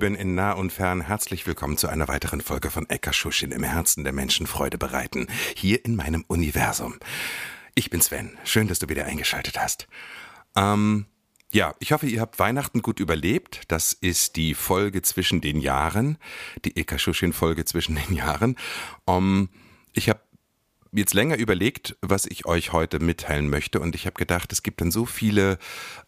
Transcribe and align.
Lieben 0.00 0.14
in 0.14 0.34
nah 0.34 0.52
und 0.52 0.72
fern. 0.72 1.02
Herzlich 1.02 1.46
willkommen 1.46 1.76
zu 1.76 1.86
einer 1.86 2.08
weiteren 2.08 2.40
Folge 2.40 2.70
von 2.70 2.88
Eckerschuschin 2.88 3.52
im 3.52 3.62
Herzen 3.62 4.02
der 4.02 4.14
Menschen 4.14 4.46
Freude 4.46 4.78
bereiten. 4.78 5.26
Hier 5.54 5.84
in 5.84 5.94
meinem 5.94 6.24
Universum. 6.26 6.98
Ich 7.74 7.90
bin 7.90 8.00
Sven. 8.00 8.38
Schön, 8.44 8.66
dass 8.66 8.78
du 8.78 8.88
wieder 8.88 9.04
eingeschaltet 9.04 9.60
hast. 9.60 9.88
Ähm, 10.56 11.04
ja, 11.52 11.74
ich 11.80 11.92
hoffe, 11.92 12.06
ihr 12.06 12.22
habt 12.22 12.38
Weihnachten 12.38 12.80
gut 12.80 12.98
überlebt. 12.98 13.64
Das 13.68 13.92
ist 13.92 14.36
die 14.36 14.54
Folge 14.54 15.02
zwischen 15.02 15.42
den 15.42 15.60
Jahren. 15.60 16.16
Die 16.64 16.78
Eckerschuschin-Folge 16.78 17.66
zwischen 17.66 17.96
den 17.96 18.14
Jahren. 18.16 18.56
Um, 19.04 19.50
ich 19.92 20.08
habe 20.08 20.22
jetzt 20.92 21.14
länger 21.14 21.36
überlegt, 21.36 21.96
was 22.02 22.26
ich 22.26 22.46
euch 22.46 22.72
heute 22.72 22.98
mitteilen 22.98 23.48
möchte. 23.48 23.80
Und 23.80 23.94
ich 23.94 24.06
habe 24.06 24.14
gedacht, 24.14 24.52
es 24.52 24.62
gibt 24.62 24.80
dann 24.80 24.90
so 24.90 25.06
viele 25.06 25.58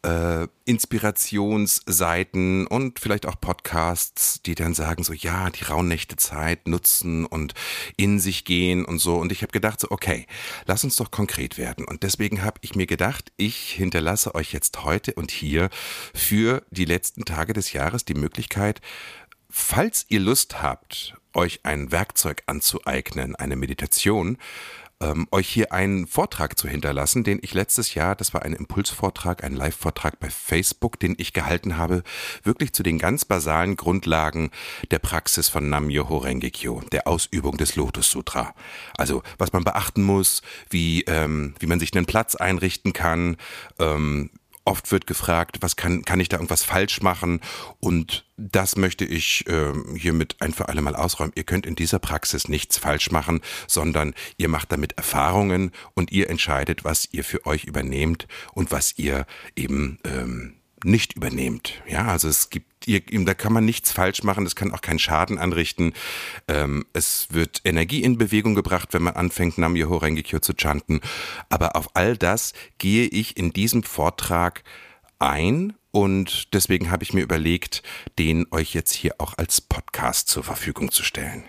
äh, 0.03 0.47
Inspirationsseiten 0.65 2.67
und 2.67 2.99
vielleicht 2.99 3.27
auch 3.27 3.41
Podcasts, 3.41 4.43
die 4.43 4.55
dann 4.55 4.75
sagen 4.75 5.05
so, 5.05 5.13
ja, 5.13 5.51
die 5.51 5.65
Rauhnächte 5.65 6.17
Zeit 6.17 6.67
nutzen 6.67 7.27
und 7.27 7.55
in 7.97 8.19
sich 8.19 8.45
gehen 8.45 8.85
und 8.85 8.99
so. 8.99 9.17
Und 9.17 9.33
ich 9.33 9.43
habe 9.43 9.53
gedacht 9.53 9.81
so, 9.81 9.91
okay, 9.91 10.27
lass 10.67 10.85
uns 10.85 10.97
doch 10.97 11.11
konkret 11.11 11.59
werden. 11.59 11.85
Und 11.85 12.03
deswegen 12.03 12.43
habe 12.43 12.59
ich 12.63 12.75
mir 12.75 12.87
gedacht, 12.87 13.33
ich 13.37 13.73
hinterlasse 13.73 14.35
euch 14.35 14.53
jetzt 14.53 14.85
heute 14.85 15.15
und 15.15 15.31
hier 15.31 15.71
für 16.15 16.65
die 16.71 16.85
letzten 16.85 17.25
Tage 17.25 17.53
des 17.53 17.73
Jahres 17.73 18.05
die 18.05 18.15
Möglichkeit, 18.15 18.81
falls 19.49 20.07
ihr 20.09 20.21
Lust 20.21 20.63
habt, 20.63 21.15
euch 21.35 21.61
ein 21.63 21.93
Werkzeug 21.93 22.43
anzueignen, 22.47 23.37
eine 23.37 23.57
Meditation, 23.57 24.39
ähm, 25.03 25.27
euch 25.31 25.49
hier 25.49 25.73
einen 25.73 26.07
Vortrag 26.07 26.59
zu 26.59 26.69
hinterlassen, 26.69 27.25
den 27.25 27.41
ich 27.43 27.55
letztes 27.55 27.95
Jahr, 27.95 28.15
das 28.15 28.33
war 28.33 28.43
ein 28.43 28.55
Impulsvortrag, 28.55 29.45
ein 29.45 29.55
Live-Vortrag 29.55 30.19
bei 30.21 30.31
Facebook, 30.31 30.99
den 30.99 31.15
ich 31.19 31.33
gehalten 31.33 31.77
habe, 31.77 32.03
wirklich 32.45 32.73
zu 32.73 32.83
den 32.83 32.99
ganz 32.99 33.25
basalen 33.25 33.77
Grundlagen 33.77 34.51
der 34.91 35.01
Praxis 35.01 35.49
von 35.49 35.69
Nam-Myoho 35.69 36.19
Renge-Kyo, 36.19 36.83
der 36.93 37.07
Ausübung 37.07 37.57
des 37.57 37.77
Lotus 37.77 38.11
Sutra. 38.11 38.55
Also 38.97 39.23
was 39.39 39.53
man 39.53 39.65
beachten 39.65 40.03
muss, 40.03 40.43
wie, 40.71 41.03
ähm, 41.03 41.55
wie 41.59 41.67
man 41.67 41.81
sich 41.81 41.95
einen 41.95 42.07
Platz 42.07 42.35
einrichten 42.35 42.93
kann, 42.93 43.37
ähm, 43.79 44.31
Oft 44.65 44.93
wird 44.93 45.07
gefragt, 45.07 45.59
was 45.61 45.77
kann, 45.77 46.05
kann 46.05 46.21
ich 46.21 46.29
da 46.29 46.37
irgendwas 46.37 46.63
falsch 46.63 47.03
machen? 47.03 47.41
Und 47.81 48.25
das 48.37 48.77
möchte 48.77 49.05
ich 49.05 49.47
äh, 49.49 49.73
hiermit 49.97 50.37
ein 50.41 50.53
für 50.53 50.69
alle 50.69 50.83
Mal 50.83 50.95
ausräumen. 50.95 51.33
Ihr 51.35 51.45
könnt 51.45 51.67
in 51.67 51.75
dieser 51.75 51.99
Praxis 51.99 52.49
nichts 52.49 52.79
falsch 52.79 53.11
machen, 53.11 53.41
sondern 53.67 54.15
ihr 54.37 54.49
macht 54.49 54.71
damit 54.71 54.93
Erfahrungen 54.93 55.73
und 55.95 56.13
ihr 56.13 56.31
entscheidet, 56.31 56.85
was 56.85 57.09
ihr 57.11 57.25
für 57.25 57.45
euch 57.47 57.65
übernehmt 57.65 58.29
und 58.53 58.71
was 58.71 58.99
ihr 58.99 59.27
eben 59.57 59.99
ähm, 60.05 60.55
nicht 60.85 61.15
übernehmt. 61.15 61.83
Ja, 61.89 62.07
also 62.07 62.29
es 62.29 62.51
gibt, 62.51 62.87
ihr, 62.87 63.01
da 63.25 63.35
kann 63.35 63.53
man 63.53 63.65
nichts 63.65 63.93
falsch 63.93 64.23
machen, 64.23 64.47
es 64.47 64.57
kann 64.57 64.73
auch 64.73 64.81
keinen 64.81 64.99
Schaden 64.99 65.39
anrichten. 65.39 65.93
Ähm, 66.49 66.85
es 66.93 67.29
wird 67.31 67.61
Energie 67.65 68.03
in 68.03 68.19
Bewegung 68.19 68.55
gebracht, 68.55 68.89
wenn 68.93 69.03
man 69.03 69.15
anfängt, 69.15 69.59
Nam-Myoho 69.59 69.97
Renge-Kyo 69.97 70.41
zu 70.41 70.55
chanten. 70.55 71.01
Aber 71.49 71.77
auf 71.77 71.95
all 71.95 72.17
das 72.17 72.53
gehe 72.79 73.07
ich 73.07 73.37
in 73.37 73.53
diesem 73.53 73.83
Vortrag 73.83 74.63
ein 75.19 75.75
und 75.93 76.55
deswegen 76.55 76.91
habe 76.91 77.05
ich 77.05 77.13
mir 77.13 77.21
überlegt, 77.21 77.83
den 78.19 78.47
euch 78.51 78.75
jetzt 78.75 78.93
hier 78.93 79.15
auch 79.19 79.37
als 79.37 79.61
Podcast 79.61 80.29
zur 80.29 80.43
Verfügung 80.43 80.91
zu 80.91 81.05
stellen. 81.05 81.45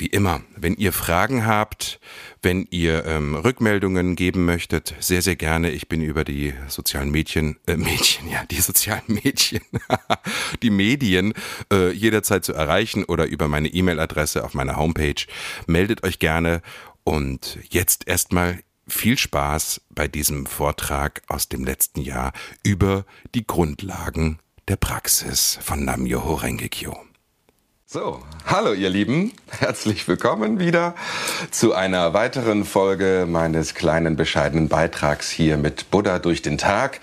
Wie 0.00 0.06
immer, 0.06 0.42
wenn 0.54 0.76
ihr 0.76 0.92
Fragen 0.92 1.44
habt, 1.44 1.98
wenn 2.40 2.68
ihr 2.70 3.04
ähm, 3.04 3.34
Rückmeldungen 3.34 4.14
geben 4.14 4.44
möchtet, 4.44 4.94
sehr, 5.00 5.22
sehr 5.22 5.34
gerne. 5.34 5.72
Ich 5.72 5.88
bin 5.88 6.02
über 6.02 6.22
die 6.22 6.54
sozialen 6.68 7.10
Mädchen, 7.10 7.56
äh, 7.66 7.76
Mädchen, 7.76 8.30
ja, 8.30 8.44
die 8.44 8.60
sozialen 8.60 9.02
Mädchen, 9.08 9.60
die 10.62 10.70
Medien 10.70 11.34
äh, 11.72 11.90
jederzeit 11.90 12.44
zu 12.44 12.52
erreichen 12.52 13.02
oder 13.02 13.26
über 13.26 13.48
meine 13.48 13.66
E-Mail-Adresse 13.66 14.44
auf 14.44 14.54
meiner 14.54 14.76
Homepage. 14.76 15.20
Meldet 15.66 16.04
euch 16.04 16.20
gerne 16.20 16.62
und 17.02 17.58
jetzt 17.68 18.06
erstmal 18.06 18.60
viel 18.86 19.18
Spaß 19.18 19.80
bei 19.90 20.06
diesem 20.06 20.46
Vortrag 20.46 21.22
aus 21.26 21.48
dem 21.48 21.64
letzten 21.64 22.02
Jahr 22.02 22.32
über 22.62 23.04
die 23.34 23.44
Grundlagen 23.44 24.38
der 24.68 24.76
Praxis 24.76 25.58
von 25.60 25.84
Nam-Myoho 25.84 26.34
Renge-Kyo. 26.34 27.07
So, 27.90 28.20
hallo 28.44 28.74
ihr 28.74 28.90
Lieben, 28.90 29.32
herzlich 29.48 30.06
willkommen 30.06 30.60
wieder 30.60 30.94
zu 31.50 31.72
einer 31.72 32.12
weiteren 32.12 32.66
Folge 32.66 33.24
meines 33.26 33.72
kleinen 33.72 34.14
bescheidenen 34.14 34.68
Beitrags 34.68 35.30
hier 35.30 35.56
mit 35.56 35.90
Buddha 35.90 36.18
durch 36.18 36.42
den 36.42 36.58
Tag, 36.58 37.00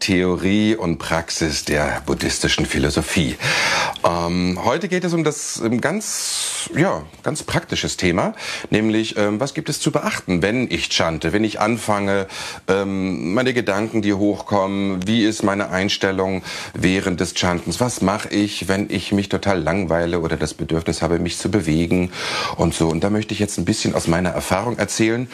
Theorie 0.00 0.76
und 0.76 0.98
Praxis 0.98 1.64
der 1.64 2.02
buddhistischen 2.04 2.66
Philosophie. 2.66 3.36
Ähm, 4.04 4.60
heute 4.62 4.88
geht 4.88 5.04
es 5.04 5.14
um 5.14 5.24
das 5.24 5.60
um 5.60 5.80
ganz, 5.80 6.68
ja, 6.76 7.04
ganz 7.22 7.42
praktisches 7.42 7.96
Thema, 7.96 8.34
nämlich 8.68 9.16
ähm, 9.16 9.40
was 9.40 9.54
gibt 9.54 9.70
es 9.70 9.80
zu 9.80 9.90
beachten, 9.92 10.42
wenn 10.42 10.70
ich 10.70 10.90
chante, 10.90 11.32
wenn 11.32 11.42
ich 11.42 11.58
anfange, 11.58 12.26
ähm, 12.68 13.32
meine 13.32 13.54
Gedanken, 13.54 14.02
die 14.02 14.12
hochkommen, 14.12 15.06
wie 15.06 15.24
ist 15.24 15.42
meine 15.42 15.70
Einstellung 15.70 16.42
während 16.74 17.18
des 17.18 17.32
Chantens, 17.34 17.80
was 17.80 18.02
mache 18.02 18.28
ich, 18.28 18.68
wenn 18.68 18.90
ich 18.90 19.12
mich 19.12 19.30
total 19.30 19.60
langweile 19.62 20.17
oder 20.20 20.36
das 20.36 20.54
Bedürfnis 20.54 21.02
habe, 21.02 21.18
mich 21.18 21.38
zu 21.38 21.50
bewegen 21.50 22.10
und 22.56 22.74
so. 22.74 22.88
Und 22.88 23.04
da 23.04 23.10
möchte 23.10 23.34
ich 23.34 23.40
jetzt 23.40 23.58
ein 23.58 23.64
bisschen 23.64 23.94
aus 23.94 24.06
meiner 24.06 24.30
Erfahrung 24.30 24.78
erzählen 24.78 25.28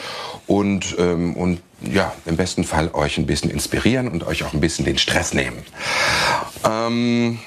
und, 0.47 0.95
ähm, 0.99 1.35
und 1.35 1.61
ja, 1.81 2.13
im 2.25 2.37
besten 2.37 2.63
Fall 2.63 2.89
euch 2.93 3.17
ein 3.17 3.25
bisschen 3.25 3.49
inspirieren 3.49 4.07
und 4.07 4.25
euch 4.25 4.43
auch 4.43 4.53
ein 4.53 4.61
bisschen 4.61 4.85
den 4.85 4.97
Stress 4.97 5.33
nehmen. 5.33 5.57
Ähm 6.63 7.39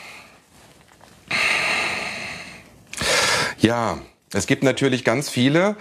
ja, 3.59 3.99
es 4.33 4.47
gibt 4.47 4.63
natürlich 4.63 5.05
ganz 5.05 5.31
viele 5.31 5.77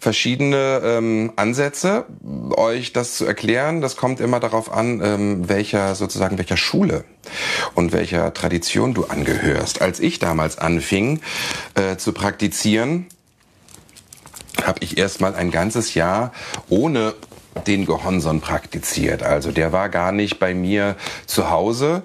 verschiedene 0.00 0.80
ähm, 0.84 1.32
Ansätze, 1.36 2.06
euch 2.56 2.92
das 2.92 3.16
zu 3.16 3.24
erklären. 3.24 3.80
Das 3.80 3.96
kommt 3.96 4.18
immer 4.18 4.40
darauf 4.40 4.72
an, 4.72 5.00
ähm, 5.02 5.48
welcher 5.48 5.94
sozusagen 5.94 6.36
welcher 6.38 6.56
Schule 6.56 7.04
und 7.74 7.92
welcher 7.92 8.34
Tradition 8.34 8.94
du 8.94 9.04
angehörst. 9.04 9.82
Als 9.82 10.00
ich 10.00 10.18
damals 10.18 10.58
anfing 10.58 11.20
äh, 11.74 11.96
zu 11.96 12.12
praktizieren, 12.12 13.06
habe 14.64 14.80
ich 14.82 14.98
erstmal 14.98 15.34
ein 15.34 15.50
ganzes 15.50 15.94
Jahr 15.94 16.32
ohne 16.68 17.14
den 17.66 17.86
Gehonson 17.86 18.40
praktiziert. 18.40 19.22
Also 19.22 19.52
der 19.52 19.72
war 19.72 19.88
gar 19.88 20.12
nicht 20.12 20.38
bei 20.38 20.54
mir 20.54 20.96
zu 21.26 21.50
Hause. 21.50 22.02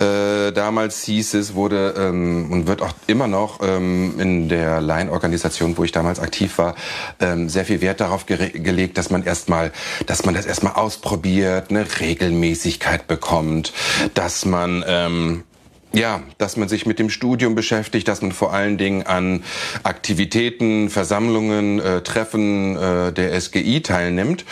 Äh, 0.00 0.52
damals 0.52 1.02
hieß 1.04 1.34
es, 1.34 1.54
wurde 1.54 1.94
ähm, 1.96 2.50
und 2.50 2.66
wird 2.66 2.82
auch 2.82 2.92
immer 3.06 3.26
noch 3.26 3.60
ähm, 3.62 4.18
in 4.18 4.48
der 4.48 4.80
Line-Organisation, 4.80 5.78
wo 5.78 5.84
ich 5.84 5.92
damals 5.92 6.20
aktiv 6.20 6.58
war, 6.58 6.74
ähm, 7.20 7.48
sehr 7.48 7.64
viel 7.64 7.80
Wert 7.80 8.00
darauf 8.00 8.26
gelegt, 8.26 8.98
dass 8.98 9.10
man 9.10 9.24
erstmal, 9.24 9.72
dass 10.06 10.24
man 10.24 10.34
das 10.34 10.46
erstmal 10.46 10.74
ausprobiert, 10.74 11.70
eine 11.70 11.86
Regelmäßigkeit 12.00 13.06
bekommt, 13.06 13.72
dass 14.14 14.44
man 14.44 14.84
ähm, 14.86 15.44
ja, 15.92 16.22
dass 16.36 16.56
man 16.56 16.68
sich 16.68 16.86
mit 16.86 16.98
dem 16.98 17.10
Studium 17.10 17.54
beschäftigt, 17.54 18.08
dass 18.08 18.20
man 18.20 18.32
vor 18.32 18.52
allen 18.52 18.76
Dingen 18.78 19.04
an 19.04 19.42
Aktivitäten, 19.82 20.90
Versammlungen, 20.90 21.80
äh, 21.80 22.02
Treffen 22.02 22.76
äh, 22.76 23.12
der 23.12 23.40
SGI 23.40 23.80
teilnimmt. 23.82 24.44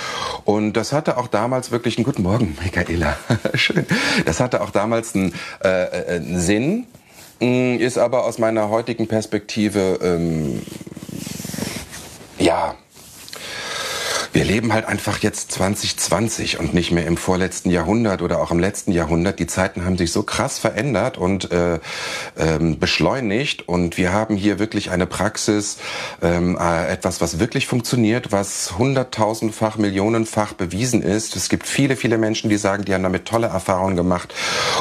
Und 0.45 0.75
das 0.75 0.93
hatte 0.93 1.19
auch 1.19 1.29
damals 1.29 1.71
wirklich 1.71 1.99
einen 1.99 2.05
guten 2.05 2.23
Morgen, 2.23 2.57
Michaela. 2.63 3.17
Schön. 3.55 3.87
Das 4.25 4.41
hatte 4.41 4.63
auch 4.63 4.71
damals 4.71 5.15
einen, 5.15 5.35
äh, 5.63 5.69
äh 5.69 6.17
einen 6.17 6.41
Sinn, 6.41 6.87
mm, 7.41 7.77
ist 7.79 7.99
aber 7.99 8.25
aus 8.25 8.39
meiner 8.39 8.71
heutigen 8.71 9.07
Perspektive 9.07 9.99
ähm, 10.03 10.63
ja 12.39 12.77
wir 14.37 14.45
leben 14.45 14.75
halt 14.75 14.85
einfach 14.85 15.21
jetzt 15.21 15.51
2020 15.53 16.61
und 16.61 16.75
nicht 16.75 16.93
mehr 16.93 17.07
im 17.07 17.17
vorletzten 17.17 17.71
Jahrhundert 17.71 18.21
oder 18.21 18.39
auch 18.39 18.51
im 18.51 18.59
letzten 18.59 18.93
Jahrhundert. 18.93 19.39
Die 19.39 19.47
Zeiten 19.47 19.87
haben 19.87 19.97
sich 19.97 20.13
so 20.13 20.25
krass 20.25 20.59
verändert 20.59 21.17
und 21.17 21.51
äh, 21.51 21.79
ähm, 22.39 22.79
beschleunigt 22.79 23.67
und 23.67 23.97
wir 23.97 24.13
haben 24.13 24.37
hier 24.37 24.59
wirklich 24.59 24.91
eine 24.91 25.07
Praxis, 25.07 25.79
ähm, 26.21 26.59
äh, 26.61 26.87
etwas, 26.89 27.23
was 27.23 27.39
wirklich 27.39 27.67
funktioniert, 27.67 28.31
was 28.31 28.77
hunderttausendfach, 28.77 29.79
millionenfach 29.79 30.53
bewiesen 30.53 31.01
ist. 31.01 31.35
Es 31.35 31.49
gibt 31.49 31.67
viele, 31.67 31.97
viele 31.97 32.19
Menschen, 32.19 32.51
die 32.51 32.59
sagen, 32.59 32.85
die 32.85 32.93
haben 32.93 33.05
damit 33.05 33.25
tolle 33.25 33.47
Erfahrungen 33.47 33.97
gemacht 33.97 34.35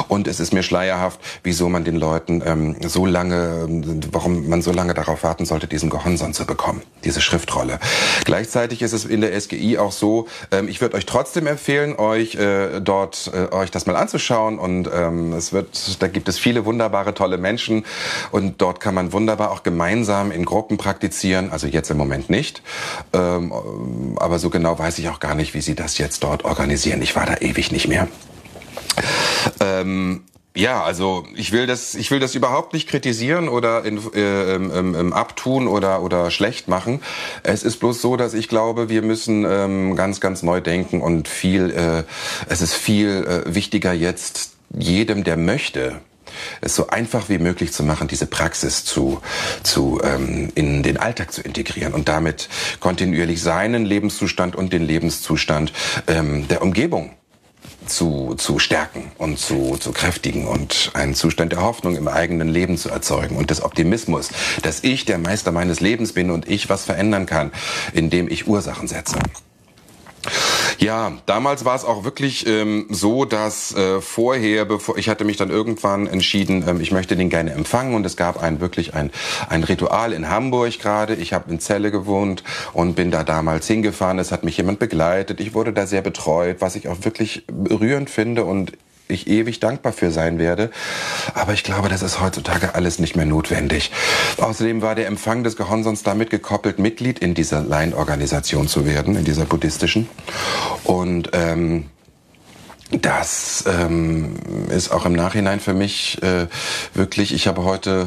und 0.08 0.28
es 0.28 0.38
ist 0.38 0.52
mir 0.52 0.64
schleierhaft, 0.64 1.18
wieso 1.44 1.70
man 1.70 1.82
den 1.82 1.96
Leuten 1.96 2.42
ähm, 2.44 2.76
so 2.86 3.06
lange, 3.06 3.66
warum 4.12 4.50
man 4.50 4.60
so 4.60 4.70
lange 4.70 4.92
darauf 4.92 5.22
warten 5.22 5.46
sollte, 5.46 5.66
diesen 5.66 5.88
Gehonson 5.88 6.34
zu 6.34 6.44
bekommen, 6.44 6.82
diese 7.04 7.22
Schriftrolle. 7.22 7.78
Gleichzeitig 8.26 8.82
ist 8.82 8.92
es 8.92 9.06
in 9.06 9.22
der 9.22 9.32
SGI 9.46 9.78
auch 9.78 9.92
so, 9.92 10.28
ähm, 10.50 10.68
ich 10.68 10.80
würde 10.80 10.96
euch 10.96 11.06
trotzdem 11.06 11.46
empfehlen, 11.46 11.96
euch 11.96 12.34
äh, 12.34 12.80
dort 12.80 13.30
äh, 13.32 13.54
euch 13.54 13.70
das 13.70 13.86
mal 13.86 13.96
anzuschauen. 13.96 14.58
Und 14.58 14.90
ähm, 14.92 15.32
es 15.32 15.52
wird, 15.52 16.02
da 16.02 16.08
gibt 16.08 16.28
es 16.28 16.38
viele 16.38 16.64
wunderbare, 16.64 17.14
tolle 17.14 17.38
Menschen. 17.38 17.84
Und 18.30 18.60
dort 18.60 18.80
kann 18.80 18.94
man 18.94 19.12
wunderbar 19.12 19.50
auch 19.50 19.62
gemeinsam 19.62 20.30
in 20.30 20.44
Gruppen 20.44 20.76
praktizieren, 20.76 21.50
also 21.50 21.66
jetzt 21.66 21.90
im 21.90 21.96
Moment 21.96 22.30
nicht, 22.30 22.62
ähm, 23.12 24.16
aber 24.16 24.38
so 24.38 24.50
genau 24.50 24.78
weiß 24.78 24.98
ich 24.98 25.08
auch 25.08 25.20
gar 25.20 25.34
nicht, 25.34 25.54
wie 25.54 25.60
sie 25.60 25.74
das 25.74 25.98
jetzt 25.98 26.22
dort 26.22 26.44
organisieren. 26.44 27.02
Ich 27.02 27.16
war 27.16 27.26
da 27.26 27.36
ewig 27.40 27.72
nicht 27.72 27.88
mehr. 27.88 28.08
Ähm, 29.60 30.24
ja, 30.56 30.82
also 30.82 31.26
ich 31.34 31.52
will 31.52 31.66
das, 31.66 31.94
ich 31.94 32.10
will 32.10 32.18
das 32.18 32.34
überhaupt 32.34 32.72
nicht 32.72 32.88
kritisieren 32.88 33.48
oder 33.48 33.84
in, 33.84 33.98
äh, 34.14 34.54
ähm, 34.54 34.94
ähm, 34.94 35.12
abtun 35.12 35.68
oder 35.68 36.02
oder 36.02 36.30
schlecht 36.30 36.66
machen. 36.66 37.00
Es 37.42 37.62
ist 37.62 37.78
bloß 37.78 38.00
so, 38.00 38.16
dass 38.16 38.34
ich 38.34 38.48
glaube, 38.48 38.88
wir 38.88 39.02
müssen 39.02 39.44
ähm, 39.48 39.96
ganz 39.96 40.20
ganz 40.20 40.42
neu 40.42 40.60
denken 40.60 41.00
und 41.00 41.28
viel. 41.28 41.70
Äh, 41.70 42.04
es 42.48 42.62
ist 42.62 42.74
viel 42.74 43.44
äh, 43.46 43.54
wichtiger 43.54 43.92
jetzt 43.92 44.52
jedem, 44.70 45.24
der 45.24 45.36
möchte, 45.36 46.00
es 46.60 46.74
so 46.74 46.88
einfach 46.88 47.28
wie 47.28 47.38
möglich 47.38 47.72
zu 47.72 47.82
machen, 47.82 48.08
diese 48.08 48.26
Praxis 48.26 48.84
zu, 48.84 49.20
zu 49.62 50.00
ähm, 50.02 50.50
in 50.54 50.82
den 50.82 50.96
Alltag 50.96 51.32
zu 51.32 51.42
integrieren 51.42 51.94
und 51.94 52.08
damit 52.08 52.48
kontinuierlich 52.80 53.42
seinen 53.42 53.84
Lebenszustand 53.84 54.56
und 54.56 54.72
den 54.72 54.82
Lebenszustand 54.82 55.72
ähm, 56.06 56.48
der 56.48 56.62
Umgebung 56.62 57.12
zu, 57.86 58.34
zu 58.36 58.58
stärken 58.58 59.10
und 59.18 59.38
zu, 59.38 59.76
zu 59.78 59.92
kräftigen 59.92 60.46
und 60.46 60.90
einen 60.94 61.14
Zustand 61.14 61.52
der 61.52 61.62
Hoffnung 61.62 61.96
im 61.96 62.08
eigenen 62.08 62.48
Leben 62.48 62.76
zu 62.76 62.88
erzeugen 62.90 63.36
und 63.36 63.50
des 63.50 63.62
Optimismus, 63.62 64.30
dass 64.62 64.84
ich 64.84 65.04
der 65.04 65.18
Meister 65.18 65.52
meines 65.52 65.80
Lebens 65.80 66.12
bin 66.12 66.30
und 66.30 66.48
ich 66.48 66.68
was 66.68 66.84
verändern 66.84 67.26
kann, 67.26 67.52
indem 67.92 68.28
ich 68.28 68.46
Ursachen 68.46 68.88
setze. 68.88 69.18
Ja, 70.78 71.12
damals 71.26 71.64
war 71.64 71.74
es 71.74 71.84
auch 71.84 72.04
wirklich 72.04 72.46
ähm, 72.46 72.86
so, 72.90 73.24
dass 73.24 73.74
äh, 73.74 74.00
vorher, 74.00 74.64
bevor 74.64 74.98
ich 74.98 75.08
hatte 75.08 75.24
mich 75.24 75.36
dann 75.36 75.50
irgendwann 75.50 76.06
entschieden, 76.06 76.64
ähm, 76.68 76.80
ich 76.80 76.92
möchte 76.92 77.16
den 77.16 77.30
gerne 77.30 77.52
empfangen 77.52 77.94
und 77.94 78.04
es 78.04 78.16
gab 78.16 78.42
ein 78.42 78.60
wirklich 78.60 78.94
ein 78.94 79.10
ein 79.48 79.64
Ritual 79.64 80.12
in 80.12 80.28
Hamburg 80.28 80.78
gerade. 80.78 81.14
Ich 81.14 81.32
habe 81.32 81.50
in 81.50 81.60
Celle 81.60 81.90
gewohnt 81.90 82.42
und 82.72 82.94
bin 82.94 83.10
da 83.10 83.24
damals 83.24 83.66
hingefahren. 83.66 84.18
Es 84.18 84.32
hat 84.32 84.44
mich 84.44 84.56
jemand 84.56 84.78
begleitet. 84.78 85.40
Ich 85.40 85.54
wurde 85.54 85.72
da 85.72 85.86
sehr 85.86 86.02
betreut, 86.02 86.56
was 86.60 86.76
ich 86.76 86.88
auch 86.88 86.98
wirklich 87.02 87.44
berührend 87.46 88.10
finde 88.10 88.44
und 88.44 88.72
ich 89.08 89.26
ewig 89.28 89.60
dankbar 89.60 89.92
für 89.92 90.10
sein 90.10 90.38
werde. 90.38 90.70
Aber 91.34 91.52
ich 91.52 91.64
glaube, 91.64 91.88
das 91.88 92.02
ist 92.02 92.20
heutzutage 92.20 92.74
alles 92.74 92.98
nicht 92.98 93.16
mehr 93.16 93.26
notwendig. 93.26 93.90
Außerdem 94.38 94.82
war 94.82 94.94
der 94.94 95.06
Empfang 95.06 95.44
des 95.44 95.56
Gehonsons 95.56 96.02
damit 96.02 96.30
gekoppelt, 96.30 96.78
Mitglied 96.78 97.18
in 97.18 97.34
dieser 97.34 97.62
Line-Organisation 97.62 98.68
zu 98.68 98.86
werden, 98.86 99.16
in 99.16 99.24
dieser 99.24 99.44
buddhistischen. 99.44 100.08
Und 100.84 101.30
ähm, 101.32 101.86
das 102.90 103.64
ähm, 103.66 104.36
ist 104.70 104.92
auch 104.92 105.06
im 105.06 105.12
Nachhinein 105.12 105.58
für 105.58 105.74
mich 105.74 106.22
äh, 106.22 106.46
wirklich, 106.94 107.34
ich 107.34 107.48
habe 107.48 107.64
heute 107.64 108.06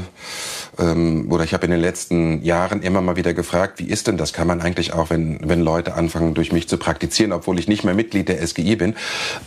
ähm, 0.78 1.28
oder 1.30 1.44
ich 1.44 1.54
habe 1.54 1.66
in 1.66 1.72
den 1.72 1.82
letzten 1.82 2.42
Jahren 2.44 2.82
immer 2.82 3.02
mal 3.02 3.18
wieder 3.18 3.34
gefragt, 3.34 3.80
wie 3.80 3.90
ist 3.90 4.08
denn 4.08 4.18
das? 4.18 4.32
Kann 4.32 4.48
man 4.48 4.62
eigentlich 4.62 4.94
auch, 4.94 5.10
wenn, 5.10 5.40
wenn 5.44 5.60
Leute 5.60 5.96
anfangen, 5.96 6.34
durch 6.34 6.54
mich 6.54 6.70
zu 6.70 6.78
praktizieren, 6.78 7.34
obwohl 7.34 7.60
ich 7.60 7.68
nicht 7.68 7.84
mehr 7.84 7.94
Mitglied 7.94 8.30
der 8.30 8.46
SGI 8.46 8.78
bin, 8.78 8.96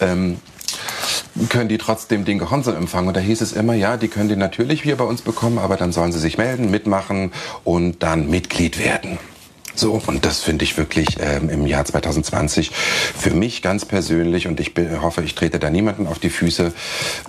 ähm, 0.00 0.36
können 1.48 1.68
die 1.68 1.78
trotzdem 1.78 2.24
den 2.24 2.38
Gehonsel 2.38 2.74
empfangen. 2.76 3.08
Und 3.08 3.16
da 3.16 3.20
hieß 3.20 3.40
es 3.40 3.52
immer, 3.52 3.74
ja, 3.74 3.96
die 3.96 4.08
können 4.08 4.28
den 4.28 4.38
natürlich 4.38 4.82
hier 4.82 4.96
bei 4.96 5.04
uns 5.04 5.22
bekommen, 5.22 5.58
aber 5.58 5.76
dann 5.76 5.92
sollen 5.92 6.12
sie 6.12 6.18
sich 6.18 6.38
melden, 6.38 6.70
mitmachen 6.70 7.32
und 7.64 8.02
dann 8.02 8.28
Mitglied 8.28 8.78
werden. 8.78 9.18
So, 9.74 10.00
und 10.06 10.24
das 10.24 10.42
finde 10.42 10.64
ich 10.64 10.76
wirklich 10.76 11.16
ähm, 11.18 11.48
im 11.48 11.66
Jahr 11.66 11.84
2020 11.84 12.70
für 12.70 13.30
mich 13.30 13.62
ganz 13.62 13.86
persönlich 13.86 14.46
und 14.46 14.60
ich 14.60 14.74
hoffe, 15.00 15.22
ich 15.22 15.34
trete 15.34 15.58
da 15.58 15.70
niemanden 15.70 16.06
auf 16.06 16.18
die 16.18 16.28
Füße. 16.28 16.72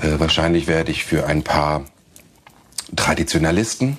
Äh, 0.01 0.19
wahrscheinlich 0.19 0.67
werde 0.67 0.91
ich 0.91 1.05
für 1.05 1.25
ein 1.25 1.43
paar 1.43 1.85
Traditionalisten 2.95 3.97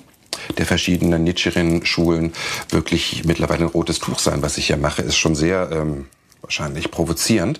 der 0.57 0.65
verschiedenen 0.65 1.23
Nichiren-Schulen 1.23 2.33
wirklich 2.69 3.23
mittlerweile 3.25 3.65
ein 3.65 3.69
rotes 3.69 3.99
Tuch 3.99 4.19
sein. 4.19 4.43
Was 4.43 4.57
ich 4.57 4.67
hier 4.67 4.77
mache, 4.77 5.01
ist 5.01 5.15
schon 5.15 5.35
sehr 5.35 5.69
ähm, 5.71 6.05
wahrscheinlich 6.45 6.91
provozierend. 6.91 7.59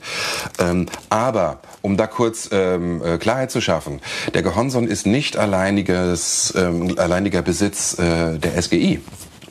Ähm, 0.59 0.85
aber 1.09 1.59
um 1.81 1.97
da 1.97 2.07
kurz 2.07 2.49
ähm, 2.51 3.01
äh, 3.03 3.17
Klarheit 3.17 3.51
zu 3.51 3.61
schaffen, 3.61 3.99
der 4.33 4.43
Gehonson 4.43 4.87
ist 4.87 5.05
nicht 5.05 5.37
alleiniges, 5.37 6.53
ähm, 6.55 6.97
alleiniger 6.97 7.41
Besitz 7.41 7.97
äh, 7.99 8.37
der 8.37 8.61
SGI. 8.61 9.01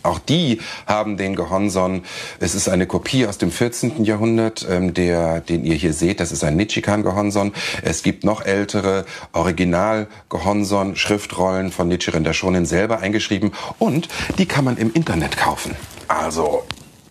Auch 0.04 0.18
die 0.18 0.60
haben 0.86 1.16
den 1.16 1.34
Gehonson. 1.34 2.02
Es 2.38 2.54
ist 2.54 2.68
eine 2.68 2.86
Kopie 2.86 3.26
aus 3.26 3.38
dem 3.38 3.50
14. 3.50 4.04
Jahrhundert, 4.04 4.66
ähm, 4.70 4.92
der, 4.92 5.40
den 5.40 5.64
ihr 5.64 5.76
hier 5.76 5.94
seht. 5.94 6.20
Das 6.20 6.30
ist 6.30 6.44
ein 6.44 6.56
Nichikan-Gehonson. 6.56 7.54
Es 7.82 8.02
gibt 8.02 8.22
noch 8.22 8.44
ältere 8.44 9.06
Original-Gehonson, 9.32 10.96
Schriftrollen 10.96 11.72
von 11.72 11.88
Nichiren 11.88 12.22
der 12.22 12.34
Shonin 12.34 12.66
selber 12.66 12.98
eingeschrieben. 12.98 13.52
Und 13.78 14.08
die 14.36 14.44
kann 14.44 14.66
man 14.66 14.76
im 14.76 14.92
Internet 14.92 15.38
kaufen. 15.38 15.74
Also, 16.06 16.64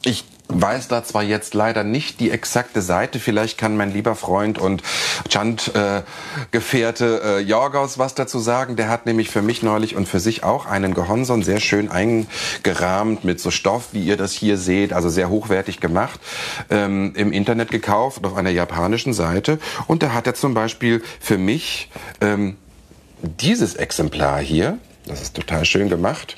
ich 0.03 0.25
weiß 0.49 0.87
da 0.87 1.03
zwar 1.03 1.23
jetzt 1.23 1.53
leider 1.53 1.83
nicht 1.83 2.19
die 2.19 2.31
exakte 2.31 2.81
Seite. 2.81 3.19
Vielleicht 3.19 3.57
kann 3.57 3.77
mein 3.77 3.91
lieber 3.93 4.15
Freund 4.15 4.57
und 4.57 4.83
Chant-Gefährte 5.29 7.21
äh, 7.23 7.37
äh, 7.37 7.39
Jorgos 7.39 7.97
was 7.97 8.15
dazu 8.15 8.39
sagen. 8.39 8.75
Der 8.75 8.89
hat 8.89 9.05
nämlich 9.05 9.29
für 9.29 9.41
mich 9.41 9.63
neulich 9.63 9.95
und 9.95 10.07
für 10.07 10.19
sich 10.19 10.43
auch 10.43 10.65
einen 10.65 10.93
Gehonson 10.93 11.43
sehr 11.43 11.59
schön 11.59 11.89
eingerahmt 11.89 13.23
mit 13.23 13.39
so 13.39 13.51
Stoff, 13.51 13.89
wie 13.93 14.03
ihr 14.03 14.17
das 14.17 14.33
hier 14.33 14.57
seht, 14.57 14.93
also 14.93 15.09
sehr 15.09 15.29
hochwertig 15.29 15.79
gemacht, 15.79 16.19
ähm, 16.69 17.13
im 17.15 17.31
Internet 17.31 17.71
gekauft 17.71 18.25
auf 18.25 18.35
einer 18.35 18.51
japanischen 18.51 19.13
Seite. 19.13 19.59
Und 19.87 20.03
da 20.03 20.13
hat 20.13 20.27
er 20.27 20.33
zum 20.33 20.53
Beispiel 20.53 21.01
für 21.19 21.37
mich 21.37 21.89
ähm, 22.21 22.57
dieses 23.21 23.75
Exemplar 23.75 24.39
hier, 24.41 24.77
das 25.05 25.21
ist 25.21 25.35
total 25.35 25.65
schön 25.65 25.89
gemacht, 25.89 26.35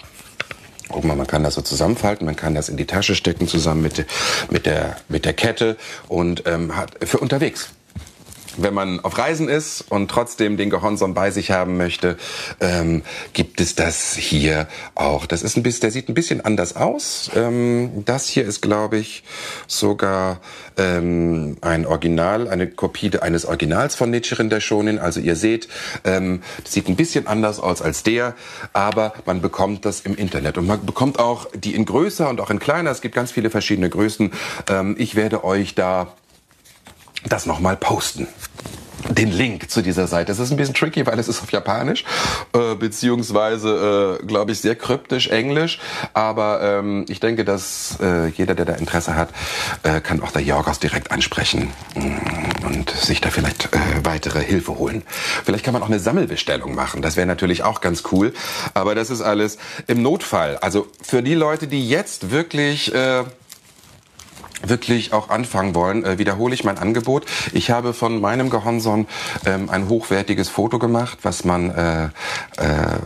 Guck 0.90 1.04
mal, 1.04 1.16
man 1.16 1.28
kann 1.28 1.44
das 1.44 1.56
so 1.56 1.62
zusammenfalten, 1.62 2.26
man 2.26 2.36
kann 2.36 2.56
das 2.56 2.70
in 2.70 2.78
die 2.78 2.86
Tasche 2.86 3.16
stecken 3.16 3.48
zusammen 3.48 3.82
mit, 3.82 4.06
mit, 4.52 4.66
der, 4.66 4.98
mit 5.10 5.26
der 5.26 5.34
Kette 5.34 5.78
und 6.08 6.44
ähm, 6.46 6.76
hat 6.76 6.92
für 7.04 7.18
unterwegs 7.18 7.70
wenn 8.58 8.74
man 8.74 9.00
auf 9.00 9.18
Reisen 9.18 9.50
ist 9.50 9.86
und 9.90 10.10
trotzdem 10.10 10.58
den 10.58 10.70
Gehonson 10.70 11.14
bei 11.14 11.32
sich 11.32 11.52
haben 11.52 11.78
möchte, 11.78 12.18
ähm, 12.60 13.04
gibt 13.34 13.62
es 13.62 13.76
das 13.76 14.16
hier 14.16 14.68
auch. 14.96 15.26
Das 15.26 15.44
ist 15.44 15.58
ein 15.58 15.64
bisschen, 15.64 15.82
der 15.82 15.92
sieht 15.92 16.10
ein 16.10 16.14
bisschen 16.14 16.42
anders 16.42 16.76
aus. 16.76 17.32
Ähm, 17.36 18.04
das 18.06 18.28
hier 18.28 18.46
ist, 18.46 18.62
glaube 18.62 18.98
ich, 18.98 19.24
sogar 19.68 20.40
ähm, 20.78 21.58
ein 21.62 21.86
Original, 21.86 22.48
eine 22.48 22.68
Kopie 22.68 23.12
eines 23.20 23.46
Originals 23.46 23.96
von 23.96 24.10
Nichiren 24.10 24.50
der 24.50 24.60
Shonin. 24.60 25.00
Also 25.00 25.20
ihr 25.20 25.36
seht, 25.36 25.68
ähm, 26.04 26.42
das 26.64 26.74
sieht 26.74 26.88
ein 26.88 26.96
bisschen 26.96 27.28
anders 27.28 27.60
aus 27.60 27.82
als 27.82 28.04
der, 28.04 28.36
aber 28.74 29.14
man 29.26 29.42
bekommt 29.42 29.86
das 29.86 30.02
im 30.02 30.16
Internet 30.16 30.58
und 30.58 30.68
man 30.68 30.86
bekommt 30.86 31.20
auch 31.20 31.48
die 31.54 31.76
in 31.76 31.86
größer 31.86 32.30
und 32.30 32.42
auch 32.42 32.50
in 32.50 32.60
kleiner. 32.60 32.92
Es 32.92 33.02
gibt 33.02 33.16
ganz 33.16 33.32
viele 33.32 33.50
verschiedene 33.50 33.90
Größen. 33.90 34.32
Ähm, 34.70 34.96
ich 34.98 35.16
werde 35.16 35.44
euch 35.44 35.76
da 35.76 36.14
das 37.26 37.46
nochmal 37.46 37.78
posten 37.78 38.28
den 39.10 39.32
Link 39.32 39.70
zu 39.70 39.82
dieser 39.82 40.08
Seite. 40.08 40.32
Es 40.32 40.40
ist 40.40 40.52
ein 40.52 40.58
bisschen 40.58 40.74
tricky, 40.74 41.06
weil 41.06 41.20
es 41.20 41.28
ist 41.28 41.42
auf 41.42 41.52
Japanisch, 41.52 42.04
äh, 42.54 42.76
beziehungsweise, 42.76 44.20
äh, 44.22 44.26
glaube 44.26 44.52
ich, 44.52 44.62
sehr 44.62 44.76
kryptisch 44.76 45.28
Englisch. 45.28 45.80
Aber 46.14 46.62
ähm, 46.62 47.06
ich 47.08 47.20
denke, 47.20 47.46
dass 47.46 47.98
äh, 48.02 48.28
jeder, 48.30 48.56
der 48.56 48.66
da 48.66 48.74
Interesse 48.74 49.16
hat, 49.16 49.30
äh, 49.84 50.02
kann 50.02 50.22
auch 50.22 50.32
der 50.32 50.42
Jorgos 50.42 50.80
direkt 50.80 51.12
ansprechen 51.12 51.72
mm, 51.96 52.66
und 52.66 52.90
sich 52.90 53.22
da 53.22 53.30
vielleicht 53.30 53.74
äh, 53.74 53.80
weitere 54.04 54.44
Hilfe 54.44 54.78
holen. 54.78 55.04
Vielleicht 55.44 55.64
kann 55.64 55.74
man 55.74 55.84
auch 55.84 55.90
eine 55.90 56.00
Sammelbestellung 56.00 56.76
machen. 56.76 57.02
Das 57.02 57.16
wäre 57.16 57.28
natürlich 57.28 57.64
auch 57.64 57.82
ganz 57.82 58.04
cool. 58.12 58.34
Aber 58.74 58.96
das 58.96 59.10
ist 59.10 59.22
alles 59.22 59.58
im 59.88 60.02
Notfall. 60.02 60.58
Also 60.58 60.88
für 61.02 61.22
die 61.22 61.36
Leute, 61.36 61.68
die 61.68 61.88
jetzt 61.88 62.32
wirklich... 62.32 62.94
Äh, 62.94 63.24
wirklich 64.64 65.14
auch 65.14 65.30
anfangen 65.30 65.76
wollen, 65.76 66.04
äh, 66.04 66.18
wiederhole 66.18 66.54
ich 66.54 66.64
mein 66.64 66.78
Angebot. 66.78 67.26
Ich 67.54 67.72
habe 67.72 67.94
von 67.94 68.22
meinem 68.22 68.50
Gehonson 68.50 69.08
ähm, 69.46 69.70
ein 69.70 69.90
hochwertiges 69.90 70.50
Foto 70.50 70.80
gemacht, 70.80 71.20
was 71.24 71.44
man, 71.44 71.72
äh, 71.72 72.06
äh, 72.06 72.10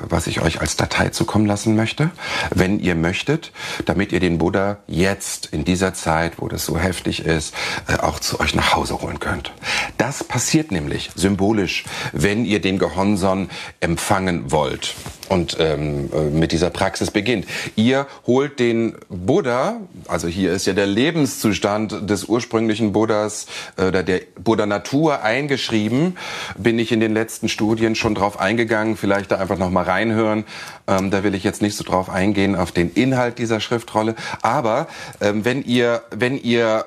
was 0.08 0.28
ich 0.28 0.42
euch 0.42 0.62
als 0.62 0.76
Datei 0.76 1.10
zukommen 1.10 1.46
lassen 1.46 1.76
möchte, 1.76 2.12
wenn 2.52 2.80
ihr 2.80 2.96
möchtet, 2.96 3.52
damit 3.86 4.12
ihr 4.12 4.20
den 4.20 4.38
Buddha 4.38 4.78
jetzt 4.88 5.48
in 5.48 5.66
dieser 5.66 5.94
Zeit, 5.94 6.34
wo 6.38 6.48
das 6.48 6.66
so 6.66 6.78
heftig 6.78 7.26
ist, 7.26 7.54
äh, 7.88 7.98
auch 7.98 8.20
zu 8.20 8.40
euch 8.40 8.56
nach 8.56 8.76
Hause 8.76 9.02
holen 9.02 9.20
könnt. 9.20 9.54
Das 9.98 10.24
passiert 10.24 10.72
nämlich 10.72 11.12
symbolisch, 11.16 11.86
wenn 12.14 12.46
ihr 12.46 12.62
den 12.62 12.80
Gehonson 12.80 13.50
empfangen 13.80 14.52
wollt 14.52 14.96
und 15.30 15.58
ähm, 15.60 16.10
äh, 16.14 16.24
mit 16.24 16.52
dieser 16.52 16.70
Praxis 16.70 17.12
beginnt. 17.12 17.46
Ihr 17.76 18.08
holt 18.28 18.60
den 18.60 18.96
Buddha, 19.10 19.80
also 20.08 20.28
hier 20.28 20.52
ist 20.52 20.66
ja 20.66 20.74
der 20.74 20.88
Lebenszustand 20.88 22.10
des 22.10 22.26
ursprünglichen 22.26 22.92
Buddhas 22.92 23.46
äh, 23.78 23.86
oder 23.86 24.04
der 24.04 24.22
Buddha 24.44 24.66
Natur 24.66 25.22
eingeschrieben, 25.24 26.18
bin 26.58 26.80
ich 26.80 26.92
in 26.92 27.00
den 27.00 27.14
letzten 27.14 27.48
Studien 27.48 27.96
schon 27.96 28.16
drauf 28.16 28.40
eingegangen, 28.40 28.98
vielleicht 28.98 29.32
da 29.32 29.38
einfach 29.38 29.58
noch 29.58 29.70
mal 29.70 29.84
reinhören. 29.84 30.44
Ähm, 30.88 31.12
da 31.12 31.24
will 31.24 31.36
ich 31.36 31.44
jetzt 31.44 31.62
nicht 31.62 31.76
so 31.76 31.84
drauf 31.84 32.10
eingehen 32.10 32.56
auf 32.56 32.72
den 32.72 32.92
Inhalt 32.92 33.38
dieser 33.38 33.60
Schriftrolle, 33.60 34.16
aber 34.42 34.88
ähm, 35.22 35.46
wenn 35.46 35.64
ihr 35.64 36.02
wenn 36.12 36.42
ihr 36.42 36.86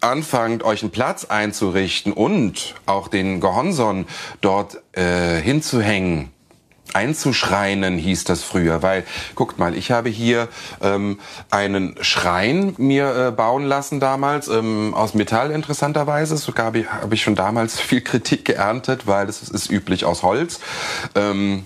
anfangt, 0.00 0.62
euch 0.62 0.82
einen 0.82 0.90
Platz 0.90 1.24
einzurichten 1.24 2.12
und 2.12 2.74
auch 2.86 3.08
den 3.08 3.40
Gehonson 3.40 4.06
dort 4.40 4.82
äh, 4.92 5.40
hinzuhängen, 5.40 6.30
einzuschreinen, 6.94 7.98
hieß 7.98 8.24
das 8.24 8.42
früher. 8.42 8.82
Weil, 8.82 9.04
guckt 9.34 9.58
mal, 9.58 9.76
ich 9.76 9.90
habe 9.90 10.08
hier 10.08 10.48
ähm, 10.80 11.18
einen 11.50 11.96
Schrein 12.00 12.74
mir 12.78 13.28
äh, 13.28 13.30
bauen 13.32 13.64
lassen 13.64 14.00
damals, 14.00 14.48
ähm, 14.48 14.94
aus 14.94 15.14
Metall 15.14 15.50
interessanterweise. 15.50 16.36
Sogar 16.36 16.66
habe 16.66 16.78
ich, 16.80 16.90
hab 16.90 17.12
ich 17.12 17.22
schon 17.22 17.34
damals 17.34 17.80
viel 17.80 18.00
Kritik 18.00 18.44
geerntet, 18.44 19.06
weil 19.06 19.28
es 19.28 19.42
ist 19.42 19.70
üblich 19.70 20.04
aus 20.04 20.22
Holz. 20.22 20.60
Ähm, 21.14 21.64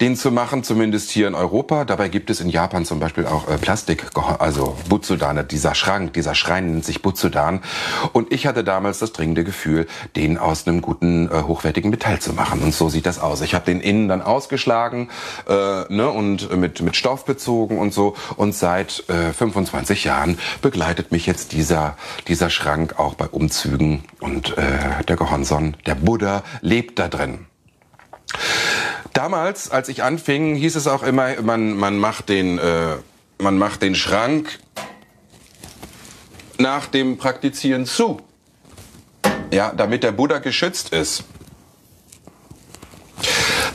den 0.00 0.16
zu 0.16 0.30
machen, 0.30 0.64
zumindest 0.64 1.10
hier 1.10 1.28
in 1.28 1.34
Europa. 1.34 1.84
Dabei 1.84 2.08
gibt 2.08 2.30
es 2.30 2.40
in 2.40 2.48
Japan 2.48 2.84
zum 2.84 3.00
Beispiel 3.00 3.26
auch 3.26 3.48
äh, 3.48 3.58
Plastik, 3.58 4.06
also 4.38 4.76
Butsudan, 4.88 5.46
dieser 5.46 5.74
Schrank, 5.74 6.14
dieser 6.14 6.34
Schrein 6.34 6.70
nennt 6.70 6.84
sich 6.84 7.02
Butsudan. 7.02 7.60
Und 8.12 8.32
ich 8.32 8.46
hatte 8.46 8.64
damals 8.64 8.98
das 8.98 9.12
dringende 9.12 9.44
Gefühl, 9.44 9.86
den 10.16 10.38
aus 10.38 10.66
einem 10.66 10.80
guten, 10.80 11.28
äh, 11.30 11.42
hochwertigen 11.42 11.90
Metall 11.90 12.20
zu 12.20 12.32
machen. 12.32 12.62
Und 12.62 12.72
so 12.72 12.88
sieht 12.88 13.06
das 13.06 13.18
aus. 13.18 13.40
Ich 13.42 13.54
habe 13.54 13.66
den 13.66 13.80
innen 13.80 14.08
dann 14.08 14.22
ausgeschlagen 14.22 14.67
äh, 15.48 15.92
ne, 15.92 16.10
und 16.10 16.54
mit, 16.56 16.80
mit 16.82 16.96
Stoff 16.96 17.24
bezogen 17.24 17.78
und 17.78 17.92
so. 17.92 18.14
Und 18.36 18.54
seit 18.54 19.08
äh, 19.08 19.32
25 19.32 20.04
Jahren 20.04 20.38
begleitet 20.62 21.12
mich 21.12 21.26
jetzt 21.26 21.52
dieser, 21.52 21.96
dieser 22.28 22.50
Schrank 22.50 22.98
auch 22.98 23.14
bei 23.14 23.26
Umzügen. 23.26 24.04
Und 24.20 24.56
äh, 24.58 25.04
der 25.06 25.16
Gehonson, 25.16 25.76
der 25.86 25.94
Buddha, 25.94 26.42
lebt 26.60 26.98
da 26.98 27.08
drin. 27.08 27.46
Damals, 29.12 29.70
als 29.70 29.88
ich 29.88 30.02
anfing, 30.02 30.54
hieß 30.54 30.76
es 30.76 30.86
auch 30.86 31.02
immer, 31.02 31.40
man, 31.42 31.76
man, 31.76 31.98
macht, 31.98 32.28
den, 32.28 32.58
äh, 32.58 32.96
man 33.38 33.58
macht 33.58 33.82
den 33.82 33.94
Schrank 33.94 34.60
nach 36.58 36.86
dem 36.86 37.18
Praktizieren 37.18 37.86
zu. 37.86 38.20
Ja, 39.52 39.72
damit 39.74 40.02
der 40.02 40.12
Buddha 40.12 40.38
geschützt 40.38 40.90
ist. 40.90 41.24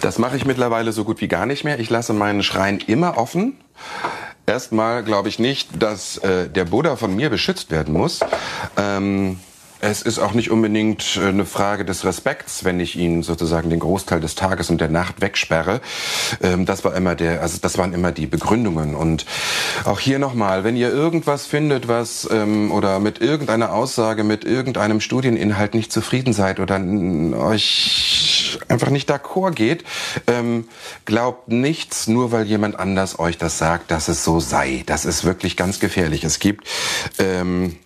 Das 0.04 0.20
mache 0.20 0.36
ich 0.36 0.44
mittlerweile 0.44 0.92
so 0.92 1.06
gut 1.06 1.22
wie 1.22 1.30
gar 1.30 1.46
nicht 1.46 1.64
mehr. 1.64 1.80
Ich 1.80 1.90
lasse 1.90 2.12
meinen 2.12 2.44
Schrein 2.44 2.80
immer 2.80 3.18
offen. 3.18 3.56
Erstmal 4.46 5.02
glaube 5.02 5.30
ich 5.30 5.40
nicht, 5.40 5.82
dass 5.82 6.18
äh, 6.18 6.50
der 6.50 6.66
Buddha 6.66 6.98
von 6.98 7.16
mir 7.16 7.30
beschützt 7.30 7.72
werden 7.72 7.94
muss. 7.94 8.20
Ähm, 8.76 9.40
es 9.80 10.02
ist 10.02 10.20
auch 10.20 10.34
nicht 10.34 10.50
unbedingt 10.50 11.18
äh, 11.18 11.28
eine 11.28 11.46
Frage 11.46 11.86
des 11.86 12.04
Respekts, 12.04 12.66
wenn 12.66 12.82
ich 12.82 12.98
ihn 12.98 13.24
sozusagen 13.24 13.70
den 13.70 13.80
Großteil 13.80 14.20
des 14.20 14.36
Tages 14.36 14.70
und 14.70 14.82
der 14.82 14.90
Nacht 14.90 15.22
wegsperre. 15.22 15.80
Ähm, 16.42 16.66
das 16.66 16.84
war 16.84 16.96
immer 16.96 17.16
der, 17.16 17.42
also 17.42 17.60
das 17.62 17.78
waren 17.78 17.94
immer 17.94 18.12
die 18.12 18.26
Begründungen. 18.26 18.96
Und 18.96 19.26
auch 19.86 20.02
hier 20.02 20.20
nochmal, 20.20 20.66
wenn 20.66 20.76
ihr 20.76 20.90
irgendwas 20.90 21.46
findet, 21.46 21.88
was 21.88 22.28
ähm, 22.30 22.72
oder 22.72 23.00
mit 23.00 23.22
irgendeiner 23.22 23.74
Aussage, 23.74 24.26
mit 24.26 24.44
irgendeinem 24.44 25.00
Studieninhalt 25.00 25.74
nicht 25.74 25.94
zufrieden 25.94 26.34
seid 26.34 26.60
oder 26.60 26.82
euch 27.38 28.33
einfach 28.70 28.90
nicht 28.90 29.10
d'accord 29.10 29.52
geht, 29.52 29.84
ähm, 30.28 30.68
glaubt 31.06 31.50
nichts, 31.50 32.08
nur 32.08 32.32
weil 32.32 32.46
jemand 32.46 32.80
anders 32.80 33.20
euch 33.20 33.38
das 33.38 33.58
sagt, 33.58 33.92
dass 33.92 34.08
es 34.08 34.24
so 34.24 34.40
sei. 34.40 34.84
Das 34.86 35.06
ist 35.06 35.24
wirklich 35.24 35.58
ganz 35.58 35.80
gefährlich. 35.80 36.24
Es 36.24 36.40
gibt 36.40 36.68
ähm, 37.20 37.78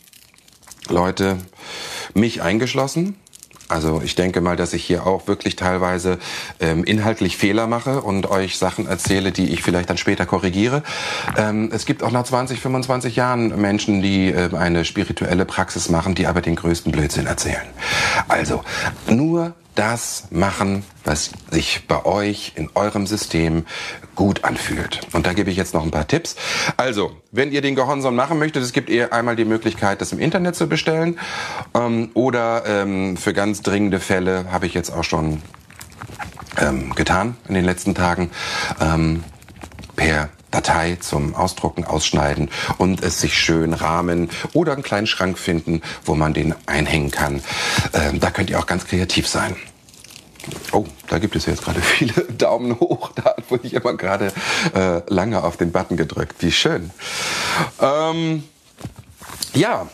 Leute, 0.89 1.37
mich 2.13 2.41
eingeschlossen. 2.41 3.17
Also 3.69 4.01
ich 4.01 4.15
denke 4.15 4.39
mal, 4.39 4.55
dass 4.55 4.71
ich 4.71 4.85
hier 4.85 5.05
auch 5.05 5.27
wirklich 5.27 5.57
teilweise 5.57 6.19
ähm, 6.61 6.85
inhaltlich 6.85 7.35
Fehler 7.35 7.67
mache 7.67 8.01
und 8.01 8.29
euch 8.29 8.57
Sachen 8.57 8.87
erzähle, 8.87 9.33
die 9.33 9.49
ich 9.49 9.61
vielleicht 9.61 9.89
dann 9.89 9.97
später 9.97 10.25
korrigiere. 10.25 10.83
Ähm, 11.35 11.69
es 11.73 11.85
gibt 11.85 12.01
auch 12.01 12.11
nach 12.11 12.23
20, 12.23 12.61
25 12.61 13.17
Jahren 13.17 13.59
Menschen, 13.59 14.01
die 14.01 14.29
äh, 14.29 14.55
eine 14.55 14.85
spirituelle 14.85 15.43
Praxis 15.43 15.89
machen, 15.89 16.15
die 16.15 16.27
aber 16.27 16.41
den 16.41 16.55
größten 16.55 16.93
Blödsinn 16.93 17.27
erzählen. 17.27 17.67
Also 18.29 18.63
nur 19.09 19.53
das 19.77 20.25
machen, 20.31 20.83
was 21.03 21.31
sich 21.51 21.87
bei 21.87 22.03
euch 22.05 22.53
in 22.55 22.69
eurem 22.73 23.05
System 23.05 23.65
gut 24.15 24.43
anfühlt. 24.43 25.01
Und 25.13 25.27
da 25.27 25.33
gebe 25.33 25.51
ich 25.51 25.57
jetzt 25.57 25.73
noch 25.73 25.83
ein 25.83 25.91
paar 25.91 26.07
Tipps. 26.07 26.35
Also, 26.75 27.11
wenn 27.31 27.51
ihr 27.51 27.61
den 27.61 27.75
Gehonson 27.75 28.15
machen 28.15 28.39
möchtet, 28.39 28.63
es 28.63 28.73
gibt 28.73 28.89
eher 28.89 29.13
einmal 29.13 29.35
die 29.35 29.45
Möglichkeit, 29.45 30.01
das 30.01 30.11
im 30.11 30.19
Internet 30.19 30.55
zu 30.55 30.67
bestellen. 30.67 31.19
Ähm, 31.75 32.09
oder 32.15 32.63
ähm, 32.65 33.17
für 33.17 33.33
ganz 33.33 33.61
dringende 33.61 33.99
Fälle 33.99 34.51
habe 34.51 34.65
ich 34.65 34.73
jetzt 34.73 34.89
auch 34.89 35.03
schon 35.03 35.41
ähm, 36.59 36.95
getan 36.95 37.37
in 37.47 37.53
den 37.53 37.65
letzten 37.65 37.93
Tagen. 37.93 38.31
Ähm, 38.81 39.23
per 39.95 40.29
Datei 40.51 40.97
zum 40.99 41.35
Ausdrucken, 41.35 41.83
Ausschneiden 41.83 42.49
und 42.77 43.03
es 43.03 43.19
sich 43.19 43.37
schön 43.37 43.73
rahmen 43.73 44.29
oder 44.53 44.73
einen 44.73 44.83
kleinen 44.83 45.07
Schrank 45.07 45.37
finden, 45.37 45.81
wo 46.05 46.15
man 46.15 46.33
den 46.33 46.55
einhängen 46.65 47.11
kann. 47.11 47.41
Ähm, 47.93 48.19
da 48.19 48.31
könnt 48.31 48.49
ihr 48.49 48.59
auch 48.59 48.65
ganz 48.65 48.87
kreativ 48.87 49.27
sein. 49.27 49.55
Oh, 50.71 50.85
da 51.09 51.19
gibt 51.19 51.35
es 51.35 51.45
jetzt 51.45 51.63
gerade 51.63 51.81
viele 51.81 52.23
Daumen 52.25 52.79
hoch. 52.79 53.11
Da 53.15 53.25
hat 53.25 53.49
wohl 53.49 53.59
jemand 53.63 53.99
gerade 53.99 54.31
äh, 54.73 55.01
lange 55.07 55.43
auf 55.43 55.57
den 55.57 55.71
Button 55.71 55.97
gedrückt. 55.97 56.35
Wie 56.39 56.51
schön. 56.51 56.91
Ähm, 57.79 58.43
ja, 59.53 59.87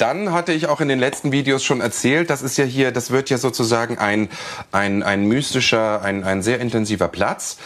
dann 0.00 0.32
hatte 0.32 0.52
ich 0.52 0.66
auch 0.66 0.80
in 0.80 0.88
den 0.88 0.98
letzten 0.98 1.30
Videos 1.30 1.62
schon 1.62 1.80
erzählt, 1.80 2.30
das 2.30 2.40
ist 2.40 2.56
ja 2.56 2.64
hier, 2.64 2.90
das 2.90 3.10
wird 3.10 3.28
ja 3.28 3.36
sozusagen 3.36 3.98
ein, 3.98 4.30
ein, 4.72 5.02
ein 5.02 5.26
mystischer, 5.26 6.00
ein, 6.02 6.24
ein 6.24 6.42
sehr 6.42 6.58
intensiver 6.60 7.08
Platz. 7.08 7.58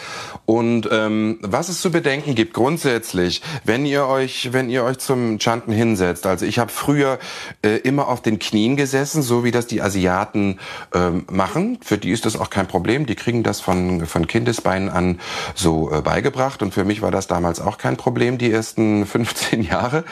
Und 0.45 0.89
ähm, 0.91 1.39
was 1.41 1.69
es 1.69 1.79
zu 1.81 1.91
bedenken 1.91 2.35
gibt 2.35 2.53
grundsätzlich, 2.53 3.41
wenn 3.63 3.85
ihr 3.85 4.07
euch, 4.07 4.49
wenn 4.51 4.69
ihr 4.69 4.83
euch 4.83 4.97
zum 4.97 5.39
Chanten 5.39 5.71
hinsetzt. 5.71 6.25
Also 6.25 6.45
ich 6.45 6.59
habe 6.59 6.71
früher 6.71 7.19
äh, 7.63 7.77
immer 7.77 8.09
auf 8.09 8.21
den 8.21 8.37
Knien 8.37 8.75
gesessen, 8.75 9.21
so 9.21 9.43
wie 9.43 9.51
das 9.51 9.65
die 9.65 9.81
Asiaten 9.81 10.59
ähm, 10.93 11.25
machen. 11.31 11.79
Für 11.81 11.97
die 11.97 12.11
ist 12.11 12.25
das 12.25 12.35
auch 12.35 12.49
kein 12.49 12.67
Problem. 12.67 13.05
Die 13.05 13.15
kriegen 13.15 13.43
das 13.43 13.61
von, 13.61 14.05
von 14.05 14.27
Kindesbeinen 14.27 14.89
an 14.89 15.19
so 15.55 15.91
äh, 15.91 16.01
beigebracht. 16.01 16.61
Und 16.61 16.73
für 16.73 16.83
mich 16.83 17.01
war 17.01 17.11
das 17.11 17.27
damals 17.27 17.61
auch 17.61 17.77
kein 17.77 17.95
Problem, 17.97 18.37
die 18.37 18.51
ersten 18.51 19.05
15 19.15 19.63
Jahre. 19.63 20.03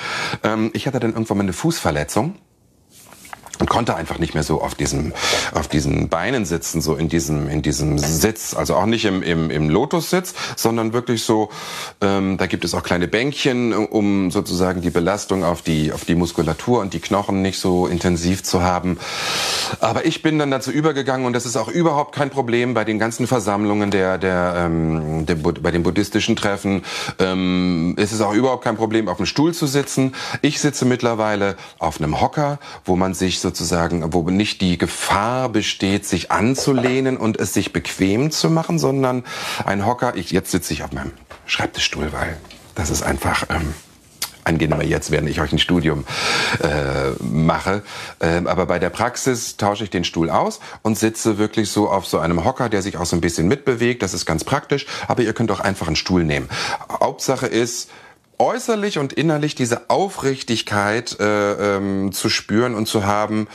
Ähm, 0.43 0.71
ich 0.73 0.87
hatte 0.87 0.99
dann 0.99 1.11
irgendwann 1.11 1.37
mal 1.37 1.43
eine 1.43 1.53
Fußverletzung 1.53 2.12
Verletzung 2.13 2.35
und 3.63 3.69
konnte 3.69 3.95
einfach 3.95 4.19
nicht 4.19 4.33
mehr 4.33 4.43
so 4.43 4.61
auf 4.61 4.75
diesem 4.75 5.13
auf 5.53 5.69
diesen 5.69 6.09
Beinen 6.09 6.43
sitzen 6.43 6.81
so 6.81 6.95
in 6.95 7.07
diesem 7.07 7.47
in 7.47 7.61
diesem 7.61 7.97
Sitz. 7.97 8.53
Also 8.53 8.75
auch 8.75 8.85
nicht 8.85 9.05
im 9.05 9.23
im, 9.23 9.49
im 9.49 9.69
Lotussitz 9.69 10.33
sondern 10.57 10.91
wirklich 10.91 11.23
so 11.23 11.49
ähm, 12.01 12.35
da 12.37 12.45
gibt 12.47 12.65
es 12.65 12.73
auch 12.73 12.83
kleine 12.83 13.07
Bänkchen 13.07 13.71
um 13.73 14.31
sozusagen 14.31 14.81
die 14.81 14.89
Belastung 14.89 15.45
auf 15.45 15.61
die 15.61 15.93
auf 15.93 16.03
die 16.03 16.15
Muskulatur 16.15 16.81
und 16.81 16.93
die 16.93 16.99
Knochen 16.99 17.41
nicht 17.41 17.57
so 17.57 17.87
intensiv 17.87 18.43
zu 18.43 18.63
haben. 18.63 18.99
Aber 19.79 20.05
ich 20.05 20.21
bin 20.21 20.39
dann 20.39 20.51
dazu 20.51 20.69
übergegangen 20.69 21.25
und 21.25 21.31
das 21.31 21.45
ist 21.45 21.55
auch 21.55 21.69
überhaupt 21.69 22.13
kein 22.13 22.29
Problem 22.29 22.73
bei 22.73 22.83
den 22.83 22.99
ganzen 22.99 23.27
Versammlungen 23.27 23.91
der 23.91 24.17
der, 24.17 24.55
ähm, 24.57 25.25
der 25.25 25.35
bei 25.35 25.71
den 25.71 25.83
buddhistischen 25.83 26.35
Treffen. 26.35 26.83
Ähm, 27.17 27.95
ist 27.97 28.11
es 28.11 28.19
auch 28.19 28.33
überhaupt 28.33 28.65
kein 28.65 28.75
Problem 28.75 29.07
auf 29.07 29.15
dem 29.15 29.25
Stuhl 29.25 29.53
zu 29.53 29.67
sitzen. 29.67 30.15
Ich 30.41 30.59
sitze 30.59 30.83
mittlerweile 30.83 31.55
auf 31.79 32.01
einem 32.01 32.19
Hocker 32.19 32.59
wo 32.85 32.95
man 32.95 33.13
sich 33.13 33.39
sozusagen, 33.53 34.13
wo 34.13 34.27
nicht 34.31 34.61
die 34.61 34.79
Gefahr 34.79 35.47
besteht, 35.47 36.07
sich 36.07 36.31
anzulehnen 36.31 37.17
und 37.17 37.39
es 37.39 37.53
sich 37.53 37.71
bequem 37.71 38.31
zu 38.31 38.49
machen, 38.49 38.79
sondern 38.79 39.23
ein 39.63 39.85
Hocker, 39.85 40.15
ich, 40.15 40.31
jetzt 40.31 40.49
sitze 40.49 40.73
ich 40.73 40.83
auf 40.83 40.91
meinem 40.91 41.11
Schreibtischstuhl, 41.45 42.11
weil 42.11 42.37
das 42.73 42.89
ist 42.89 43.03
einfach 43.03 43.45
ähm, 43.49 43.75
angenehmer 44.43 44.83
jetzt, 44.83 45.11
während 45.11 45.29
ich 45.29 45.39
euch 45.39 45.51
ein 45.51 45.59
Studium 45.59 46.03
äh, 46.63 47.11
mache. 47.23 47.83
Ähm, 48.19 48.47
aber 48.47 48.65
bei 48.65 48.79
der 48.79 48.89
Praxis 48.89 49.55
tausche 49.55 49.83
ich 49.83 49.91
den 49.91 50.03
Stuhl 50.03 50.31
aus 50.31 50.59
und 50.81 50.97
sitze 50.97 51.37
wirklich 51.37 51.69
so 51.69 51.91
auf 51.91 52.07
so 52.07 52.17
einem 52.17 52.43
Hocker, 52.43 52.69
der 52.69 52.81
sich 52.81 52.97
auch 52.97 53.05
so 53.05 53.15
ein 53.15 53.21
bisschen 53.21 53.47
mitbewegt. 53.47 54.01
Das 54.01 54.15
ist 54.15 54.25
ganz 54.25 54.43
praktisch. 54.43 54.87
Aber 55.07 55.21
ihr 55.21 55.33
könnt 55.33 55.51
auch 55.51 55.59
einfach 55.59 55.85
einen 55.85 55.95
Stuhl 55.95 56.23
nehmen. 56.23 56.49
Hauptsache 56.89 57.45
ist, 57.45 57.91
äußerlich 58.39 58.99
und 58.99 59.13
innerlich 59.13 59.55
diese 59.55 59.89
Aufrichtigkeit 59.89 61.19
äh, 61.19 61.77
ähm, 61.77 62.11
zu 62.11 62.29
spüren 62.29 62.75
und 62.75 62.87
zu 62.87 63.05
haben, 63.05 63.47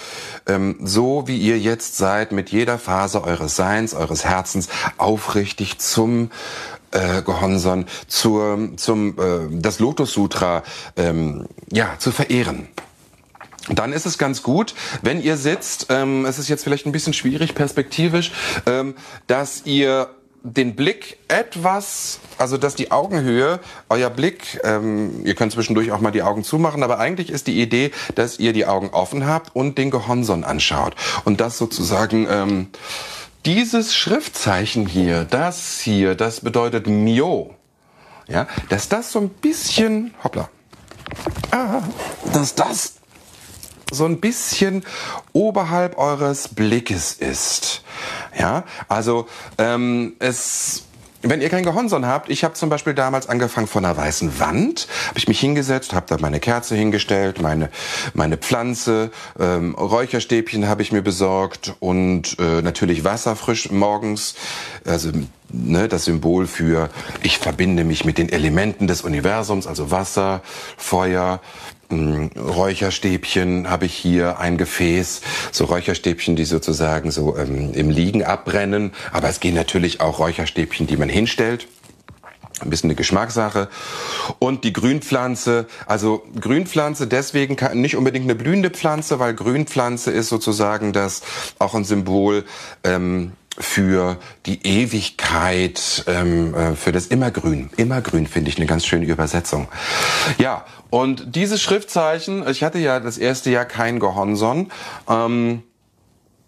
ähm, 0.47 0.77
so 0.83 1.25
wie 1.27 1.39
ihr 1.39 1.59
jetzt 1.59 1.97
seid, 1.97 2.33
mit 2.33 2.51
jeder 2.51 2.79
Phase 2.79 3.23
eures 3.23 3.57
Seins, 3.57 3.95
eures 3.95 4.25
Herzens, 4.25 4.69
aufrichtig 4.97 5.79
zum 5.79 6.31
äh, 6.91 7.23
Gehonson, 7.23 7.87
zur, 8.07 8.71
zum 8.77 9.19
äh, 9.19 9.61
das 9.61 9.79
Lotus 9.79 10.13
Sutra 10.13 10.63
ähm, 10.97 11.47
ja 11.71 11.95
zu 11.99 12.13
verehren. 12.13 12.69
Dann 13.69 13.93
ist 13.93 14.07
es 14.07 14.17
ganz 14.17 14.43
gut, 14.43 14.75
wenn 15.03 15.23
ihr 15.23 15.37
sitzt, 15.37 15.87
ähm, 15.91 16.25
es 16.25 16.39
ist 16.39 16.49
jetzt 16.49 16.65
vielleicht 16.65 16.87
ein 16.87 16.93
bisschen 16.93 17.13
schwierig 17.13 17.55
perspektivisch, 17.55 18.33
ähm, 18.67 18.95
dass 19.27 19.67
ihr 19.67 20.09
den 20.42 20.76
Blick 20.76 21.18
etwas, 21.28 22.21
also 22.38 22.57
dass 22.57 22.75
die 22.75 22.90
Augenhöhe, 22.90 23.61
euer 23.88 24.11
Blick, 24.11 24.61
ähm, 24.64 25.25
ihr 25.25 25.35
könnt 25.35 25.52
zwischendurch 25.52 25.92
auch 25.92 26.00
mal 26.00 26.11
die 26.11 26.23
Augen 26.23 26.45
zumachen, 26.45 26.83
aber 26.83 26.99
eigentlich 26.99 27.30
ist 27.30 27.47
die 27.47 27.61
Idee, 27.61 27.90
dass 28.14 28.38
ihr 28.38 28.52
die 28.52 28.66
Augen 28.66 28.90
offen 28.90 29.26
habt 29.26 29.54
und 29.54 29.78
den 29.78 29.90
Gehonson 29.90 30.45
anschaut. 30.45 30.95
Und 31.25 31.40
das 31.40 31.59
sozusagen, 31.59 32.26
ähm, 32.30 32.68
dieses 33.45 33.95
Schriftzeichen 33.95 34.87
hier, 34.87 35.25
das 35.25 35.80
hier, 35.80 36.14
das 36.14 36.40
bedeutet 36.40 36.87
Mio. 36.87 37.54
Ja, 38.28 38.47
dass 38.68 38.88
das 38.88 39.11
so 39.11 39.21
ein 39.21 39.30
bisschen, 39.30 40.12
hoppla, 40.23 40.50
ah, 41.50 41.80
dass 42.33 42.54
das 42.54 42.95
so 43.90 44.04
ein 44.04 44.21
bisschen 44.21 44.85
oberhalb 45.33 45.99
eures 45.99 46.49
Blickes 46.49 47.14
ist. 47.14 47.83
Ja, 48.38 48.64
also 48.88 49.26
ähm, 49.59 50.14
es 50.18 50.85
wenn 51.23 51.40
ihr 51.40 51.49
kein 51.49 51.64
Gehonson 51.64 52.07
habt, 52.07 52.30
ich 52.30 52.45
habe 52.45 52.54
zum 52.54 52.68
Beispiel 52.68 52.95
damals 52.95 53.28
angefangen 53.28 53.66
von 53.66 53.85
einer 53.85 53.97
weißen 53.97 54.38
Wand, 54.38 54.87
habe 55.09 55.18
ich 55.18 55.26
mich 55.26 55.40
hingesetzt, 55.40 55.92
habe 55.92 56.07
da 56.09 56.16
meine 56.21 56.38
Kerze 56.38 56.76
hingestellt, 56.76 57.40
meine 57.40 57.71
meine 58.14 58.37
Pflanze, 58.37 59.11
ähm, 59.38 59.75
Räucherstäbchen 59.75 60.68
habe 60.68 60.83
ich 60.83 60.92
mir 60.92 61.02
besorgt 61.02 61.75
und 61.80 62.38
äh, 62.38 62.62
natürlich 62.62 63.02
Wasser 63.02 63.35
frisch 63.35 63.71
morgens, 63.71 64.37
also 64.85 65.11
ne, 65.49 65.88
das 65.88 66.04
Symbol 66.04 66.47
für 66.47 66.88
ich 67.23 67.38
verbinde 67.38 67.83
mich 67.83 68.04
mit 68.04 68.16
den 68.18 68.28
Elementen 68.28 68.87
des 68.87 69.02
Universums, 69.02 69.66
also 69.66 69.90
Wasser, 69.90 70.42
Feuer, 70.76 71.40
Räucherstäbchen 71.90 73.71
habe 73.71 73.87
ich 73.87 73.95
hier, 73.95 74.38
ein 74.38 74.59
Gefäß, 74.59 75.23
so 75.52 75.64
Räucherstäbchen, 75.64 76.37
die 76.37 76.45
sozusagen 76.45 77.11
so 77.11 77.37
ähm, 77.37 77.73
im 77.73 77.90
Liegen 77.90 78.23
abbrennen. 78.23 78.92
Aber 79.12 79.28
es 79.28 79.40
gehen 79.40 79.54
natürlich 79.54 80.00
auch 80.00 80.18
Räucherstäbchen, 80.18 80.87
die 80.87 80.97
man 80.97 81.09
hinstellt. 81.09 81.66
Ein 82.61 82.71
bisschen 82.71 82.88
eine 82.90 82.97
Geschmackssache. 82.97 83.68
Und 84.38 84.64
die 84.64 84.73
Grünpflanze, 84.73 85.66
also 85.87 86.25
Grünpflanze 86.38 87.07
deswegen 87.07 87.57
nicht 87.80 87.97
unbedingt 87.97 88.25
eine 88.25 88.35
blühende 88.35 88.71
Pflanze, 88.71 89.18
weil 89.18 89.35
Grünpflanze 89.35 90.11
ist 90.11 90.28
sozusagen 90.28 90.92
das 90.92 91.23
auch 91.59 91.75
ein 91.75 91.85
Symbol 91.85 92.45
ähm, 92.85 93.33
für 93.59 94.19
die 94.47 94.65
Ewigkeit, 94.67 96.05
ähm, 96.07 96.55
äh, 96.55 96.75
für 96.75 96.93
das 96.93 97.07
Immergrün. 97.07 97.71
Immergrün 97.77 98.27
finde 98.27 98.50
ich 98.50 98.57
eine 98.57 98.67
ganz 98.67 98.87
schöne 98.87 99.07
Übersetzung. 99.07 99.69
Ja, 100.38 100.65
und 100.91 101.35
dieses 101.35 101.61
Schriftzeichen, 101.62 102.49
ich 102.49 102.62
hatte 102.62 102.79
ja 102.79 103.00
das 103.00 103.19
erste 103.19 103.50
Jahr 103.50 103.65
kein 103.65 104.00
Gehonson. 104.00 104.71
Ähm, 105.09 105.62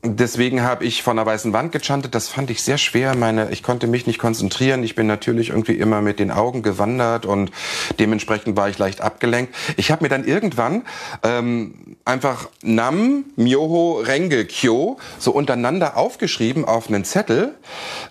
Deswegen 0.02 0.62
habe 0.62 0.86
ich 0.86 1.02
von 1.02 1.16
der 1.16 1.26
weißen 1.26 1.52
Wand 1.52 1.72
gechantet. 1.72 2.14
Das 2.14 2.28
fand 2.28 2.48
ich 2.48 2.62
sehr 2.62 2.78
schwer. 2.78 3.14
Meine, 3.14 3.50
ich 3.50 3.62
konnte 3.62 3.86
mich 3.86 4.06
nicht 4.06 4.18
konzentrieren. 4.18 4.82
Ich 4.82 4.94
bin 4.94 5.06
natürlich 5.06 5.50
irgendwie 5.50 5.74
immer 5.74 6.00
mit 6.00 6.18
den 6.18 6.30
Augen 6.30 6.62
gewandert 6.62 7.26
und 7.26 7.50
dementsprechend 7.98 8.56
war 8.56 8.70
ich 8.70 8.78
leicht 8.78 9.02
abgelenkt. 9.02 9.54
Ich 9.76 9.90
habe 9.90 10.02
mir 10.02 10.08
dann 10.08 10.24
irgendwann 10.24 10.84
ähm, 11.22 11.89
einfach 12.04 12.48
Nam, 12.62 13.24
Myoho, 13.36 14.00
Renge, 14.00 14.44
Kyo 14.44 14.98
so 15.18 15.32
untereinander 15.32 15.96
aufgeschrieben 15.96 16.64
auf 16.64 16.88
einen 16.88 17.04
Zettel. 17.04 17.54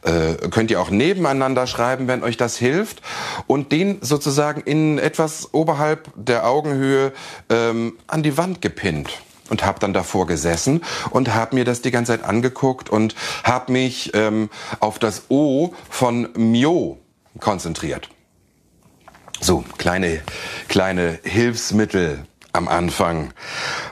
Äh, 0.04 0.50
könnt 0.50 0.72
ihr 0.72 0.82
auch 0.82 0.90
nebeneinander 0.90 1.68
schreiben, 1.68 2.08
wenn 2.08 2.24
euch 2.24 2.38
das 2.38 2.58
hilft. 2.58 3.02
Und 3.48 3.72
den 3.72 4.00
sozusagen 4.02 4.62
in 4.62 5.00
etwas 5.00 5.54
oberhalb 5.54 6.12
der 6.16 6.48
Augenhöhe 6.48 7.14
ähm, 7.50 7.98
an 8.08 8.24
die 8.24 8.38
Wand 8.38 8.62
gepinnt 8.62 9.10
und 9.50 9.66
habe 9.66 9.80
dann 9.80 9.94
davor 9.94 10.28
gesessen 10.28 10.82
und 11.10 11.34
habe 11.34 11.56
mir 11.56 11.66
das 11.66 11.82
die 11.82 11.92
ganze 11.92 12.14
Zeit 12.14 12.24
angeguckt 12.24 12.90
und 12.90 13.16
habe 13.44 13.72
mich 13.72 14.12
ähm, 14.14 14.50
auf 14.80 15.00
das 15.00 15.24
O 15.30 15.74
von 15.90 16.30
Mio 16.36 17.00
konzentriert. 17.40 18.10
So, 19.42 19.64
kleine, 19.78 20.22
kleine 20.68 21.20
Hilfsmittel 21.24 22.26
am 22.52 22.68
Anfang, 22.68 23.34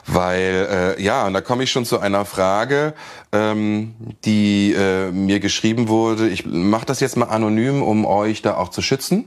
weil 0.08 0.96
äh, 0.98 1.02
ja, 1.02 1.28
und 1.28 1.34
da 1.34 1.42
komme 1.42 1.64
ich 1.64 1.72
schon 1.72 1.86
zu 1.86 2.00
einer 2.00 2.26
Frage, 2.26 2.94
ähm, 3.32 3.94
die 4.26 4.74
äh, 4.74 5.12
mir 5.12 5.40
geschrieben 5.40 5.88
wurde. 5.90 6.28
Ich 6.30 6.46
mache 6.46 6.86
das 6.86 7.02
jetzt 7.02 7.18
mal 7.18 7.26
anonym, 7.26 7.84
um 7.84 8.06
euch 8.06 8.42
da 8.42 8.56
auch 8.56 8.70
zu 8.70 8.82
schützen. 8.82 9.26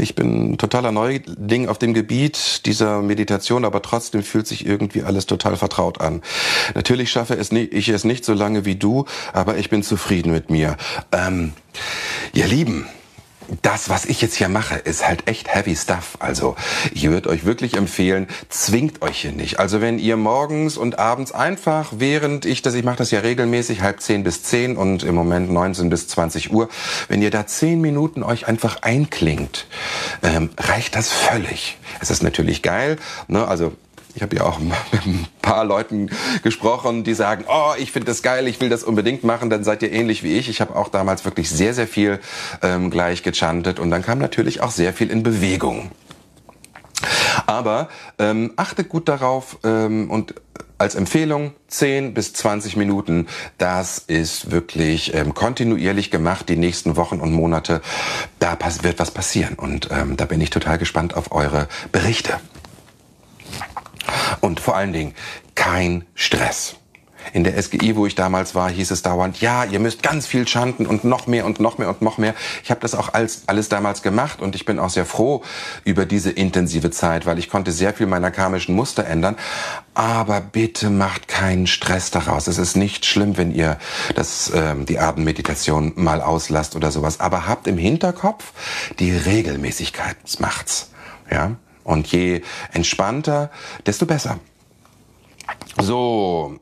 Ich 0.00 0.14
bin 0.14 0.58
totaler 0.58 0.92
Neuling 0.92 1.68
auf 1.68 1.78
dem 1.78 1.94
Gebiet 1.94 2.66
dieser 2.66 3.02
Meditation, 3.02 3.64
aber 3.64 3.82
trotzdem 3.82 4.22
fühlt 4.22 4.46
sich 4.46 4.66
irgendwie 4.66 5.02
alles 5.02 5.26
total 5.26 5.56
vertraut 5.56 6.00
an. 6.00 6.22
Natürlich 6.74 7.10
schaffe 7.10 7.36
ich 7.36 7.88
es 7.88 8.04
nicht 8.04 8.24
so 8.24 8.34
lange 8.34 8.64
wie 8.64 8.76
du, 8.76 9.06
aber 9.32 9.58
ich 9.58 9.70
bin 9.70 9.82
zufrieden 9.82 10.32
mit 10.32 10.50
mir. 10.50 10.76
Ähm, 11.12 11.52
ihr 12.32 12.46
Lieben, 12.46 12.86
das, 13.62 13.88
was 13.88 14.04
ich 14.04 14.20
jetzt 14.22 14.36
hier 14.36 14.48
mache, 14.48 14.76
ist 14.76 15.06
halt 15.06 15.28
echt 15.28 15.52
heavy 15.54 15.76
stuff. 15.76 16.16
Also 16.18 16.56
ich 16.92 17.08
würde 17.08 17.28
euch 17.28 17.44
wirklich 17.44 17.76
empfehlen, 17.76 18.28
zwingt 18.48 19.02
euch 19.02 19.22
hier 19.22 19.32
nicht. 19.32 19.58
Also 19.58 19.80
wenn 19.80 19.98
ihr 19.98 20.16
morgens 20.16 20.76
und 20.76 20.98
abends 20.98 21.32
einfach, 21.32 21.92
während 21.96 22.46
ich 22.46 22.62
das, 22.62 22.74
ich 22.74 22.84
mache 22.84 22.96
das 22.96 23.10
ja 23.10 23.20
regelmäßig, 23.20 23.82
halb 23.82 24.00
zehn 24.00 24.22
bis 24.22 24.42
zehn 24.42 24.76
und 24.76 25.02
im 25.02 25.14
Moment 25.14 25.50
19 25.50 25.90
bis 25.90 26.08
20 26.08 26.52
Uhr, 26.52 26.68
wenn 27.08 27.22
ihr 27.22 27.30
da 27.30 27.46
zehn 27.46 27.80
Minuten 27.80 28.22
euch 28.22 28.46
einfach 28.46 28.82
einklingt, 28.82 29.66
ähm, 30.22 30.50
reicht 30.58 30.96
das 30.96 31.10
völlig. 31.10 31.78
Es 32.00 32.10
ist 32.10 32.22
natürlich 32.22 32.62
geil, 32.62 32.96
ne? 33.28 33.46
also 33.46 33.72
ich 34.14 34.22
habe 34.22 34.36
ja 34.36 34.44
auch 34.44 34.58
mit 34.92 35.06
ein 35.06 35.26
paar 35.42 35.64
Leuten 35.64 36.10
gesprochen, 36.42 37.04
die 37.04 37.14
sagen, 37.14 37.44
oh, 37.48 37.72
ich 37.78 37.92
finde 37.92 38.06
das 38.06 38.22
geil, 38.22 38.46
ich 38.48 38.60
will 38.60 38.68
das 38.68 38.84
unbedingt 38.84 39.24
machen, 39.24 39.50
dann 39.50 39.64
seid 39.64 39.82
ihr 39.82 39.92
ähnlich 39.92 40.22
wie 40.22 40.36
ich. 40.36 40.48
Ich 40.48 40.60
habe 40.60 40.76
auch 40.76 40.88
damals 40.88 41.24
wirklich 41.24 41.50
sehr, 41.50 41.74
sehr 41.74 41.86
viel 41.86 42.20
ähm, 42.62 42.90
gleich 42.90 43.22
gechantet 43.22 43.78
und 43.78 43.90
dann 43.90 44.02
kam 44.02 44.18
natürlich 44.18 44.60
auch 44.60 44.70
sehr 44.70 44.92
viel 44.92 45.10
in 45.10 45.22
Bewegung. 45.22 45.90
Aber 47.46 47.88
ähm, 48.18 48.52
achtet 48.56 48.88
gut 48.88 49.08
darauf 49.08 49.58
ähm, 49.64 50.10
und 50.10 50.34
als 50.80 50.94
Empfehlung 50.94 51.52
10 51.68 52.14
bis 52.14 52.32
20 52.32 52.76
Minuten. 52.76 53.26
Das 53.58 53.98
ist 53.98 54.50
wirklich 54.50 55.14
ähm, 55.14 55.34
kontinuierlich 55.34 56.10
gemacht 56.10 56.48
die 56.48 56.56
nächsten 56.56 56.96
Wochen 56.96 57.20
und 57.20 57.32
Monate. 57.32 57.82
Da 58.38 58.56
wird 58.82 58.98
was 58.98 59.10
passieren 59.10 59.54
und 59.56 59.90
ähm, 59.90 60.16
da 60.16 60.24
bin 60.24 60.40
ich 60.40 60.48
total 60.48 60.78
gespannt 60.78 61.14
auf 61.14 61.32
eure 61.32 61.68
Berichte. 61.92 62.40
Und 64.40 64.60
vor 64.60 64.76
allen 64.76 64.92
Dingen 64.92 65.14
kein 65.54 66.04
Stress. 66.14 66.76
In 67.32 67.44
der 67.44 67.60
SGI, 67.62 67.96
wo 67.96 68.06
ich 68.06 68.14
damals 68.14 68.54
war, 68.54 68.70
hieß 68.70 68.90
es 68.90 69.02
dauernd, 69.02 69.40
ja, 69.40 69.64
ihr 69.64 69.78
müsst 69.78 70.02
ganz 70.02 70.26
viel 70.26 70.46
chanten 70.46 70.86
und 70.86 71.04
noch 71.04 71.26
mehr 71.26 71.44
und 71.44 71.60
noch 71.60 71.78
mehr 71.78 71.88
und 71.88 72.02
noch 72.02 72.18
mehr. 72.18 72.34
Ich 72.64 72.70
habe 72.70 72.80
das 72.80 72.94
auch 72.94 73.12
alles, 73.12 73.42
alles 73.46 73.68
damals 73.68 74.02
gemacht 74.02 74.40
und 74.40 74.54
ich 74.54 74.64
bin 74.64 74.78
auch 74.78 74.90
sehr 74.90 75.04
froh 75.04 75.42
über 75.84 76.06
diese 76.06 76.30
intensive 76.30 76.90
Zeit, 76.90 77.26
weil 77.26 77.38
ich 77.38 77.48
konnte 77.48 77.72
sehr 77.72 77.94
viel 77.94 78.06
meiner 78.06 78.30
karmischen 78.30 78.74
Muster 78.74 79.06
ändern. 79.06 79.36
Aber 79.94 80.40
bitte 80.40 80.90
macht 80.90 81.28
keinen 81.28 81.66
Stress 81.66 82.10
daraus. 82.10 82.46
Es 82.46 82.58
ist 82.58 82.76
nicht 82.76 83.06
schlimm, 83.06 83.36
wenn 83.36 83.54
ihr 83.54 83.78
das, 84.14 84.50
ähm, 84.54 84.86
die 84.86 84.98
Abendmeditation 84.98 85.92
mal 85.96 86.22
auslasst 86.22 86.74
oder 86.74 86.90
sowas. 86.90 87.20
Aber 87.20 87.46
habt 87.46 87.66
im 87.66 87.78
Hinterkopf, 87.78 88.52
die 88.98 89.12
Regelmäßigkeit 89.12 90.16
macht's. 90.38 90.90
Ja? 91.30 91.56
Und 91.90 92.06
je 92.12 92.42
entspannter, 92.72 93.50
desto 93.84 94.06
besser. 94.06 94.38
So, 95.76 96.56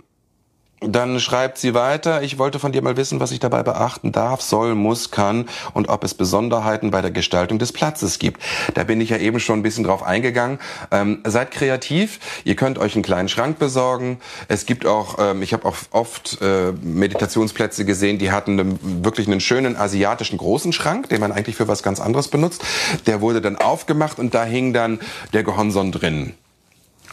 dann 0.81 1.19
schreibt 1.19 1.59
sie 1.59 1.75
weiter, 1.75 2.23
ich 2.23 2.38
wollte 2.38 2.59
von 2.61 2.71
dir 2.71 2.83
mal 2.83 2.97
wissen, 2.97 3.19
was 3.19 3.33
ich 3.33 3.41
dabei 3.41 3.62
beachten 3.62 4.12
darf, 4.12 4.41
soll, 4.41 4.75
muss, 4.75 5.11
kann 5.11 5.49
und 5.75 5.88
ob 5.88 6.05
es 6.05 6.14
Besonderheiten 6.14 6.91
bei 6.91 7.03
der 7.03 7.11
Gestaltung 7.11 7.59
des 7.59 7.73
Platzes 7.73 8.19
gibt. 8.19 8.41
Da 8.75 8.85
bin 8.85 9.01
ich 9.01 9.11
ja 9.11 9.17
eben 9.17 9.41
schon 9.41 9.59
ein 9.59 9.62
bisschen 9.62 9.85
drauf 9.85 10.05
eingegangen. 10.05 10.61
Ähm, 10.93 11.21
seid 11.25 11.51
kreativ, 11.51 12.21
ihr 12.45 12.55
könnt 12.55 12.79
euch 12.79 12.95
einen 12.95 13.03
kleinen 13.03 13.29
Schrank 13.29 13.59
besorgen. 13.59 14.21
Es 14.47 14.67
gibt 14.67 14.87
auch, 14.87 15.17
ähm, 15.19 15.43
ich 15.43 15.53
habe 15.53 15.67
auch 15.67 15.77
oft 15.91 16.41
äh, 16.41 16.73
Meditationsplätze 16.81 17.85
gesehen, 17.85 18.19
die 18.19 18.31
hatten 18.31 18.61
einen, 18.61 19.05
wirklich 19.05 19.27
einen 19.27 19.41
schönen 19.41 19.77
asiatischen 19.77 20.38
großen 20.38 20.73
Schrank, 20.73 21.09
den 21.09 21.21
man 21.21 21.33
eigentlich 21.33 21.57
für 21.57 21.67
was 21.67 21.83
ganz 21.83 21.99
anderes 21.99 22.29
benutzt. 22.29 22.64
Der 23.07 23.21
wurde 23.21 23.41
dann 23.41 23.57
aufgemacht 23.57 24.21
und 24.21 24.33
da 24.33 24.45
hing 24.45 24.73
dann 24.73 25.01
der 25.33 25.43
Gehonson 25.43 25.91
drin. 25.91 26.35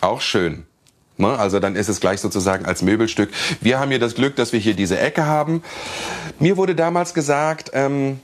Auch 0.01 0.21
schön. 0.21 0.65
Ne? 1.17 1.37
Also 1.37 1.59
dann 1.59 1.75
ist 1.75 1.89
es 1.89 1.99
gleich 1.99 2.21
sozusagen 2.21 2.65
als 2.65 2.81
Möbelstück. 2.81 3.29
Wir 3.61 3.79
haben 3.79 3.89
hier 3.89 3.99
das 3.99 4.15
Glück, 4.15 4.35
dass 4.35 4.53
wir 4.53 4.59
hier 4.59 4.73
diese 4.73 4.99
Ecke 4.99 5.25
haben. 5.25 5.63
Mir 6.39 6.57
wurde 6.57 6.75
damals 6.75 7.13
gesagt, 7.13 7.71
ähm, 7.73 8.19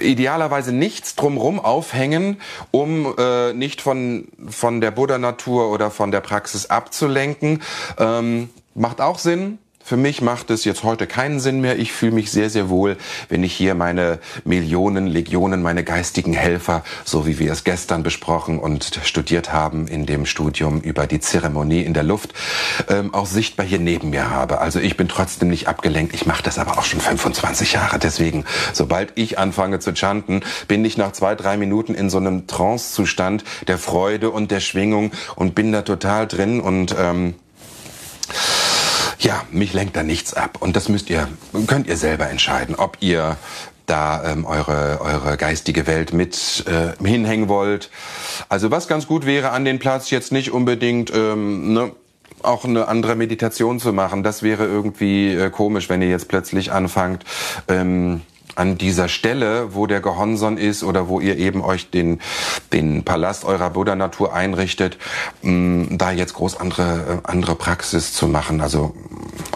idealerweise 0.00 0.72
nichts 0.72 1.14
drumrum 1.14 1.58
aufhängen, 1.60 2.40
um 2.70 3.14
äh, 3.18 3.52
nicht 3.52 3.80
von, 3.80 4.28
von 4.48 4.80
der 4.80 4.90
Buddha-Natur 4.90 5.70
oder 5.70 5.90
von 5.90 6.10
der 6.10 6.20
Praxis 6.20 6.66
abzulenken. 6.66 7.62
Ähm, 7.98 8.50
macht 8.74 9.00
auch 9.00 9.18
Sinn, 9.18 9.58
für 9.88 9.96
mich 9.96 10.20
macht 10.20 10.50
es 10.50 10.66
jetzt 10.66 10.82
heute 10.82 11.06
keinen 11.06 11.40
Sinn 11.40 11.62
mehr. 11.62 11.78
Ich 11.78 11.92
fühle 11.92 12.12
mich 12.12 12.30
sehr, 12.30 12.50
sehr 12.50 12.68
wohl, 12.68 12.98
wenn 13.30 13.42
ich 13.42 13.54
hier 13.54 13.74
meine 13.74 14.18
Millionen, 14.44 15.06
Legionen, 15.06 15.62
meine 15.62 15.82
geistigen 15.82 16.34
Helfer, 16.34 16.84
so 17.06 17.26
wie 17.26 17.38
wir 17.38 17.50
es 17.52 17.64
gestern 17.64 18.02
besprochen 18.02 18.58
und 18.58 19.00
studiert 19.04 19.50
haben 19.50 19.88
in 19.88 20.04
dem 20.04 20.26
Studium 20.26 20.82
über 20.82 21.06
die 21.06 21.20
Zeremonie 21.20 21.84
in 21.84 21.94
der 21.94 22.02
Luft, 22.02 22.34
ähm, 22.90 23.14
auch 23.14 23.24
sichtbar 23.24 23.64
hier 23.64 23.78
neben 23.78 24.10
mir 24.10 24.28
habe. 24.28 24.60
Also 24.60 24.78
ich 24.78 24.98
bin 24.98 25.08
trotzdem 25.08 25.48
nicht 25.48 25.68
abgelenkt. 25.68 26.12
Ich 26.12 26.26
mache 26.26 26.42
das 26.42 26.58
aber 26.58 26.76
auch 26.76 26.84
schon 26.84 27.00
25 27.00 27.72
Jahre. 27.72 27.98
Deswegen, 27.98 28.44
sobald 28.74 29.12
ich 29.14 29.38
anfange 29.38 29.78
zu 29.78 29.96
chanten, 29.96 30.42
bin 30.68 30.84
ich 30.84 30.98
nach 30.98 31.12
zwei, 31.12 31.34
drei 31.34 31.56
Minuten 31.56 31.94
in 31.94 32.10
so 32.10 32.18
einem 32.18 32.46
Trance-Zustand 32.46 33.42
der 33.68 33.78
Freude 33.78 34.28
und 34.28 34.50
der 34.50 34.60
Schwingung 34.60 35.12
und 35.34 35.54
bin 35.54 35.72
da 35.72 35.80
total 35.80 36.26
drin 36.26 36.60
und 36.60 36.94
ähm, 36.98 37.36
ja, 39.18 39.42
mich 39.50 39.72
lenkt 39.72 39.96
da 39.96 40.02
nichts 40.02 40.34
ab. 40.34 40.58
Und 40.60 40.76
das 40.76 40.88
müsst 40.88 41.10
ihr, 41.10 41.28
könnt 41.66 41.86
ihr 41.86 41.96
selber 41.96 42.28
entscheiden, 42.28 42.74
ob 42.74 42.98
ihr 43.00 43.36
da 43.86 44.22
ähm, 44.30 44.44
eure, 44.44 45.00
eure 45.00 45.36
geistige 45.36 45.86
Welt 45.86 46.12
mit 46.12 46.64
äh, 46.66 46.92
hinhängen 47.04 47.48
wollt. 47.48 47.90
Also 48.48 48.70
was 48.70 48.86
ganz 48.86 49.06
gut 49.06 49.24
wäre 49.24 49.50
an 49.50 49.64
den 49.64 49.78
Platz 49.78 50.10
jetzt 50.10 50.30
nicht 50.30 50.50
unbedingt 50.52 51.10
ähm, 51.14 51.72
ne, 51.72 51.92
auch 52.42 52.64
eine 52.64 52.86
andere 52.88 53.16
Meditation 53.16 53.80
zu 53.80 53.92
machen. 53.92 54.22
Das 54.22 54.42
wäre 54.42 54.66
irgendwie 54.66 55.32
äh, 55.32 55.50
komisch, 55.50 55.88
wenn 55.88 56.02
ihr 56.02 56.08
jetzt 56.08 56.28
plötzlich 56.28 56.70
anfangt. 56.70 57.24
Ähm, 57.66 58.20
an 58.58 58.76
dieser 58.76 59.08
Stelle, 59.08 59.74
wo 59.74 59.86
der 59.86 60.00
Gehonson 60.00 60.58
ist 60.58 60.82
oder 60.82 61.08
wo 61.08 61.20
ihr 61.20 61.38
eben 61.38 61.62
euch 61.62 61.90
den, 61.90 62.20
den 62.72 63.04
Palast 63.04 63.44
eurer 63.44 63.70
Buddha-Natur 63.70 64.34
einrichtet, 64.34 64.98
mh, 65.42 65.96
da 65.96 66.10
jetzt 66.10 66.34
groß 66.34 66.58
andere, 66.58 67.22
äh, 67.24 67.28
andere 67.28 67.54
Praxis 67.54 68.12
zu 68.12 68.26
machen. 68.26 68.60
Also 68.60 68.94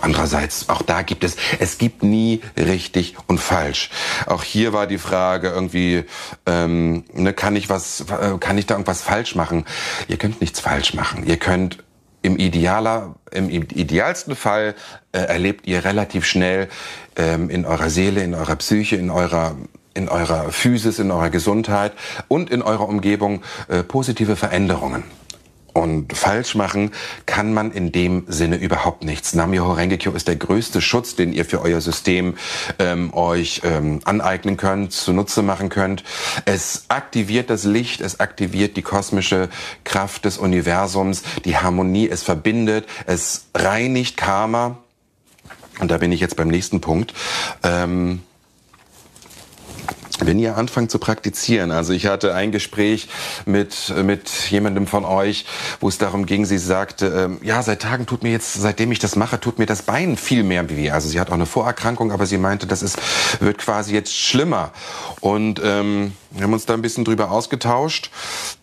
andererseits, 0.00 0.68
auch 0.68 0.82
da 0.82 1.02
gibt 1.02 1.24
es, 1.24 1.36
es 1.58 1.78
gibt 1.78 2.02
nie 2.02 2.42
richtig 2.56 3.16
und 3.26 3.38
falsch. 3.38 3.90
Auch 4.26 4.44
hier 4.44 4.72
war 4.72 4.86
die 4.86 4.98
Frage 4.98 5.48
irgendwie, 5.48 6.04
ähm, 6.46 7.04
ne, 7.12 7.32
kann 7.32 7.56
ich 7.56 7.68
was, 7.68 8.02
äh, 8.02 8.38
kann 8.38 8.56
ich 8.56 8.66
da 8.66 8.74
irgendwas 8.74 9.02
falsch 9.02 9.34
machen? 9.34 9.64
Ihr 10.06 10.16
könnt 10.16 10.40
nichts 10.40 10.60
falsch 10.60 10.94
machen. 10.94 11.26
Ihr 11.26 11.38
könnt 11.38 11.82
im 12.22 12.36
idealer, 12.36 13.14
im 13.30 13.50
idealsten 13.50 14.36
Fall 14.36 14.74
äh, 15.12 15.18
erlebt 15.18 15.66
ihr 15.66 15.84
relativ 15.84 16.24
schnell 16.24 16.68
ähm, 17.16 17.50
in 17.50 17.64
eurer 17.64 17.90
Seele, 17.90 18.22
in 18.22 18.34
eurer 18.34 18.56
Psyche, 18.56 18.96
in 18.96 19.10
eurer 19.10 19.56
in 19.94 20.08
eurer 20.08 20.50
Physis, 20.52 20.98
in 20.98 21.10
eurer 21.10 21.28
Gesundheit 21.28 21.92
und 22.28 22.48
in 22.48 22.62
eurer 22.62 22.88
Umgebung 22.88 23.42
äh, 23.68 23.82
positive 23.82 24.36
Veränderungen. 24.36 25.04
Und 25.72 26.14
falsch 26.16 26.54
machen 26.54 26.90
kann 27.24 27.54
man 27.54 27.72
in 27.72 27.92
dem 27.92 28.24
Sinne 28.28 28.56
überhaupt 28.56 29.04
nichts. 29.04 29.34
Namyoho 29.34 29.72
Rengekyo 29.72 30.12
ist 30.12 30.28
der 30.28 30.36
größte 30.36 30.82
Schutz, 30.82 31.16
den 31.16 31.32
ihr 31.32 31.46
für 31.46 31.62
euer 31.62 31.80
System 31.80 32.34
ähm, 32.78 33.14
euch 33.14 33.62
ähm, 33.64 34.00
aneignen 34.04 34.58
könnt, 34.58 34.92
zunutze 34.92 35.42
machen 35.42 35.70
könnt. 35.70 36.04
Es 36.44 36.84
aktiviert 36.88 37.48
das 37.48 37.64
Licht, 37.64 38.02
es 38.02 38.20
aktiviert 38.20 38.76
die 38.76 38.82
kosmische 38.82 39.48
Kraft 39.84 40.26
des 40.26 40.36
Universums, 40.36 41.22
die 41.46 41.56
Harmonie, 41.56 42.08
es 42.08 42.22
verbindet, 42.22 42.86
es 43.06 43.46
reinigt 43.54 44.18
Karma. 44.18 44.76
Und 45.80 45.90
da 45.90 45.96
bin 45.96 46.12
ich 46.12 46.20
jetzt 46.20 46.36
beim 46.36 46.48
nächsten 46.48 46.82
Punkt. 46.82 47.14
Ähm, 47.62 48.20
wenn 50.26 50.38
ihr 50.38 50.56
anfangt 50.56 50.90
zu 50.90 50.98
praktizieren, 50.98 51.70
also 51.70 51.92
ich 51.92 52.06
hatte 52.06 52.34
ein 52.34 52.52
Gespräch 52.52 53.08
mit, 53.46 53.92
mit 54.04 54.28
jemandem 54.50 54.86
von 54.86 55.04
euch, 55.04 55.46
wo 55.80 55.88
es 55.88 55.98
darum 55.98 56.26
ging, 56.26 56.44
sie 56.44 56.58
sagte, 56.58 57.06
ähm, 57.06 57.38
ja, 57.42 57.62
seit 57.62 57.82
Tagen 57.82 58.06
tut 58.06 58.22
mir 58.22 58.30
jetzt, 58.30 58.54
seitdem 58.54 58.92
ich 58.92 58.98
das 58.98 59.16
mache, 59.16 59.40
tut 59.40 59.58
mir 59.58 59.66
das 59.66 59.82
Bein 59.82 60.16
viel 60.16 60.42
mehr 60.42 60.68
weh. 60.70 60.90
Also 60.90 61.08
sie 61.08 61.20
hat 61.20 61.30
auch 61.30 61.34
eine 61.34 61.46
Vorerkrankung, 61.46 62.12
aber 62.12 62.26
sie 62.26 62.38
meinte, 62.38 62.66
das 62.66 62.82
ist, 62.82 62.98
wird 63.40 63.58
quasi 63.58 63.94
jetzt 63.94 64.14
schlimmer. 64.14 64.72
Und 65.20 65.60
ähm, 65.64 66.12
wir 66.30 66.44
haben 66.44 66.52
uns 66.52 66.66
da 66.66 66.74
ein 66.74 66.82
bisschen 66.82 67.04
drüber 67.04 67.30
ausgetauscht, 67.30 68.10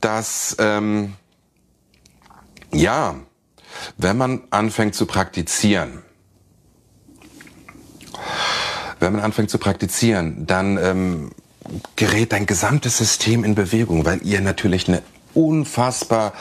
dass, 0.02 0.56
ähm, 0.60 1.14
ja, 2.72 3.16
wenn 3.98 4.18
man 4.18 4.42
anfängt 4.50 4.96
zu 4.96 5.06
praktizieren, 5.06 6.04
wenn 9.00 9.14
man 9.14 9.22
anfängt 9.22 9.50
zu 9.50 9.58
praktizieren, 9.58 10.46
dann 10.46 10.78
ähm, 10.78 11.32
gerät 11.96 12.32
dein 12.32 12.46
gesamtes 12.46 12.98
System 12.98 13.44
in 13.44 13.56
Bewegung, 13.56 14.06
weil 14.06 14.22
ihr 14.24 14.42
natürlich 14.42 14.88
eine 14.88 15.02
unfassbar 15.34 16.34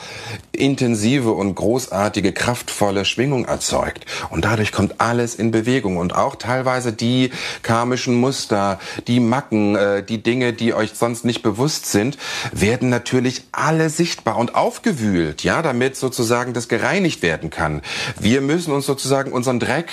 intensive 0.51 1.31
und 1.31 1.55
großartige, 1.55 2.33
kraftvolle 2.33 3.05
Schwingung 3.05 3.45
erzeugt. 3.45 4.05
Und 4.29 4.45
dadurch 4.45 4.71
kommt 4.71 4.99
alles 4.99 5.35
in 5.35 5.51
Bewegung. 5.51 5.97
Und 5.97 6.15
auch 6.15 6.35
teilweise 6.35 6.91
die 6.91 7.31
karmischen 7.61 8.15
Muster, 8.15 8.79
die 9.07 9.19
Macken, 9.19 9.75
äh, 9.75 10.03
die 10.03 10.21
Dinge, 10.23 10.53
die 10.53 10.73
euch 10.73 10.93
sonst 10.93 11.23
nicht 11.23 11.43
bewusst 11.43 11.85
sind, 11.85 12.17
werden 12.51 12.89
natürlich 12.89 13.43
alle 13.51 13.89
sichtbar 13.89 14.37
und 14.37 14.55
aufgewühlt, 14.55 15.43
ja, 15.43 15.61
damit 15.61 15.95
sozusagen 15.95 16.53
das 16.53 16.67
gereinigt 16.67 17.21
werden 17.21 17.49
kann. 17.49 17.81
Wir 18.19 18.41
müssen 18.41 18.73
uns 18.73 18.85
sozusagen 18.85 19.31
unseren 19.31 19.59
Dreck 19.59 19.89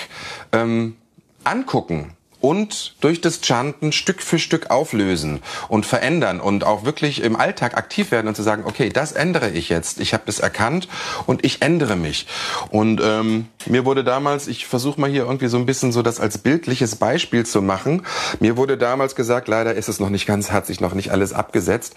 ähm, 0.52 0.96
angucken 1.44 2.15
und 2.46 2.94
durch 3.00 3.20
das 3.20 3.40
Chanten 3.40 3.90
Stück 3.90 4.22
für 4.22 4.38
Stück 4.38 4.70
auflösen 4.70 5.40
und 5.68 5.84
verändern 5.84 6.40
und 6.40 6.62
auch 6.62 6.84
wirklich 6.84 7.22
im 7.24 7.34
Alltag 7.34 7.76
aktiv 7.76 8.12
werden 8.12 8.28
und 8.28 8.36
zu 8.36 8.44
sagen, 8.44 8.62
okay, 8.64 8.88
das 8.88 9.10
ändere 9.10 9.50
ich 9.50 9.68
jetzt. 9.68 9.98
Ich 9.98 10.14
habe 10.14 10.22
das 10.26 10.38
erkannt 10.38 10.86
und 11.26 11.44
ich 11.44 11.60
ändere 11.62 11.96
mich. 11.96 12.28
Und 12.70 13.00
ähm, 13.02 13.48
mir 13.66 13.84
wurde 13.84 14.04
damals, 14.04 14.46
ich 14.46 14.64
versuche 14.66 15.00
mal 15.00 15.10
hier 15.10 15.24
irgendwie 15.24 15.48
so 15.48 15.56
ein 15.56 15.66
bisschen 15.66 15.90
so 15.90 16.02
das 16.02 16.20
als 16.20 16.38
bildliches 16.38 16.94
Beispiel 16.94 17.44
zu 17.44 17.62
machen. 17.62 18.06
Mir 18.38 18.56
wurde 18.56 18.78
damals 18.78 19.16
gesagt, 19.16 19.48
leider 19.48 19.74
ist 19.74 19.88
es 19.88 19.98
noch 19.98 20.10
nicht 20.10 20.26
ganz, 20.26 20.52
hat 20.52 20.66
sich 20.66 20.80
noch 20.80 20.94
nicht 20.94 21.10
alles 21.10 21.32
abgesetzt. 21.32 21.94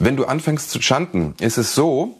Wenn 0.00 0.16
du 0.16 0.24
anfängst 0.24 0.72
zu 0.72 0.80
chanten, 0.80 1.34
ist 1.38 1.56
es 1.56 1.76
so, 1.76 2.18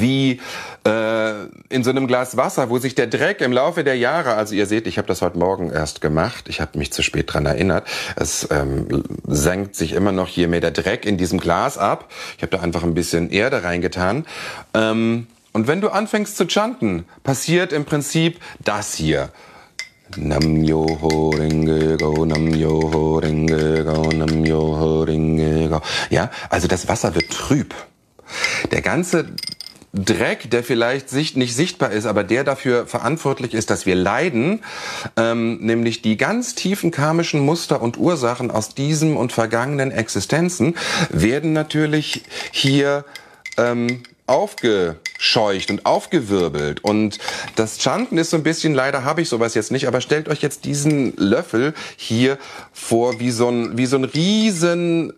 wie 0.00 0.40
äh, 0.86 1.44
in 1.68 1.84
so 1.84 1.90
einem 1.90 2.06
Glas 2.06 2.36
Wasser, 2.36 2.70
wo 2.70 2.78
sich 2.78 2.94
der 2.94 3.06
Dreck 3.06 3.40
im 3.40 3.52
Laufe 3.52 3.84
der 3.84 3.96
Jahre, 3.96 4.34
also 4.34 4.54
ihr 4.54 4.66
seht, 4.66 4.86
ich 4.86 4.98
habe 4.98 5.08
das 5.08 5.22
heute 5.22 5.38
Morgen 5.38 5.70
erst 5.70 6.00
gemacht, 6.00 6.48
ich 6.48 6.60
habe 6.60 6.78
mich 6.78 6.92
zu 6.92 7.02
spät 7.02 7.32
dran 7.32 7.46
erinnert, 7.46 7.86
es 8.16 8.48
ähm, 8.50 9.04
senkt 9.26 9.76
sich 9.76 9.92
immer 9.92 10.12
noch 10.12 10.28
hier 10.28 10.48
mehr 10.48 10.60
der 10.60 10.70
Dreck 10.70 11.04
in 11.06 11.16
diesem 11.16 11.38
Glas 11.38 11.78
ab. 11.78 12.10
Ich 12.36 12.42
habe 12.42 12.56
da 12.56 12.62
einfach 12.62 12.82
ein 12.82 12.94
bisschen 12.94 13.30
Erde 13.30 13.64
reingetan. 13.64 14.26
Ähm, 14.74 15.26
und 15.52 15.66
wenn 15.66 15.80
du 15.80 15.90
anfängst 15.90 16.36
zu 16.36 16.48
chanten, 16.48 17.04
passiert 17.24 17.72
im 17.72 17.84
Prinzip 17.84 18.40
das 18.64 18.94
hier. 18.94 19.30
Nam 20.16 20.62
yo 20.62 20.86
ho 21.00 21.30
ringe 21.30 21.96
go, 21.96 22.24
nam 22.24 22.48
yo 22.54 22.90
ho 22.92 23.18
ringe 23.18 23.84
go, 23.84 24.10
nam 24.12 24.44
yo 24.44 24.60
ho 24.78 25.02
ringe 25.02 25.68
go. 25.68 25.80
Ja, 26.10 26.30
also 26.50 26.68
das 26.68 26.88
Wasser 26.88 27.14
wird 27.14 27.30
trüb. 27.30 27.74
Der 28.70 28.82
ganze 28.82 29.26
Dreck, 29.94 30.50
der 30.50 30.64
vielleicht 30.64 31.12
nicht 31.12 31.54
sichtbar 31.54 31.92
ist, 31.92 32.06
aber 32.06 32.24
der 32.24 32.44
dafür 32.44 32.86
verantwortlich 32.86 33.52
ist, 33.52 33.68
dass 33.68 33.84
wir 33.84 33.94
leiden, 33.94 34.60
ähm, 35.16 35.58
nämlich 35.58 36.00
die 36.00 36.16
ganz 36.16 36.54
tiefen 36.54 36.90
karmischen 36.90 37.40
Muster 37.40 37.82
und 37.82 37.98
Ursachen 37.98 38.50
aus 38.50 38.74
diesem 38.74 39.18
und 39.18 39.32
vergangenen 39.32 39.90
Existenzen, 39.90 40.76
werden 41.10 41.52
natürlich 41.52 42.22
hier 42.52 43.04
ähm, 43.58 44.02
aufgescheucht 44.26 45.70
und 45.70 45.84
aufgewirbelt. 45.84 46.82
Und 46.82 47.18
das 47.56 47.78
Chanten 47.78 48.16
ist 48.16 48.30
so 48.30 48.38
ein 48.38 48.42
bisschen, 48.42 48.72
leider 48.72 49.04
habe 49.04 49.20
ich 49.20 49.28
sowas 49.28 49.54
jetzt 49.54 49.70
nicht, 49.72 49.86
aber 49.86 50.00
stellt 50.00 50.28
euch 50.28 50.40
jetzt 50.40 50.64
diesen 50.64 51.14
Löffel 51.16 51.74
hier 51.96 52.38
vor 52.72 53.20
wie 53.20 53.30
so 53.30 53.48
ein, 53.48 53.76
wie 53.76 53.86
so 53.86 53.96
ein 53.96 54.04
riesen 54.04 55.12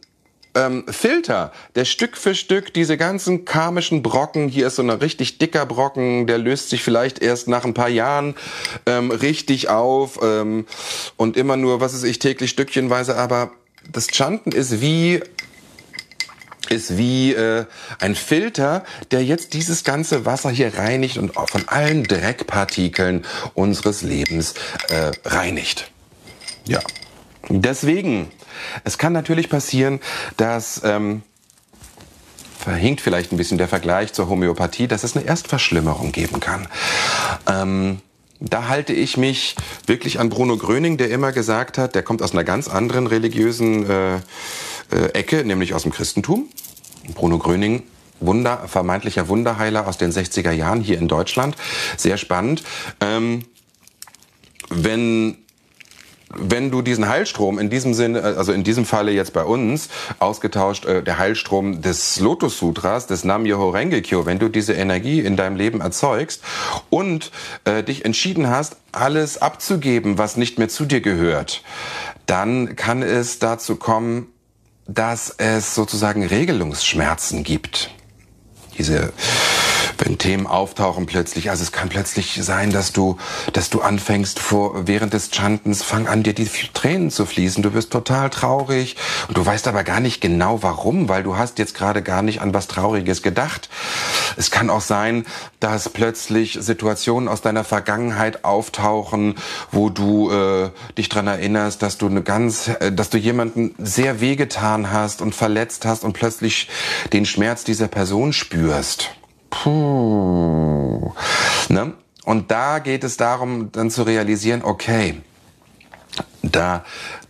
ähm, 0.54 0.84
Filter, 0.88 1.52
der 1.74 1.84
Stück 1.84 2.16
für 2.16 2.34
Stück 2.34 2.72
diese 2.72 2.96
ganzen 2.96 3.44
karmischen 3.44 4.02
Brocken, 4.02 4.48
hier 4.48 4.66
ist 4.66 4.76
so 4.76 4.82
ein 4.82 4.90
richtig 4.90 5.38
dicker 5.38 5.66
Brocken, 5.66 6.26
der 6.26 6.38
löst 6.38 6.70
sich 6.70 6.82
vielleicht 6.82 7.20
erst 7.20 7.48
nach 7.48 7.64
ein 7.64 7.74
paar 7.74 7.88
Jahren 7.88 8.34
ähm, 8.86 9.10
richtig 9.10 9.68
auf 9.68 10.20
ähm, 10.22 10.66
und 11.16 11.36
immer 11.36 11.56
nur, 11.56 11.80
was 11.80 11.94
ist 11.94 12.04
ich, 12.04 12.18
täglich 12.18 12.50
stückchenweise, 12.50 13.16
aber 13.16 13.52
das 13.92 14.08
Chanten 14.08 14.52
ist 14.52 14.80
wie 14.80 15.20
ist 16.70 16.96
wie 16.96 17.32
äh, 17.34 17.66
ein 17.98 18.14
Filter, 18.14 18.84
der 19.10 19.22
jetzt 19.22 19.52
dieses 19.52 19.84
ganze 19.84 20.24
Wasser 20.24 20.50
hier 20.50 20.78
reinigt 20.78 21.18
und 21.18 21.34
von 21.34 21.68
allen 21.68 22.04
Dreckpartikeln 22.04 23.26
unseres 23.52 24.00
Lebens 24.00 24.54
äh, 24.88 25.12
reinigt. 25.26 25.90
Ja. 26.66 26.80
Deswegen 27.50 28.30
es 28.84 28.98
kann 28.98 29.12
natürlich 29.12 29.48
passieren, 29.48 30.00
dass 30.36 30.82
ähm, 30.84 31.22
verhinkt 32.58 33.00
vielleicht 33.00 33.32
ein 33.32 33.36
bisschen 33.36 33.58
der 33.58 33.68
Vergleich 33.68 34.12
zur 34.12 34.28
Homöopathie, 34.28 34.88
dass 34.88 35.04
es 35.04 35.16
eine 35.16 35.26
Erstverschlimmerung 35.26 36.12
geben 36.12 36.40
kann. 36.40 36.66
Ähm, 37.46 38.00
da 38.40 38.68
halte 38.68 38.92
ich 38.92 39.16
mich 39.16 39.54
wirklich 39.86 40.18
an 40.18 40.28
Bruno 40.28 40.56
Gröning, 40.56 40.96
der 40.96 41.10
immer 41.10 41.32
gesagt 41.32 41.78
hat, 41.78 41.94
der 41.94 42.02
kommt 42.02 42.22
aus 42.22 42.32
einer 42.32 42.44
ganz 42.44 42.68
anderen 42.68 43.06
religiösen 43.06 43.88
äh, 43.88 44.16
äh, 44.16 44.20
Ecke, 45.12 45.44
nämlich 45.44 45.74
aus 45.74 45.82
dem 45.82 45.92
Christentum. 45.92 46.48
Bruno 47.14 47.38
Gröning 47.38 47.82
Wunder, 48.20 48.66
vermeintlicher 48.68 49.28
Wunderheiler 49.28 49.86
aus 49.86 49.98
den 49.98 50.10
60er 50.10 50.52
Jahren 50.52 50.80
hier 50.80 50.98
in 50.98 51.08
Deutschland. 51.08 51.56
Sehr 51.96 52.16
spannend. 52.16 52.62
Ähm, 53.00 53.44
wenn 54.70 55.43
wenn 56.38 56.70
du 56.70 56.82
diesen 56.82 57.08
Heilstrom 57.08 57.58
in 57.58 57.70
diesem 57.70 57.94
Sinne, 57.94 58.22
also 58.22 58.52
in 58.52 58.64
diesem 58.64 58.84
Falle 58.84 59.12
jetzt 59.12 59.32
bei 59.32 59.44
uns, 59.44 59.88
ausgetauscht, 60.18 60.84
äh, 60.84 61.02
der 61.02 61.18
Heilstrom 61.18 61.82
des 61.82 62.20
Lotus 62.20 62.58
Sutras, 62.58 63.06
des 63.06 63.24
Nam 63.24 63.42
Myoho 63.42 63.70
Renge 63.70 64.02
Kyo, 64.02 64.26
wenn 64.26 64.38
du 64.38 64.48
diese 64.48 64.74
Energie 64.74 65.20
in 65.20 65.36
deinem 65.36 65.56
Leben 65.56 65.80
erzeugst 65.80 66.42
und 66.90 67.30
äh, 67.64 67.82
dich 67.82 68.04
entschieden 68.04 68.48
hast, 68.48 68.76
alles 68.92 69.40
abzugeben, 69.40 70.18
was 70.18 70.36
nicht 70.36 70.58
mehr 70.58 70.68
zu 70.68 70.84
dir 70.84 71.00
gehört, 71.00 71.62
dann 72.26 72.76
kann 72.76 73.02
es 73.02 73.38
dazu 73.38 73.76
kommen, 73.76 74.28
dass 74.86 75.34
es 75.38 75.74
sozusagen 75.74 76.24
Regelungsschmerzen 76.24 77.42
gibt. 77.42 77.90
Diese 78.76 79.12
wenn 80.04 80.18
Themen 80.18 80.46
auftauchen 80.46 81.06
plötzlich. 81.06 81.50
Also 81.50 81.62
es 81.62 81.72
kann 81.72 81.88
plötzlich 81.88 82.38
sein, 82.42 82.70
dass 82.70 82.92
du, 82.92 83.16
dass 83.52 83.70
du 83.70 83.80
anfängst 83.80 84.38
vor, 84.38 84.86
während 84.86 85.12
des 85.14 85.30
Chantens, 85.32 85.82
fang 85.82 86.06
an, 86.06 86.22
dir 86.22 86.34
die 86.34 86.48
Tränen 86.72 87.10
zu 87.10 87.26
fließen. 87.26 87.62
Du 87.62 87.74
wirst 87.74 87.90
total 87.90 88.30
traurig 88.30 88.96
und 89.28 89.36
du 89.36 89.44
weißt 89.44 89.66
aber 89.66 89.84
gar 89.84 90.00
nicht 90.00 90.20
genau 90.20 90.62
warum, 90.62 91.08
weil 91.08 91.22
du 91.22 91.36
hast 91.36 91.58
jetzt 91.58 91.74
gerade 91.74 92.02
gar 92.02 92.22
nicht 92.22 92.40
an 92.40 92.52
was 92.52 92.66
Trauriges 92.66 93.22
gedacht. 93.22 93.68
Es 94.36 94.50
kann 94.50 94.70
auch 94.70 94.80
sein, 94.80 95.24
dass 95.60 95.88
plötzlich 95.88 96.58
Situationen 96.60 97.28
aus 97.28 97.40
deiner 97.40 97.64
Vergangenheit 97.64 98.44
auftauchen, 98.44 99.36
wo 99.70 99.88
du 99.88 100.30
äh, 100.30 100.70
dich 100.98 101.08
dran 101.08 101.26
erinnerst, 101.26 101.82
dass 101.82 101.98
du 101.98 102.06
eine 102.06 102.22
ganz, 102.22 102.68
äh, 102.68 102.92
dass 102.92 103.10
du 103.10 103.18
jemanden 103.18 103.74
sehr 103.78 104.20
wehgetan 104.20 104.92
hast 104.92 105.22
und 105.22 105.34
verletzt 105.34 105.86
hast 105.86 106.04
und 106.04 106.12
plötzlich 106.12 106.68
den 107.12 107.24
Schmerz 107.24 107.64
dieser 107.64 107.88
Person 107.88 108.32
spürst. 108.32 109.10
Puh. 109.62 111.12
Ne? 111.68 111.94
Und 112.24 112.50
da 112.50 112.78
geht 112.78 113.04
es 113.04 113.16
darum, 113.16 113.70
dann 113.72 113.90
zu 113.90 114.02
realisieren, 114.02 114.62
okay, 114.64 115.20
da 116.42 116.84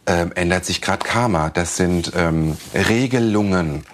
ähm, 0.07 0.33
ändert 0.35 0.65
sich 0.65 0.81
gerade 0.81 1.05
Karma. 1.05 1.51
Das 1.51 1.77
sind 1.77 2.13
ähm, 2.17 2.57
Regelungen, 2.75 3.85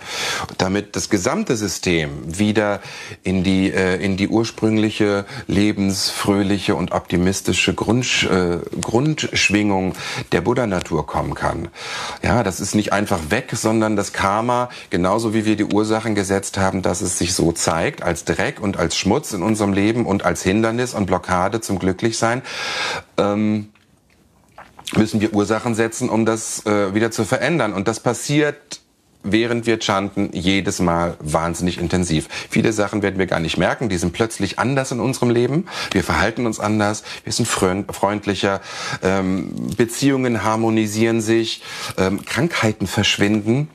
damit 0.59 0.96
das 0.96 1.09
gesamte 1.09 1.57
System 1.57 2.11
wieder 2.27 2.81
in 3.23 3.44
die 3.44 3.73
äh, 3.73 3.96
in 3.96 4.16
die 4.16 4.29
ursprüngliche 4.29 5.25
lebensfröhliche 5.46 6.75
und 6.75 6.92
optimistische 6.92 7.75
Grund, 7.75 8.29
äh, 8.31 8.59
Grundschwingung 8.81 9.94
der 10.33 10.40
Buddha-Natur 10.40 11.07
kommen 11.07 11.35
kann. 11.35 11.68
Ja, 12.23 12.42
das 12.42 12.61
ist 12.61 12.75
nicht 12.75 12.92
einfach 12.92 13.18
weg, 13.31 13.51
sondern 13.53 13.96
das 13.96 14.12
Karma, 14.12 14.68
genauso 14.90 15.35
wie 15.35 15.44
wir 15.44 15.57
die 15.57 15.64
Ursachen 15.64 16.14
gesetzt 16.14 16.59
haben, 16.59 16.83
dass 16.83 17.01
es 17.01 17.18
sich 17.18 17.35
so 17.35 17.53
zeigt 17.53 18.03
als 18.03 18.25
Dreck 18.25 18.61
und 18.61 18.77
als 18.77 18.96
Schmutz 18.96 19.33
in 19.33 19.42
unserem 19.42 19.73
Leben 19.73 20.07
und 20.07 20.25
als 20.25 20.42
Hindernis 20.42 20.94
und 20.94 21.07
Blockade 21.07 21.61
zum 21.61 21.79
Glücklichsein. 21.79 22.42
Ähm, 23.16 23.68
müssen 24.96 25.20
wir 25.20 25.33
Ursachen 25.33 25.74
setzen, 25.74 26.09
um 26.09 26.26
das 26.26 26.64
äh, 26.66 26.94
wieder 26.94 27.11
zu 27.11 27.24
verändern. 27.24 27.72
Und 27.72 27.88
das 27.88 28.00
passiert 28.00 28.81
während 29.22 29.66
wir 29.66 29.79
chanten, 29.81 30.31
jedes 30.33 30.81
Mal 30.81 31.16
wahnsinnig 31.20 31.79
intensiv. 31.79 32.29
Viele 32.48 32.72
Sachen 32.72 33.03
werden 33.03 33.18
wir 33.18 33.26
gar 33.26 33.40
nicht 33.40 33.59
merken, 33.59 33.88
die 33.88 33.98
sind 33.98 34.12
plötzlich 34.12 34.59
anders 34.59 34.92
in 34.92 35.00
unserem 35.00 35.31
Leben. 35.31 35.66
Wir 35.92 36.03
verhalten 36.03 36.46
uns 36.46 36.61
anders, 36.61 37.03
wir 37.24 37.33
sind 37.33 37.46
freundlicher, 37.46 38.61
ähm, 39.03 39.53
Beziehungen 39.76 40.42
harmonisieren 40.42 41.20
sich, 41.20 41.62
ähm, 41.98 42.24
Krankheiten 42.24 42.87
verschwinden 42.87 43.68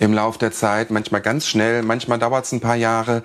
im 0.00 0.12
Lauf 0.12 0.38
der 0.38 0.52
Zeit, 0.52 0.90
manchmal 0.90 1.20
ganz 1.20 1.46
schnell, 1.46 1.82
manchmal 1.82 2.18
dauert 2.18 2.46
es 2.46 2.52
ein 2.52 2.60
paar 2.60 2.76
Jahre. 2.76 3.22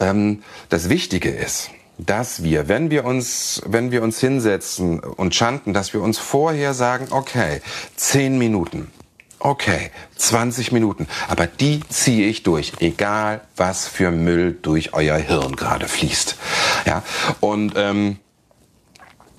Ähm, 0.00 0.42
das 0.70 0.88
Wichtige 0.88 1.30
ist, 1.30 1.70
dass 1.98 2.42
wir, 2.42 2.68
wenn 2.68 2.90
wir 2.90 3.04
uns, 3.04 3.62
wenn 3.66 3.90
wir 3.90 4.02
uns 4.02 4.18
hinsetzen 4.20 5.00
und 5.00 5.34
chanten, 5.34 5.72
dass 5.72 5.92
wir 5.92 6.02
uns 6.02 6.18
vorher 6.18 6.74
sagen, 6.74 7.08
okay, 7.10 7.60
zehn 7.96 8.38
Minuten, 8.38 8.90
okay, 9.38 9.90
20 10.16 10.72
Minuten, 10.72 11.06
aber 11.28 11.46
die 11.46 11.80
ziehe 11.88 12.28
ich 12.28 12.42
durch, 12.42 12.72
egal 12.80 13.42
was 13.56 13.86
für 13.86 14.10
Müll 14.10 14.58
durch 14.60 14.94
euer 14.94 15.16
Hirn 15.16 15.56
gerade 15.56 15.88
fließt. 15.88 16.36
Ja, 16.86 17.02
und 17.40 17.74
ähm, 17.76 18.18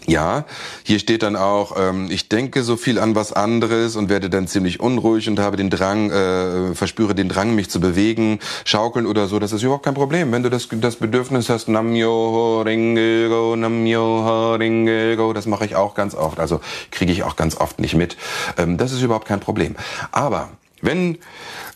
ja, 0.05 0.45
hier 0.83 0.99
steht 0.99 1.23
dann 1.23 1.35
auch, 1.35 1.75
ähm, 1.77 2.07
ich 2.11 2.29
denke 2.29 2.63
so 2.63 2.75
viel 2.75 2.99
an 2.99 3.15
was 3.15 3.31
anderes 3.31 3.95
und 3.95 4.09
werde 4.09 4.29
dann 4.29 4.47
ziemlich 4.47 4.79
unruhig 4.79 5.29
und 5.29 5.39
habe 5.39 5.57
den 5.57 5.69
Drang, 5.69 6.11
äh, 6.11 6.75
verspüre 6.75 7.15
den 7.15 7.29
Drang, 7.29 7.55
mich 7.55 7.69
zu 7.69 7.79
bewegen, 7.79 8.39
schaukeln 8.65 9.05
oder 9.05 9.27
so. 9.27 9.39
Das 9.39 9.53
ist 9.53 9.63
überhaupt 9.63 9.85
kein 9.85 9.93
Problem. 9.93 10.31
Wenn 10.31 10.43
du 10.43 10.49
das, 10.49 10.67
das 10.69 10.97
Bedürfnis 10.97 11.49
hast, 11.49 11.69
Namyo 11.69 12.61
Ringego, 12.61 13.55
Namyo 13.55 14.55
Ringego, 14.55 15.33
das 15.33 15.45
mache 15.45 15.65
ich 15.65 15.75
auch 15.75 15.95
ganz 15.95 16.15
oft. 16.15 16.39
Also 16.39 16.59
kriege 16.91 17.11
ich 17.11 17.23
auch 17.23 17.35
ganz 17.35 17.55
oft 17.55 17.79
nicht 17.79 17.95
mit. 17.95 18.17
Ähm, 18.57 18.77
das 18.77 18.91
ist 18.91 19.01
überhaupt 19.01 19.27
kein 19.27 19.39
Problem. 19.39 19.75
Aber 20.11 20.49
wenn 20.81 21.17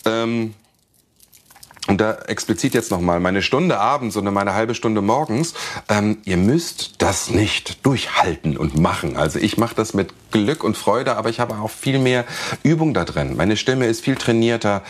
ähm, 0.06 0.54
und 1.88 2.02
da 2.02 2.14
explizit 2.28 2.74
jetzt 2.74 2.92
nochmal, 2.92 3.20
meine 3.20 3.42
Stunde 3.42 3.80
abends 3.80 4.18
oder 4.18 4.32
meine 4.32 4.54
halbe 4.54 4.76
Stunde 4.76 5.02
morgens, 5.02 5.54
ähm, 5.90 6.18
ihr 6.26 6.38
müsst 6.38 6.96
das 7.02 7.30
nicht 7.30 7.86
durchhalten 7.86 8.58
und 8.58 8.78
machen. 8.78 9.16
Also 9.18 9.40
ich 9.40 9.58
mache 9.58 9.76
das 9.76 9.94
mit 9.94 10.14
Glück 10.46 10.64
und 10.64 10.78
Freude, 10.78 11.16
aber 11.16 11.30
ich 11.30 11.40
habe 11.40 11.56
auch 11.56 11.70
viel 11.70 12.00
mehr 12.00 12.26
Übung 12.64 12.94
da 12.94 13.06
drin. 13.06 13.36
Meine 13.36 13.58
Stimme 13.58 13.86
ist 13.86 14.02
viel 14.04 14.16
trainierter. 14.16 14.82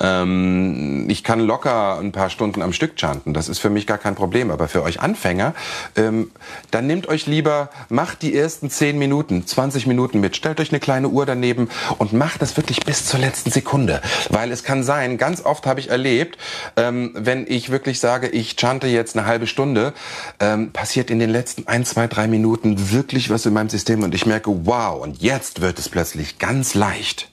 Ähm, 0.00 1.06
ich 1.08 1.24
kann 1.24 1.40
locker 1.40 1.98
ein 1.98 2.12
paar 2.12 2.30
Stunden 2.30 2.62
am 2.62 2.72
Stück 2.72 2.96
chanten. 2.96 3.34
Das 3.34 3.48
ist 3.48 3.58
für 3.58 3.70
mich 3.70 3.86
gar 3.86 3.98
kein 3.98 4.14
Problem. 4.14 4.50
Aber 4.50 4.68
für 4.68 4.82
euch 4.82 5.00
Anfänger, 5.00 5.54
ähm, 5.96 6.30
dann 6.70 6.86
nehmt 6.86 7.08
euch 7.08 7.26
lieber, 7.26 7.70
macht 7.88 8.22
die 8.22 8.36
ersten 8.36 8.70
10 8.70 8.98
Minuten, 8.98 9.46
20 9.46 9.86
Minuten 9.86 10.20
mit. 10.20 10.36
Stellt 10.36 10.60
euch 10.60 10.70
eine 10.70 10.80
kleine 10.80 11.08
Uhr 11.08 11.26
daneben 11.26 11.68
und 11.98 12.12
macht 12.12 12.42
das 12.42 12.56
wirklich 12.56 12.80
bis 12.80 13.06
zur 13.06 13.20
letzten 13.20 13.50
Sekunde. 13.50 14.00
Weil 14.30 14.52
es 14.52 14.64
kann 14.64 14.82
sein, 14.82 15.18
ganz 15.18 15.44
oft 15.44 15.66
habe 15.66 15.80
ich 15.80 15.90
erlebt, 15.90 16.38
ähm, 16.76 17.12
wenn 17.14 17.46
ich 17.48 17.70
wirklich 17.70 18.00
sage, 18.00 18.28
ich 18.28 18.56
chante 18.58 18.86
jetzt 18.86 19.16
eine 19.16 19.26
halbe 19.26 19.46
Stunde, 19.46 19.92
ähm, 20.40 20.72
passiert 20.72 21.10
in 21.10 21.18
den 21.18 21.30
letzten 21.30 21.66
ein, 21.66 21.84
zwei, 21.84 22.06
drei 22.06 22.26
Minuten 22.26 22.90
wirklich 22.90 23.30
was 23.30 23.46
in 23.46 23.52
meinem 23.52 23.68
System 23.68 24.02
und 24.02 24.14
ich 24.14 24.26
merke, 24.26 24.66
wow, 24.66 24.91
und 24.92 25.22
jetzt 25.22 25.60
wird 25.60 25.78
es 25.78 25.88
plötzlich 25.88 26.38
ganz 26.38 26.74
leicht. 26.74 27.32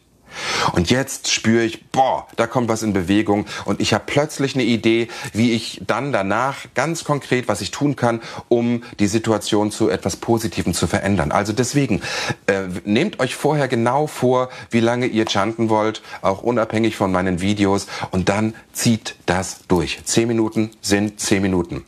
Und 0.73 0.89
jetzt 0.89 1.31
spüre 1.31 1.63
ich, 1.63 1.89
boah, 1.91 2.27
da 2.35 2.47
kommt 2.47 2.69
was 2.69 2.83
in 2.83 2.93
Bewegung 2.93 3.45
und 3.65 3.81
ich 3.81 3.93
habe 3.93 4.03
plötzlich 4.05 4.55
eine 4.55 4.63
Idee, 4.63 5.07
wie 5.33 5.53
ich 5.53 5.81
dann 5.85 6.11
danach 6.11 6.57
ganz 6.75 7.03
konkret, 7.03 7.47
was 7.47 7.61
ich 7.61 7.71
tun 7.71 7.95
kann, 7.95 8.21
um 8.47 8.83
die 8.99 9.07
Situation 9.07 9.71
zu 9.71 9.89
etwas 9.89 10.15
Positivem 10.17 10.73
zu 10.73 10.87
verändern. 10.87 11.31
Also 11.31 11.53
deswegen, 11.53 12.01
äh, 12.47 12.63
nehmt 12.85 13.19
euch 13.19 13.35
vorher 13.35 13.67
genau 13.67 14.07
vor, 14.07 14.49
wie 14.69 14.79
lange 14.79 15.07
ihr 15.07 15.25
chanten 15.27 15.69
wollt, 15.69 16.01
auch 16.21 16.41
unabhängig 16.41 16.95
von 16.95 17.11
meinen 17.11 17.41
Videos 17.41 17.87
und 18.11 18.29
dann 18.29 18.55
zieht 18.73 19.15
das 19.25 19.61
durch. 19.67 19.99
Zehn 20.05 20.27
Minuten 20.27 20.71
sind 20.81 21.19
zehn 21.19 21.41
Minuten. 21.41 21.83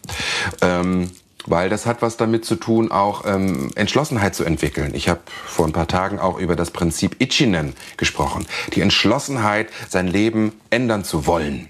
Ähm, 0.61 1.11
weil 1.45 1.69
das 1.69 1.85
hat 1.85 2.01
was 2.01 2.17
damit 2.17 2.45
zu 2.45 2.55
tun, 2.55 2.91
auch 2.91 3.25
ähm, 3.25 3.71
Entschlossenheit 3.75 4.35
zu 4.35 4.43
entwickeln. 4.43 4.93
Ich 4.93 5.09
habe 5.09 5.21
vor 5.45 5.65
ein 5.65 5.73
paar 5.73 5.87
Tagen 5.87 6.19
auch 6.19 6.37
über 6.37 6.55
das 6.55 6.71
Prinzip 6.71 7.15
Ichinen 7.19 7.73
gesprochen. 7.97 8.45
Die 8.73 8.81
Entschlossenheit, 8.81 9.69
sein 9.89 10.07
Leben 10.07 10.53
ändern 10.69 11.03
zu 11.03 11.25
wollen. 11.25 11.67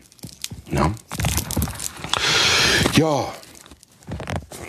Ja. 0.72 0.92
ja. 2.96 3.26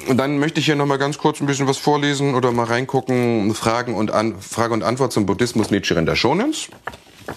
Und 0.09 0.17
dann 0.17 0.39
möchte 0.39 0.61
ich 0.61 0.67
hier 0.67 0.77
noch 0.77 0.87
mal 0.87 0.99
ganz 0.99 1.19
kurz 1.19 1.41
ein 1.41 1.47
bisschen 1.47 1.69
was 1.69 1.79
vorlesen 1.79 2.35
oder 2.35 2.51
mal 2.53 2.65
reingucken. 2.65 3.55
Fragen 3.55 3.95
und 3.95 4.11
An 4.11 4.41
Frage 4.41 4.75
und 4.75 4.83
Antwort 4.83 5.13
zum 5.13 5.27
Buddhismus 5.27 5.71
Nichiren 5.71 6.07
der 6.07 6.17
Shonens. 6.17 6.69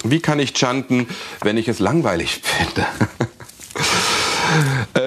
Wie 0.03 0.19
kann 0.19 0.39
ich 0.39 0.53
chanten, 0.57 1.07
wenn 1.41 1.57
ich 1.57 1.67
es 1.67 1.79
langweilig 1.79 2.41
finde? 2.43 2.85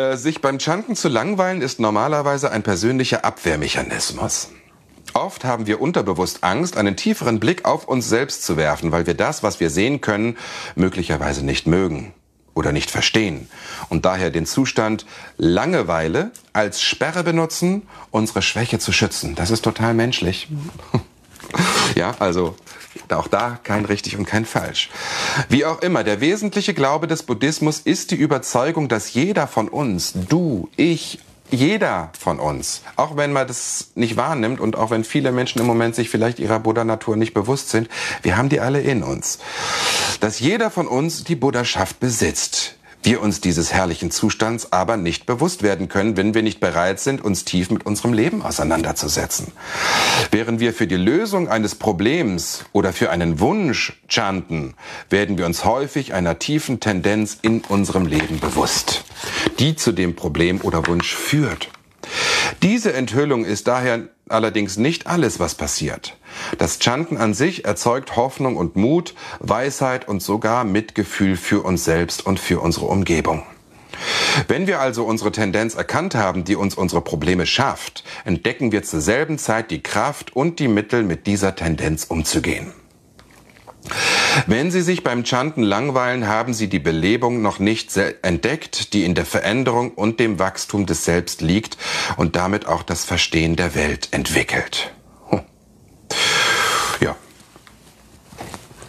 Äh, 0.08 0.16
sich 0.16 0.40
beim 0.40 0.58
Chanten 0.58 0.96
zu 0.96 1.08
langweilen 1.08 1.60
ist 1.60 1.80
normalerweise 1.80 2.50
ein 2.50 2.62
persönlicher 2.62 3.24
Abwehrmechanismus. 3.24 4.50
Oft 5.14 5.44
haben 5.44 5.66
wir 5.66 5.80
unterbewusst 5.80 6.44
Angst, 6.44 6.76
einen 6.76 6.96
tieferen 6.96 7.40
Blick 7.40 7.64
auf 7.64 7.88
uns 7.88 8.08
selbst 8.08 8.44
zu 8.44 8.56
werfen, 8.56 8.92
weil 8.92 9.06
wir 9.06 9.14
das, 9.14 9.42
was 9.42 9.58
wir 9.60 9.70
sehen 9.70 10.00
können, 10.00 10.36
möglicherweise 10.76 11.44
nicht 11.44 11.66
mögen 11.66 12.12
oder 12.54 12.72
nicht 12.72 12.90
verstehen 12.90 13.48
und 13.88 14.04
daher 14.04 14.30
den 14.30 14.46
Zustand 14.46 15.06
Langeweile 15.36 16.30
als 16.52 16.82
Sperre 16.82 17.22
benutzen, 17.22 17.82
unsere 18.10 18.42
Schwäche 18.42 18.78
zu 18.78 18.92
schützen. 18.92 19.34
Das 19.34 19.50
ist 19.50 19.62
total 19.62 19.94
menschlich. 19.94 20.48
ja, 21.94 22.14
also 22.18 22.54
auch 23.12 23.28
da 23.28 23.58
kein 23.62 23.84
richtig 23.84 24.16
und 24.16 24.24
kein 24.26 24.44
falsch. 24.44 24.90
Wie 25.48 25.64
auch 25.64 25.80
immer, 25.80 26.04
der 26.04 26.20
wesentliche 26.20 26.74
Glaube 26.74 27.06
des 27.06 27.22
Buddhismus 27.22 27.80
ist 27.80 28.10
die 28.10 28.16
Überzeugung, 28.16 28.88
dass 28.88 29.14
jeder 29.14 29.46
von 29.46 29.68
uns, 29.68 30.12
du, 30.28 30.68
ich, 30.76 31.20
jeder 31.50 32.10
von 32.18 32.38
uns, 32.38 32.82
auch 32.96 33.16
wenn 33.16 33.32
man 33.32 33.46
das 33.46 33.90
nicht 33.94 34.16
wahrnimmt 34.16 34.60
und 34.60 34.76
auch 34.76 34.90
wenn 34.90 35.04
viele 35.04 35.32
Menschen 35.32 35.60
im 35.60 35.66
Moment 35.66 35.94
sich 35.94 36.10
vielleicht 36.10 36.38
ihrer 36.38 36.60
Buddha-Natur 36.60 37.16
nicht 37.16 37.34
bewusst 37.34 37.70
sind, 37.70 37.88
wir 38.22 38.36
haben 38.36 38.48
die 38.48 38.60
alle 38.60 38.80
in 38.80 39.02
uns. 39.02 39.38
Dass 40.20 40.40
jeder 40.40 40.70
von 40.70 40.86
uns 40.86 41.24
die 41.24 41.36
Buddhaschaft 41.36 42.00
besitzt 42.00 42.77
wir 43.02 43.22
uns 43.22 43.40
dieses 43.40 43.72
herrlichen 43.72 44.10
Zustands 44.10 44.72
aber 44.72 44.96
nicht 44.96 45.26
bewusst 45.26 45.62
werden 45.62 45.88
können, 45.88 46.16
wenn 46.16 46.34
wir 46.34 46.42
nicht 46.42 46.60
bereit 46.60 47.00
sind, 47.00 47.24
uns 47.24 47.44
tief 47.44 47.70
mit 47.70 47.86
unserem 47.86 48.12
Leben 48.12 48.42
auseinanderzusetzen. 48.42 49.52
Während 50.30 50.60
wir 50.60 50.72
für 50.72 50.86
die 50.86 50.96
Lösung 50.96 51.48
eines 51.48 51.74
Problems 51.74 52.64
oder 52.72 52.92
für 52.92 53.10
einen 53.10 53.40
Wunsch 53.40 54.00
chanten, 54.08 54.74
werden 55.10 55.38
wir 55.38 55.46
uns 55.46 55.64
häufig 55.64 56.14
einer 56.14 56.38
tiefen 56.38 56.80
Tendenz 56.80 57.38
in 57.40 57.62
unserem 57.68 58.06
Leben 58.06 58.40
bewusst, 58.40 59.04
die 59.58 59.76
zu 59.76 59.92
dem 59.92 60.16
Problem 60.16 60.60
oder 60.62 60.86
Wunsch 60.86 61.14
führt. 61.14 61.70
Diese 62.62 62.92
Enthüllung 62.92 63.44
ist 63.44 63.68
daher 63.68 64.08
allerdings 64.28 64.76
nicht 64.76 65.06
alles, 65.06 65.40
was 65.40 65.54
passiert. 65.54 66.16
Das 66.58 66.78
Chanten 66.78 67.16
an 67.16 67.34
sich 67.34 67.64
erzeugt 67.64 68.16
Hoffnung 68.16 68.56
und 68.56 68.76
Mut, 68.76 69.14
Weisheit 69.40 70.08
und 70.08 70.22
sogar 70.22 70.64
Mitgefühl 70.64 71.36
für 71.36 71.64
uns 71.64 71.84
selbst 71.84 72.24
und 72.26 72.40
für 72.40 72.60
unsere 72.60 72.86
Umgebung. 72.86 73.42
Wenn 74.46 74.66
wir 74.66 74.80
also 74.80 75.04
unsere 75.04 75.32
Tendenz 75.32 75.74
erkannt 75.74 76.14
haben, 76.14 76.44
die 76.44 76.56
uns 76.56 76.74
unsere 76.74 77.00
Probleme 77.00 77.46
schafft, 77.46 78.04
entdecken 78.24 78.70
wir 78.70 78.82
zur 78.82 79.00
selben 79.00 79.38
Zeit 79.38 79.70
die 79.70 79.82
Kraft 79.82 80.36
und 80.36 80.58
die 80.58 80.68
Mittel, 80.68 81.02
mit 81.02 81.26
dieser 81.26 81.56
Tendenz 81.56 82.04
umzugehen. 82.04 82.72
Wenn 84.46 84.70
Sie 84.70 84.82
sich 84.82 85.02
beim 85.02 85.24
Chanten 85.24 85.62
langweilen, 85.62 86.26
haben 86.26 86.54
Sie 86.54 86.68
die 86.68 86.78
Belebung 86.78 87.42
noch 87.42 87.58
nicht 87.58 87.96
entdeckt, 88.22 88.92
die 88.92 89.04
in 89.04 89.14
der 89.14 89.26
Veränderung 89.26 89.92
und 89.92 90.20
dem 90.20 90.38
Wachstum 90.38 90.86
des 90.86 91.04
Selbst 91.04 91.40
liegt 91.40 91.76
und 92.16 92.36
damit 92.36 92.66
auch 92.66 92.82
das 92.82 93.04
Verstehen 93.04 93.56
der 93.56 93.74
Welt 93.74 94.08
entwickelt. 94.10 94.92
Hm. 95.28 95.40
Ja. 97.00 97.16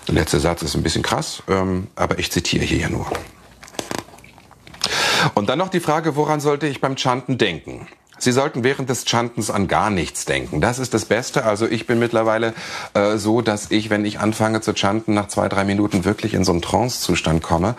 Der 0.08 0.16
letzte 0.16 0.40
Satz 0.40 0.62
ist 0.62 0.76
ein 0.76 0.84
bisschen 0.84 1.04
krass, 1.04 1.44
ähm, 1.48 1.88
aber 1.96 2.20
ich 2.20 2.32
zitiere 2.32 2.66
hier 2.66 2.80
ja 2.80 2.90
nur. 2.90 3.06
Und 5.34 5.50
dann 5.50 5.60
noch 5.60 5.70
die 5.70 5.80
Frage, 5.80 6.16
woran 6.16 6.40
sollte 6.40 6.68
ich 6.68 6.82
beim 6.82 6.96
Chanten 6.98 7.38
denken? 7.38 7.88
Sie 8.20 8.32
sollten 8.32 8.64
während 8.64 8.90
des 8.90 9.06
Chantens 9.08 9.50
an 9.50 9.68
gar 9.68 9.90
nichts 9.90 10.26
denken. 10.26 10.62
Das 10.62 10.80
ist 10.80 10.94
das 10.94 11.06
Beste. 11.06 11.46
Also 11.46 11.68
ich 11.68 11.88
bin 11.88 12.00
mittlerweile 12.00 12.54
äh, 12.94 13.18
so, 13.18 13.42
dass 13.42 13.72
ich, 13.72 13.90
wenn 13.90 14.06
ich 14.06 14.20
anfange 14.20 14.62
zu 14.62 14.74
chanten, 14.76 15.14
nach 15.14 15.28
zwei, 15.28 15.48
drei 15.48 15.64
Minuten 15.64 16.06
wirklich 16.06 16.34
in 16.34 16.44
so 16.44 16.52
einen 16.52 16.62
Trance-Zustand 16.62 17.42
komme. 17.42 17.76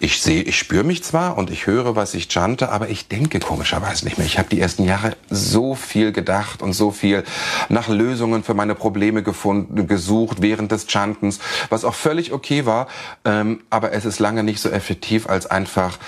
Ich 0.00 0.22
sehe, 0.22 0.42
ich 0.42 0.58
spüre 0.58 0.84
mich 0.84 1.02
zwar 1.02 1.38
und 1.38 1.50
ich 1.50 1.66
höre, 1.66 1.96
was 1.96 2.14
ich 2.14 2.28
chante, 2.28 2.70
aber 2.70 2.88
ich 2.88 3.08
denke 3.08 3.40
komischerweise 3.40 4.04
nicht 4.04 4.18
mehr. 4.18 4.26
Ich 4.26 4.38
habe 4.38 4.48
die 4.48 4.60
ersten 4.60 4.84
Jahre 4.84 5.16
so 5.30 5.74
viel 5.74 6.12
gedacht 6.12 6.62
und 6.62 6.72
so 6.72 6.90
viel 6.90 7.24
nach 7.68 7.88
Lösungen 7.88 8.44
für 8.44 8.54
meine 8.54 8.74
Probleme 8.74 9.22
gefunden, 9.22 9.86
gesucht 9.86 10.42
während 10.42 10.72
des 10.72 10.86
Chantens, 10.88 11.38
was 11.70 11.84
auch 11.84 11.94
völlig 11.94 12.32
okay 12.32 12.66
war. 12.66 12.88
Ähm, 13.24 13.60
aber 13.70 13.92
es 13.92 14.04
ist 14.04 14.18
lange 14.18 14.42
nicht 14.42 14.60
so 14.60 14.68
effektiv 14.68 15.28
als 15.28 15.46
einfach 15.46 15.98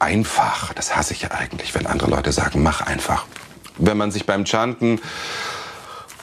einfach. 0.00 0.72
Das 0.72 0.96
hasse 0.96 1.12
ich 1.12 1.22
ja 1.22 1.30
eigentlich, 1.30 1.74
wenn 1.74 1.86
andere 1.86 2.10
Leute 2.10 2.32
sagen, 2.32 2.62
mach 2.62 2.80
einfach. 2.80 3.19
Wenn 3.78 3.96
man 3.96 4.10
sich 4.10 4.26
beim 4.26 4.44
Chanten 4.46 5.00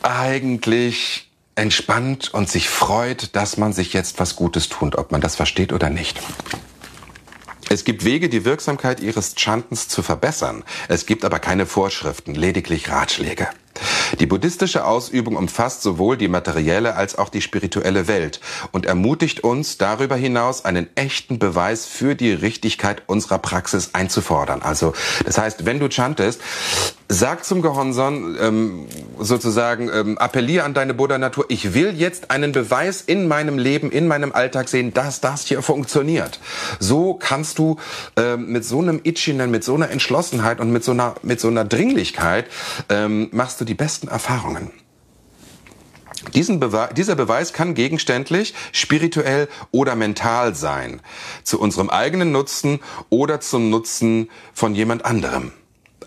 eigentlich 0.03 1.29
entspannt 1.55 2.33
und 2.33 2.49
sich 2.49 2.69
freut, 2.69 3.35
dass 3.35 3.57
man 3.57 3.73
sich 3.73 3.93
jetzt 3.93 4.19
was 4.19 4.35
Gutes 4.35 4.69
tut, 4.69 4.95
ob 4.95 5.11
man 5.11 5.21
das 5.21 5.35
versteht 5.35 5.73
oder 5.73 5.89
nicht. 5.89 6.19
Es 7.69 7.83
gibt 7.83 8.05
Wege, 8.05 8.29
die 8.29 8.45
Wirksamkeit 8.45 9.01
Ihres 9.01 9.33
Chantens 9.37 9.89
zu 9.89 10.01
verbessern. 10.01 10.63
Es 10.87 11.05
gibt 11.05 11.25
aber 11.25 11.39
keine 11.39 11.65
Vorschriften, 11.65 12.33
lediglich 12.33 12.89
Ratschläge. 12.89 13.47
Die 14.19 14.25
buddhistische 14.25 14.85
Ausübung 14.85 15.35
umfasst 15.35 15.81
sowohl 15.81 16.17
die 16.17 16.27
materielle 16.27 16.95
als 16.95 17.17
auch 17.17 17.29
die 17.29 17.41
spirituelle 17.41 18.07
Welt 18.07 18.39
und 18.71 18.85
ermutigt 18.85 19.41
uns 19.41 19.77
darüber 19.77 20.15
hinaus 20.15 20.65
einen 20.65 20.87
echten 20.95 21.39
Beweis 21.39 21.85
für 21.85 22.15
die 22.15 22.31
Richtigkeit 22.31 23.03
unserer 23.07 23.39
Praxis 23.39 23.91
einzufordern. 23.93 24.61
Also 24.61 24.93
das 25.25 25.37
heißt, 25.37 25.65
wenn 25.65 25.79
du 25.79 25.89
chantest, 25.89 26.41
sag 27.09 27.45
zum 27.45 27.61
Gehonson 27.61 28.37
ähm, 28.39 28.87
sozusagen, 29.19 29.89
ähm, 29.93 30.17
appelliere 30.17 30.63
an 30.63 30.73
deine 30.73 30.93
Buddha-Natur, 30.93 31.45
ich 31.49 31.73
will 31.73 31.93
jetzt 31.95 32.31
einen 32.31 32.51
Beweis 32.51 33.01
in 33.01 33.27
meinem 33.27 33.57
Leben, 33.57 33.91
in 33.91 34.07
meinem 34.07 34.33
Alltag 34.33 34.67
sehen, 34.67 34.93
dass 34.93 35.21
das 35.21 35.45
hier 35.45 35.61
funktioniert. 35.61 36.39
So 36.79 37.13
kannst 37.13 37.59
du 37.59 37.77
ähm, 38.17 38.51
mit 38.51 38.65
so 38.65 38.81
einem 38.81 38.99
Ichinen, 39.03 39.51
mit 39.51 39.63
so 39.63 39.75
einer 39.75 39.89
Entschlossenheit 39.89 40.59
und 40.59 40.71
mit 40.71 40.83
so 40.83 40.91
einer, 40.91 41.15
mit 41.23 41.39
so 41.39 41.47
einer 41.47 41.65
Dringlichkeit 41.65 42.45
ähm, 42.89 43.29
machst 43.31 43.61
du 43.61 43.65
die 43.65 43.73
besten 43.73 44.07
Erfahrungen. 44.07 44.71
Bewe 46.33 46.89
dieser 46.95 47.15
Beweis 47.15 47.53
kann 47.53 47.73
gegenständlich, 47.73 48.53
spirituell 48.73 49.47
oder 49.71 49.95
mental 49.95 50.55
sein, 50.55 51.01
zu 51.43 51.59
unserem 51.59 51.89
eigenen 51.89 52.31
Nutzen 52.33 52.79
oder 53.09 53.39
zum 53.39 53.69
Nutzen 53.69 54.29
von 54.53 54.75
jemand 54.75 55.05
anderem. 55.05 55.53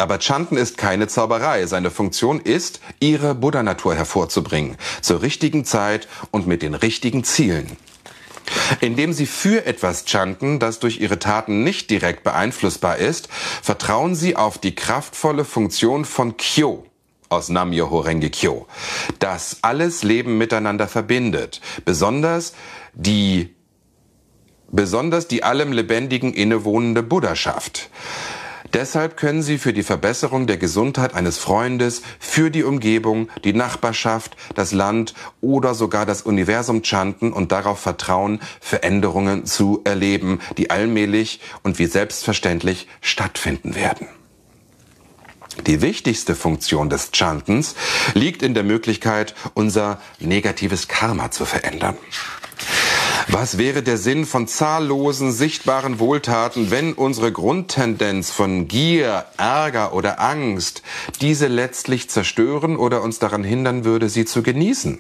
Aber 0.01 0.19
Chanten 0.19 0.57
ist 0.57 0.79
keine 0.79 1.09
Zauberei. 1.09 1.67
Seine 1.67 1.91
Funktion 1.91 2.41
ist, 2.41 2.81
ihre 3.01 3.35
Buddha-Natur 3.35 3.95
hervorzubringen, 3.95 4.79
zur 5.03 5.21
richtigen 5.21 5.67
Zeit 5.67 6.09
und 6.31 6.47
mit 6.47 6.63
den 6.63 6.75
richtigen 6.75 7.23
Zielen. 7.23 7.77
Indem 8.81 9.13
sie 9.13 9.27
für 9.27 9.67
etwas 9.67 10.07
chanten, 10.07 10.59
das 10.59 10.79
durch 10.81 11.01
ihre 11.03 11.19
Taten 11.19 11.65
nicht 11.65 11.91
direkt 11.91 12.25
beeinflussbar 12.25 12.97
ist, 12.97 13.29
vertrauen 13.63 14.15
sie 14.15 14.37
auf 14.37 14.57
die 14.57 14.75
kraftvolle 14.75 15.45
Funktion 15.45 16.07
von 16.07 16.39
Kyo, 16.39 16.87
aus 17.29 17.51
Nam-myoho 17.51 18.01
Renge 18.01 18.31
Kyo, 18.31 18.67
das 19.19 19.59
alles 19.61 20.03
Leben 20.03 20.39
miteinander 20.39 20.89
verbindet, 20.89 21.61
besonders 21.85 22.55
die 22.95 23.55
besonders 24.73 25.29
die 25.29 25.43
allem 25.43 25.73
Lebendigen 25.73 26.33
innewohnende 26.33 27.03
Buddhaschaft. 27.03 27.91
Deshalb 28.73 29.17
können 29.17 29.43
Sie 29.43 29.59
für 29.59 29.73
die 29.73 29.83
Verbesserung 29.83 30.47
der 30.47 30.57
Gesundheit 30.57 31.15
eines 31.15 31.39
Freundes, 31.39 32.03
für 32.21 32.51
die 32.51 32.63
Umgebung, 32.63 33.29
die 33.43 33.53
Nachbarschaft, 33.53 34.37
das 34.55 34.73
Land 34.73 35.15
oder 35.41 35.75
sogar 35.75 36.07
das 36.07 36.23
Universum 36.23 36.83
chanten 36.85 37.33
und 37.33 37.51
darauf 37.51 37.81
vertrauen, 37.81 38.41
Veränderungen 38.61 39.45
zu 39.45 39.81
erleben, 39.85 40.41
die 40.57 40.71
allmählich 40.71 41.41
und 41.63 41.79
wie 41.79 41.87
selbstverständlich 41.87 42.87
stattfinden 43.01 43.75
werden. 43.75 44.07
Die 45.67 45.83
wichtigste 45.83 46.37
Funktion 46.37 46.89
des 46.89 47.11
Chantens 47.13 47.75
liegt 48.15 48.43
in 48.43 48.55
der 48.55 48.63
Möglichkeit, 48.63 49.35
unser 49.55 50.01
negatives 50.21 50.87
Karma 50.87 51.31
zu 51.33 51.45
verändern. 51.45 51.97
Was 53.33 53.59
wäre 53.59 53.85
der 53.85 53.97
Sinn 53.97 54.27
von 54.27 54.49
zahllosen 54.49 55.31
sichtbaren 55.31 56.01
Wohltaten, 56.01 56.73
wenn 56.73 56.95
unsere 56.95 57.31
Grundtendenz 57.31 58.33
von 58.33 58.67
Gier, 58.67 59.25
Ärger 59.37 59.93
oder 59.93 60.21
Angst 60.21 60.83
diese 61.21 61.47
letztlich 61.47 62.11
zerstören 62.11 62.77
oder 62.77 63.03
uns 63.03 63.21
daran 63.21 63.45
hindern 63.45 63.85
würde, 63.85 64.09
sie 64.09 64.25
zu 64.25 64.43
genießen? 64.43 64.99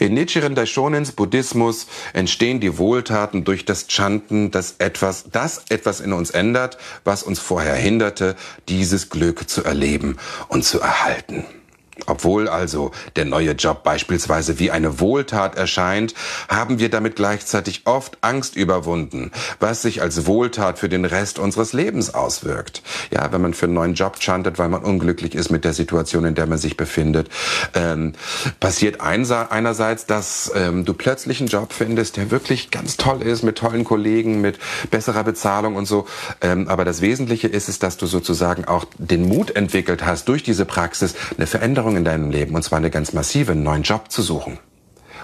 In 0.00 0.14
Nichiren 0.14 0.56
Daishonins 0.56 1.12
Buddhismus 1.12 1.86
entstehen 2.14 2.58
die 2.58 2.78
Wohltaten 2.78 3.44
durch 3.44 3.64
das 3.64 3.86
Chanten, 3.86 4.50
das 4.50 4.74
etwas, 4.78 5.26
das 5.30 5.66
etwas 5.68 6.00
in 6.00 6.12
uns 6.12 6.30
ändert, 6.30 6.78
was 7.04 7.22
uns 7.22 7.38
vorher 7.38 7.76
hinderte, 7.76 8.34
dieses 8.68 9.08
Glück 9.08 9.48
zu 9.48 9.62
erleben 9.62 10.16
und 10.48 10.64
zu 10.64 10.80
erhalten. 10.80 11.44
Obwohl 12.06 12.48
also 12.48 12.90
der 13.16 13.24
neue 13.24 13.52
Job 13.52 13.82
beispielsweise 13.82 14.58
wie 14.58 14.70
eine 14.70 15.00
Wohltat 15.00 15.56
erscheint, 15.56 16.14
haben 16.48 16.78
wir 16.78 16.90
damit 16.90 17.16
gleichzeitig 17.16 17.82
oft 17.84 18.18
Angst 18.20 18.56
überwunden, 18.56 19.30
was 19.60 19.82
sich 19.82 20.02
als 20.02 20.26
Wohltat 20.26 20.78
für 20.78 20.88
den 20.88 21.04
Rest 21.04 21.38
unseres 21.38 21.72
Lebens 21.72 22.14
auswirkt. 22.14 22.82
Ja, 23.10 23.32
wenn 23.32 23.40
man 23.40 23.54
für 23.54 23.66
einen 23.66 23.74
neuen 23.74 23.94
Job 23.94 24.18
chantet, 24.20 24.58
weil 24.58 24.68
man 24.68 24.82
unglücklich 24.82 25.34
ist 25.34 25.50
mit 25.50 25.64
der 25.64 25.72
Situation, 25.72 26.24
in 26.24 26.34
der 26.34 26.46
man 26.46 26.58
sich 26.58 26.76
befindet, 26.76 27.28
ähm, 27.74 28.12
passiert 28.60 29.00
einerseits, 29.00 30.06
dass 30.06 30.50
ähm, 30.54 30.84
du 30.84 30.94
plötzlich 30.94 31.40
einen 31.40 31.48
Job 31.48 31.72
findest, 31.72 32.16
der 32.16 32.30
wirklich 32.30 32.70
ganz 32.70 32.96
toll 32.96 33.22
ist, 33.22 33.42
mit 33.42 33.58
tollen 33.58 33.84
Kollegen, 33.84 34.40
mit 34.40 34.58
besserer 34.90 35.24
Bezahlung 35.24 35.76
und 35.76 35.86
so. 35.86 36.06
Ähm, 36.40 36.68
aber 36.68 36.84
das 36.84 37.00
Wesentliche 37.00 37.48
ist 37.48 37.68
es, 37.68 37.78
dass 37.78 37.96
du 37.96 38.06
sozusagen 38.06 38.64
auch 38.64 38.84
den 38.98 39.28
Mut 39.28 39.54
entwickelt 39.56 40.04
hast, 40.04 40.28
durch 40.28 40.42
diese 40.42 40.64
Praxis 40.64 41.14
eine 41.36 41.46
Veränderung 41.46 41.91
Veränderung 41.92 41.96
in 41.96 42.04
deinem 42.04 42.30
Leben, 42.30 42.54
und 42.54 42.62
zwar 42.62 42.78
eine 42.78 42.90
ganz 42.90 43.12
massive, 43.12 43.52
einen 43.52 43.62
neuen 43.62 43.82
Job 43.82 44.10
zu 44.10 44.22
suchen 44.22 44.58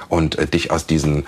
und 0.08 0.38
äh, 0.38 0.46
dich 0.46 0.70
aus 0.70 0.86
diesen, 0.86 1.26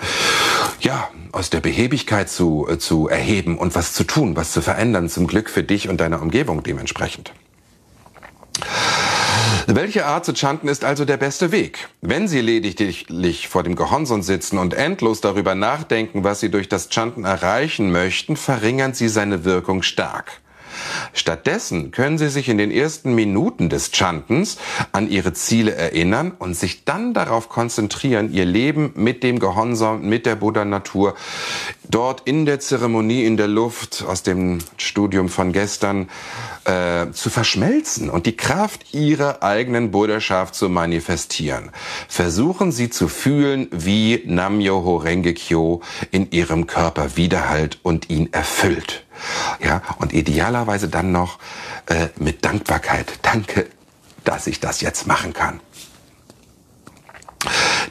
ja, 0.79 1.09
aus 1.31 1.49
der 1.49 1.61
Behebigkeit 1.61 2.29
zu, 2.29 2.67
äh, 2.69 2.77
zu 2.77 3.07
erheben 3.07 3.57
und 3.57 3.75
was 3.75 3.93
zu 3.93 4.03
tun, 4.03 4.35
was 4.35 4.51
zu 4.51 4.61
verändern, 4.61 5.09
zum 5.09 5.27
Glück 5.27 5.49
für 5.49 5.63
dich 5.63 5.89
und 5.89 5.99
deine 5.99 6.19
Umgebung 6.19 6.63
dementsprechend. 6.63 7.33
Welche 9.67 10.05
Art 10.05 10.25
zu 10.25 10.33
chanten 10.33 10.67
ist 10.67 10.83
also 10.83 11.05
der 11.05 11.17
beste 11.17 11.51
Weg? 11.51 11.89
Wenn 12.01 12.27
Sie 12.27 12.41
lediglich 12.41 13.47
vor 13.47 13.63
dem 13.63 13.75
Gehonson 13.75 14.23
sitzen 14.23 14.57
und 14.57 14.73
endlos 14.73 15.21
darüber 15.21 15.55
nachdenken, 15.55 16.23
was 16.23 16.39
Sie 16.39 16.49
durch 16.49 16.67
das 16.67 16.89
Chanten 16.89 17.25
erreichen 17.25 17.91
möchten, 17.91 18.35
verringern 18.35 18.93
Sie 18.93 19.07
seine 19.07 19.45
Wirkung 19.45 19.83
stark. 19.83 20.41
Stattdessen 21.13 21.91
können 21.91 22.17
Sie 22.17 22.29
sich 22.29 22.49
in 22.49 22.57
den 22.57 22.71
ersten 22.71 23.13
Minuten 23.13 23.69
des 23.69 23.91
Chantens 23.93 24.57
an 24.91 25.09
Ihre 25.09 25.33
Ziele 25.33 25.75
erinnern 25.75 26.31
und 26.37 26.55
sich 26.55 26.85
dann 26.85 27.13
darauf 27.13 27.49
konzentrieren, 27.49 28.33
Ihr 28.33 28.45
Leben 28.45 28.91
mit 28.95 29.23
dem 29.23 29.39
Gehonsam, 29.39 30.07
mit 30.07 30.25
der 30.25 30.35
Buddha-Natur, 30.35 31.15
dort 31.89 32.21
in 32.25 32.45
der 32.45 32.59
Zeremonie, 32.59 33.25
in 33.25 33.37
der 33.37 33.47
Luft, 33.47 34.03
aus 34.07 34.23
dem 34.23 34.59
Studium 34.77 35.29
von 35.29 35.51
gestern, 35.51 36.09
äh, 36.65 37.11
zu 37.11 37.29
verschmelzen 37.29 38.09
und 38.09 38.25
die 38.25 38.37
Kraft 38.37 38.93
Ihrer 38.93 39.43
eigenen 39.43 39.91
Buddhaschaft 39.91 40.55
zu 40.55 40.69
manifestieren. 40.69 41.71
Versuchen 42.07 42.71
Sie 42.71 42.89
zu 42.89 43.07
fühlen, 43.07 43.67
wie 43.71 44.23
Nam-Myoho 44.25 44.97
Renge 44.97 45.33
Kyo 45.33 45.81
in 46.11 46.31
Ihrem 46.31 46.67
Körper 46.67 47.17
widerhallt 47.17 47.79
und 47.83 48.09
ihn 48.09 48.31
erfüllt. 48.31 49.05
Ja, 49.63 49.81
und 49.99 50.13
idealerweise 50.13 50.87
dann 50.87 51.11
noch 51.11 51.39
äh, 51.87 52.07
mit 52.17 52.43
Dankbarkeit. 52.45 53.19
Danke, 53.21 53.67
dass 54.23 54.47
ich 54.47 54.59
das 54.59 54.81
jetzt 54.81 55.07
machen 55.07 55.33
kann. 55.33 55.59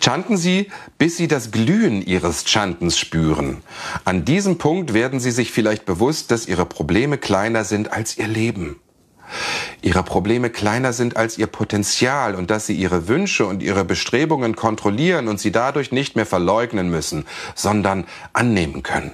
Chanten 0.00 0.36
Sie, 0.36 0.70
bis 0.96 1.16
Sie 1.16 1.28
das 1.28 1.50
Glühen 1.50 2.02
Ihres 2.02 2.48
Chantens 2.48 2.98
spüren. 2.98 3.62
An 4.04 4.24
diesem 4.24 4.58
Punkt 4.58 4.94
werden 4.94 5.20
Sie 5.20 5.32
sich 5.32 5.50
vielleicht 5.50 5.84
bewusst, 5.84 6.30
dass 6.30 6.46
Ihre 6.46 6.66
Probleme 6.66 7.18
kleiner 7.18 7.64
sind 7.64 7.92
als 7.92 8.16
Ihr 8.16 8.28
Leben. 8.28 8.80
Ihre 9.82 10.02
Probleme 10.02 10.50
kleiner 10.50 10.92
sind 10.92 11.16
als 11.16 11.38
Ihr 11.38 11.46
Potenzial 11.46 12.34
und 12.34 12.50
dass 12.50 12.66
Sie 12.66 12.74
Ihre 12.74 13.08
Wünsche 13.08 13.46
und 13.46 13.62
Ihre 13.62 13.84
Bestrebungen 13.84 14.56
kontrollieren 14.56 15.28
und 15.28 15.40
sie 15.40 15.52
dadurch 15.52 15.92
nicht 15.92 16.16
mehr 16.16 16.26
verleugnen 16.26 16.90
müssen, 16.90 17.26
sondern 17.54 18.06
annehmen 18.32 18.82
können. 18.82 19.12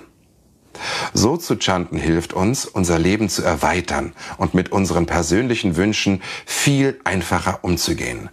So 1.12 1.36
zu 1.36 1.56
chanten 1.56 1.98
hilft 1.98 2.32
uns, 2.32 2.66
unser 2.66 2.98
Leben 2.98 3.28
zu 3.28 3.42
erweitern 3.42 4.12
und 4.36 4.54
mit 4.54 4.72
unseren 4.72 5.06
persönlichen 5.06 5.76
Wünschen 5.76 6.22
viel 6.44 7.00
einfacher 7.04 7.60
umzugehen. 7.62 8.28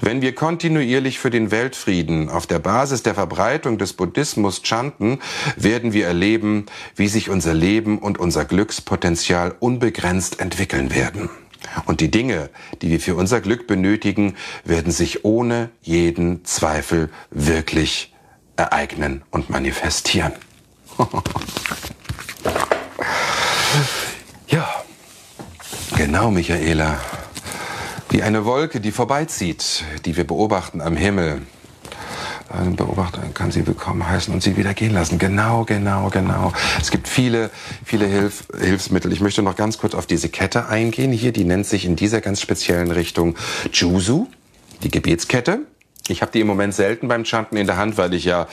Wenn 0.00 0.22
wir 0.22 0.34
kontinuierlich 0.34 1.18
für 1.18 1.30
den 1.30 1.50
Weltfrieden 1.50 2.28
auf 2.28 2.46
der 2.46 2.58
Basis 2.58 3.02
der 3.02 3.14
Verbreitung 3.14 3.78
des 3.78 3.92
Buddhismus 3.92 4.62
chanten, 4.62 5.18
werden 5.56 5.92
wir 5.92 6.06
erleben, 6.06 6.66
wie 6.96 7.08
sich 7.08 7.30
unser 7.30 7.54
Leben 7.54 7.98
und 7.98 8.18
unser 8.18 8.44
Glückspotenzial 8.44 9.54
unbegrenzt 9.58 10.40
entwickeln 10.40 10.94
werden. 10.94 11.30
Und 11.86 12.00
die 12.00 12.10
Dinge, 12.10 12.50
die 12.82 12.90
wir 12.90 13.00
für 13.00 13.14
unser 13.14 13.40
Glück 13.40 13.66
benötigen, 13.66 14.36
werden 14.64 14.92
sich 14.92 15.24
ohne 15.24 15.70
jeden 15.82 16.44
Zweifel 16.44 17.10
wirklich 17.30 18.14
ereignen 18.56 19.22
und 19.30 19.50
manifestieren. 19.50 20.32
ja, 24.48 24.68
genau, 25.96 26.30
Michaela. 26.30 26.98
Wie 28.10 28.22
eine 28.22 28.44
Wolke, 28.44 28.80
die 28.80 28.90
vorbeizieht, 28.90 29.84
die 30.06 30.16
wir 30.16 30.26
beobachten 30.26 30.80
am 30.80 30.96
Himmel. 30.96 31.42
Ein 32.48 32.76
Beobachter 32.76 33.20
kann 33.34 33.50
sie 33.50 33.66
willkommen 33.66 34.08
heißen 34.08 34.32
und 34.32 34.42
sie 34.42 34.56
wieder 34.56 34.72
gehen 34.72 34.92
lassen. 34.92 35.18
Genau, 35.18 35.64
genau, 35.64 36.08
genau. 36.08 36.52
Es 36.80 36.90
gibt 36.90 37.06
viele, 37.06 37.50
viele 37.84 38.06
Hilf 38.06 38.44
Hilfsmittel. 38.58 39.12
Ich 39.12 39.20
möchte 39.20 39.42
noch 39.42 39.54
ganz 39.54 39.76
kurz 39.78 39.94
auf 39.94 40.06
diese 40.06 40.30
Kette 40.30 40.66
eingehen. 40.66 41.12
Hier, 41.12 41.32
die 41.32 41.44
nennt 41.44 41.66
sich 41.66 41.84
in 41.84 41.94
dieser 41.94 42.22
ganz 42.22 42.40
speziellen 42.40 42.90
Richtung 42.90 43.36
Jusu, 43.72 44.26
die 44.82 44.90
Gebetskette. 44.90 45.60
Ich 46.10 46.22
habe 46.22 46.32
die 46.32 46.40
im 46.40 46.46
Moment 46.46 46.74
selten 46.74 47.08
beim 47.08 47.24
Chanten 47.24 47.56
in 47.56 47.66
der 47.66 47.76
Hand, 47.76 47.98
weil 47.98 48.14
ich 48.14 48.24
ja 48.24 48.46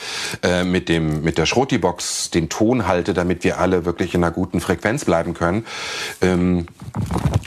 äh, 0.43 0.63
mit 0.63 0.89
dem 0.89 1.23
mit 1.23 1.37
der 1.37 1.45
Schroti-Box 1.45 2.31
den 2.31 2.49
Ton 2.49 2.87
halte, 2.87 3.13
damit 3.13 3.43
wir 3.43 3.59
alle 3.59 3.85
wirklich 3.85 4.13
in 4.13 4.23
einer 4.23 4.31
guten 4.31 4.59
Frequenz 4.59 5.05
bleiben 5.05 5.33
können. 5.33 5.65
Ähm, 6.21 6.67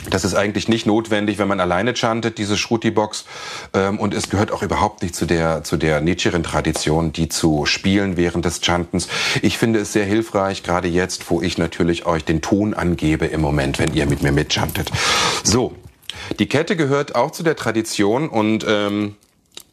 das 0.09 0.25
ist 0.25 0.35
eigentlich 0.35 0.67
nicht 0.67 0.85
notwendig, 0.85 1.37
wenn 1.37 1.47
man 1.47 1.59
alleine 1.59 1.95
chantet, 1.95 2.37
diese 2.37 2.57
Shruti-Box. 2.57 3.25
Ähm, 3.73 3.99
und 3.99 4.13
es 4.13 4.29
gehört 4.29 4.51
auch 4.51 4.63
überhaupt 4.63 5.03
nicht 5.03 5.15
zu 5.15 5.25
der, 5.25 5.63
zu 5.63 5.77
der 5.77 6.01
Nichiren-Tradition, 6.01 7.11
die 7.11 7.29
zu 7.29 7.65
spielen 7.65 8.17
während 8.17 8.45
des 8.45 8.61
Chantens. 8.63 9.07
Ich 9.41 9.57
finde 9.57 9.79
es 9.79 9.93
sehr 9.93 10.05
hilfreich, 10.05 10.63
gerade 10.63 10.87
jetzt, 10.87 11.29
wo 11.29 11.41
ich 11.41 11.57
natürlich 11.57 12.05
euch 12.05 12.23
den 12.23 12.41
Ton 12.41 12.73
angebe 12.73 13.25
im 13.25 13.41
Moment, 13.41 13.79
wenn 13.79 13.93
ihr 13.93 14.05
mit 14.07 14.23
mir 14.23 14.31
mitchantet. 14.31 14.91
So, 15.43 15.75
die 16.39 16.47
Kette 16.47 16.75
gehört 16.75 17.15
auch 17.15 17.31
zu 17.31 17.43
der 17.43 17.55
Tradition 17.55 18.29
und 18.29 18.65
ähm, 18.67 19.15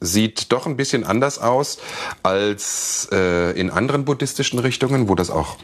sieht 0.01 0.53
doch 0.53 0.67
ein 0.67 0.77
bisschen 0.77 1.05
anders 1.05 1.39
aus 1.39 1.79
als 2.23 3.09
äh, 3.13 3.59
in 3.59 3.71
anderen 3.71 4.05
buddhistischen 4.05 4.59
Richtungen, 4.59 5.09
wo 5.09 5.15
das 5.15 5.31
auch 5.31 5.57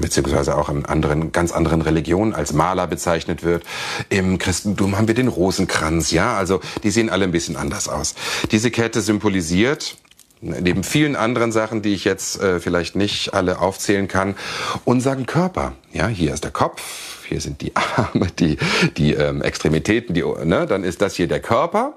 beziehungsweise 0.00 0.56
auch 0.56 0.68
in 0.68 0.86
anderen, 0.86 1.32
ganz 1.32 1.52
anderen 1.52 1.82
Religionen 1.82 2.34
als 2.34 2.52
Maler 2.52 2.86
bezeichnet 2.86 3.42
wird. 3.42 3.64
Im 4.08 4.38
Christentum 4.38 4.96
haben 4.96 5.08
wir 5.08 5.14
den 5.14 5.28
Rosenkranz, 5.28 6.10
ja, 6.10 6.36
also 6.36 6.60
die 6.82 6.90
sehen 6.90 7.10
alle 7.10 7.24
ein 7.24 7.32
bisschen 7.32 7.56
anders 7.56 7.88
aus. 7.88 8.14
Diese 8.50 8.70
Kette 8.70 9.00
symbolisiert 9.00 9.96
neben 10.40 10.84
vielen 10.84 11.16
anderen 11.16 11.52
Sachen, 11.52 11.82
die 11.82 11.94
ich 11.94 12.04
jetzt 12.04 12.40
äh, 12.40 12.60
vielleicht 12.60 12.96
nicht 12.96 13.34
alle 13.34 13.60
aufzählen 13.60 14.08
kann, 14.08 14.36
unseren 14.84 15.26
Körper. 15.26 15.72
Ja, 15.92 16.06
hier 16.06 16.32
ist 16.32 16.44
der 16.44 16.50
Kopf, 16.50 16.80
hier 17.28 17.40
sind 17.40 17.60
die 17.60 17.72
Arme, 17.96 18.26
die, 18.38 18.56
die 18.96 19.14
ähm, 19.14 19.42
Extremitäten, 19.42 20.14
die, 20.14 20.22
ne? 20.22 20.66
dann 20.66 20.84
ist 20.84 21.02
das 21.02 21.14
hier 21.14 21.28
der 21.28 21.40
Körper 21.40 21.94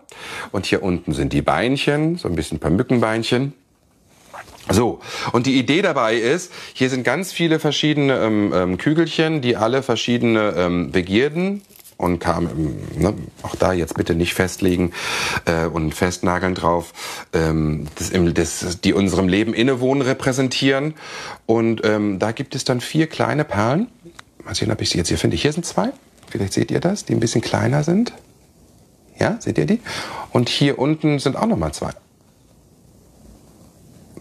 und 0.51 0.65
hier 0.65 0.83
unten 0.83 1.13
sind 1.13 1.33
die 1.33 1.41
Beinchen, 1.41 2.17
so 2.17 2.27
ein 2.27 2.35
bisschen 2.35 2.57
ein 2.57 2.61
paar 2.61 2.71
Mückenbeinchen. 2.71 3.53
So, 4.69 4.99
und 5.31 5.47
die 5.47 5.57
Idee 5.57 5.81
dabei 5.81 6.15
ist, 6.15 6.51
hier 6.73 6.89
sind 6.89 7.03
ganz 7.03 7.33
viele 7.33 7.59
verschiedene 7.59 8.17
ähm, 8.19 8.53
ähm, 8.53 8.77
Kügelchen, 8.77 9.41
die 9.41 9.57
alle 9.57 9.81
verschiedene 9.81 10.53
ähm, 10.55 10.91
Begierden 10.91 11.61
und 12.01 12.19
kam, 12.19 12.47
ähm, 12.47 12.75
ne, 12.95 13.13
auch 13.43 13.55
da 13.55 13.73
jetzt 13.73 13.95
bitte 13.95 14.15
nicht 14.15 14.33
festlegen 14.33 14.91
äh, 15.45 15.65
und 15.65 15.93
festnageln 15.93 16.55
drauf, 16.55 16.93
ähm, 17.33 17.87
das, 17.95 18.11
das, 18.33 18.81
die 18.81 18.93
unserem 18.93 19.27
Leben 19.27 19.53
innewohnen 19.53 20.01
repräsentieren. 20.01 20.95
Und 21.45 21.81
ähm, 21.83 22.17
da 22.19 22.31
gibt 22.31 22.55
es 22.55 22.63
dann 22.63 22.81
vier 22.81 23.07
kleine 23.07 23.43
Perlen, 23.43 23.87
Mal 24.45 24.55
sehen, 24.55 24.71
ob 24.71 24.81
ich 24.81 24.89
sie 24.89 24.97
jetzt 24.97 25.07
hier 25.07 25.17
finde. 25.17 25.37
Hier 25.37 25.53
sind 25.53 25.65
zwei. 25.65 25.91
Vielleicht 26.29 26.53
seht 26.53 26.71
ihr 26.71 26.79
das, 26.79 27.05
die 27.05 27.13
ein 27.13 27.19
bisschen 27.19 27.41
kleiner 27.41 27.83
sind. 27.83 28.13
Ja, 29.19 29.37
seht 29.39 29.57
ihr 29.57 29.65
die? 29.65 29.81
Und 30.31 30.49
hier 30.49 30.79
unten 30.79 31.19
sind 31.19 31.35
auch 31.35 31.45
noch 31.45 31.57
mal 31.57 31.73
zwei. 31.73 31.91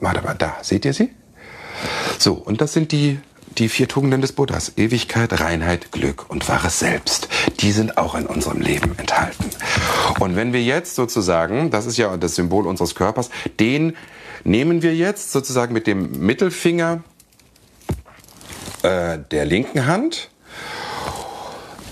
Warte 0.01 0.23
mal, 0.23 0.35
da, 0.35 0.57
seht 0.63 0.85
ihr 0.85 0.93
sie? 0.93 1.11
So, 2.19 2.35
und 2.35 2.61
das 2.61 2.73
sind 2.73 2.93
die, 2.93 3.19
die 3.59 3.69
vier 3.69 3.89
Tugenden 3.89 4.21
des 4.21 4.33
Buddhas. 4.33 4.73
Ewigkeit, 4.77 5.41
Reinheit, 5.41 5.93
Glück 5.93 6.29
und 6.29 6.49
wahres 6.49 6.79
Selbst. 6.79 7.29
Die 7.61 7.73
sind 7.73 7.97
auch 7.97 8.15
in 8.15 8.27
unserem 8.27 8.61
Leben 8.61 8.99
enthalten. 8.99 9.45
Und 10.19 10.37
wenn 10.37 10.53
wir 10.53 10.63
jetzt 10.63 10.95
sozusagen, 10.95 11.71
das 11.71 11.87
ist 11.87 11.97
ja 11.97 12.17
das 12.17 12.35
Symbol 12.35 12.67
unseres 12.67 12.95
Körpers, 12.95 13.31
den 13.59 13.97
nehmen 14.45 14.83
wir 14.83 14.95
jetzt 14.95 15.33
sozusagen 15.33 15.73
mit 15.73 15.87
dem 15.87 16.21
Mittelfinger 16.21 17.03
äh, 18.83 19.19
der 19.31 19.45
linken 19.45 19.87
Hand, 19.87 20.31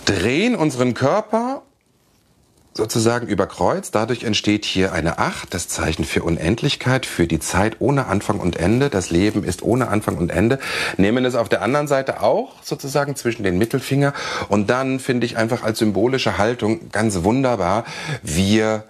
drehen 0.05 0.55
unseren 0.55 0.95
Körper 0.95 1.63
sozusagen 2.79 3.27
über 3.27 3.47
Kreuz. 3.47 3.91
Dadurch 3.91 4.23
entsteht 4.25 4.65
hier 4.65 4.93
eine 4.93 5.19
Acht, 5.19 5.53
das 5.53 5.69
Zeichen 5.69 6.05
für 6.05 6.23
Unendlichkeit, 6.23 7.05
für 7.05 7.27
die 7.27 7.41
Zeit 7.41 7.77
ohne 7.81 8.07
Anfang 8.07 8.39
und 8.39 8.57
Ende. 8.57 8.89
Das 8.89 9.11
Leben 9.11 9.45
ist 9.45 9.63
ohne 9.63 9.89
Anfang 9.89 10.17
und 10.17 10.31
Ende. 10.31 10.59
Nehmen 10.97 11.25
es 11.25 11.35
auf 11.35 11.49
der 11.49 11.61
anderen 11.61 11.89
Seite 11.89 12.23
auch 12.23 12.63
sozusagen 12.63 13.17
zwischen 13.17 13.43
den 13.43 13.59
Mittelfinger. 13.59 14.15
Und 14.49 14.71
dann 14.71 15.01
finde 15.01 15.27
ich 15.27 15.37
einfach 15.37 15.65
als 15.65 15.81
symbolische 15.81 16.39
Haltung 16.39 16.91
ganz 16.91 17.25
wunderbar, 17.25 17.85
wir 18.23 18.85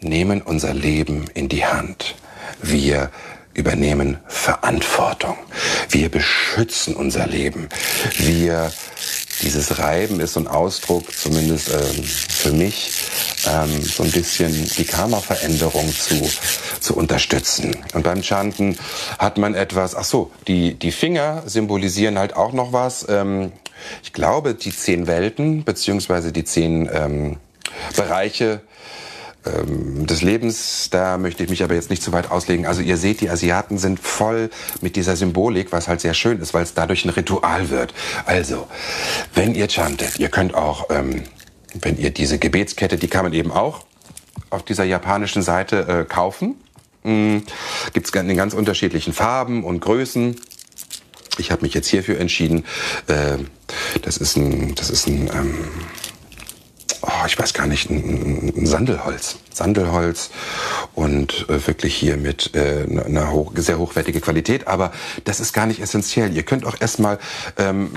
nehmen 0.00 0.42
unser 0.42 0.74
Leben 0.74 1.26
in 1.34 1.48
die 1.48 1.64
Hand. 1.64 2.16
Wir 2.60 3.10
übernehmen 3.58 4.18
Verantwortung. 4.26 5.36
Wir 5.90 6.08
beschützen 6.08 6.94
unser 6.94 7.26
Leben. 7.26 7.68
Wir, 8.16 8.72
dieses 9.42 9.78
Reiben 9.78 10.20
ist 10.20 10.34
so 10.34 10.40
ein 10.40 10.46
Ausdruck, 10.46 11.12
zumindest 11.12 11.68
ähm, 11.68 12.04
für 12.04 12.52
mich, 12.52 12.92
ähm, 13.46 13.82
so 13.82 14.04
ein 14.04 14.12
bisschen 14.12 14.52
die 14.78 14.84
Karma-Veränderung 14.84 15.92
zu, 15.92 16.30
zu 16.80 16.96
unterstützen. 16.96 17.76
Und 17.94 18.04
beim 18.04 18.22
Chanten 18.22 18.78
hat 19.18 19.38
man 19.38 19.54
etwas, 19.54 19.96
ach 19.96 20.04
so, 20.04 20.30
die, 20.46 20.74
die 20.74 20.92
Finger 20.92 21.42
symbolisieren 21.46 22.18
halt 22.18 22.36
auch 22.36 22.52
noch 22.52 22.72
was. 22.72 23.06
Ähm, 23.08 23.52
ich 24.04 24.12
glaube, 24.12 24.54
die 24.54 24.74
zehn 24.74 25.08
Welten, 25.08 25.64
beziehungsweise 25.64 26.30
die 26.30 26.44
zehn 26.44 26.88
ähm, 26.92 27.36
Bereiche, 27.96 28.60
ähm, 29.46 30.06
des 30.06 30.22
Lebens. 30.22 30.88
Da 30.90 31.18
möchte 31.18 31.44
ich 31.44 31.50
mich 31.50 31.62
aber 31.62 31.74
jetzt 31.74 31.90
nicht 31.90 32.02
zu 32.02 32.12
weit 32.12 32.30
auslegen. 32.30 32.66
Also 32.66 32.82
ihr 32.82 32.96
seht, 32.96 33.20
die 33.20 33.30
Asiaten 33.30 33.78
sind 33.78 34.00
voll 34.00 34.50
mit 34.80 34.96
dieser 34.96 35.16
Symbolik, 35.16 35.72
was 35.72 35.88
halt 35.88 36.00
sehr 36.00 36.14
schön 36.14 36.40
ist, 36.40 36.54
weil 36.54 36.62
es 36.62 36.74
dadurch 36.74 37.04
ein 37.04 37.10
Ritual 37.10 37.70
wird. 37.70 37.94
Also, 38.26 38.66
wenn 39.34 39.54
ihr 39.54 39.68
chantet, 39.68 40.18
ihr 40.18 40.28
könnt 40.28 40.54
auch, 40.54 40.90
ähm, 40.90 41.24
wenn 41.80 41.98
ihr 41.98 42.10
diese 42.10 42.38
Gebetskette, 42.38 42.96
die 42.96 43.08
kann 43.08 43.24
man 43.24 43.32
eben 43.32 43.52
auch 43.52 43.84
auf 44.50 44.64
dieser 44.64 44.84
japanischen 44.84 45.42
Seite 45.42 45.86
äh, 45.88 46.04
kaufen. 46.04 46.56
Mhm. 47.04 47.44
Gibt 47.92 48.08
es 48.08 48.20
in 48.20 48.36
ganz 48.36 48.54
unterschiedlichen 48.54 49.12
Farben 49.12 49.64
und 49.64 49.80
Größen. 49.80 50.36
Ich 51.38 51.52
habe 51.52 51.62
mich 51.62 51.74
jetzt 51.74 51.88
hierfür 51.88 52.18
entschieden. 52.18 52.64
Äh, 53.06 53.38
das 54.02 54.16
ist 54.16 54.36
ein, 54.36 54.74
das 54.74 54.90
ist 54.90 55.06
ein, 55.06 55.30
ähm, 55.32 55.54
oh, 57.02 57.26
ich 57.26 57.38
weiß 57.38 57.54
gar 57.54 57.66
nicht, 57.66 57.90
ein, 57.90 58.52
ein 58.56 58.66
Sandelholz. 58.66 59.38
Sandelholz 59.52 60.30
und 60.94 61.46
äh, 61.48 61.66
wirklich 61.66 61.94
hier 61.94 62.16
mit 62.16 62.54
äh, 62.54 62.86
einer 63.04 63.32
hoch, 63.32 63.52
sehr 63.56 63.78
hochwertige 63.78 64.20
Qualität. 64.20 64.68
Aber 64.68 64.92
das 65.24 65.40
ist 65.40 65.52
gar 65.52 65.66
nicht 65.66 65.80
essentiell. 65.80 66.34
Ihr 66.34 66.44
könnt 66.44 66.64
auch 66.64 66.76
erstmal 66.80 67.18
ähm, 67.56 67.90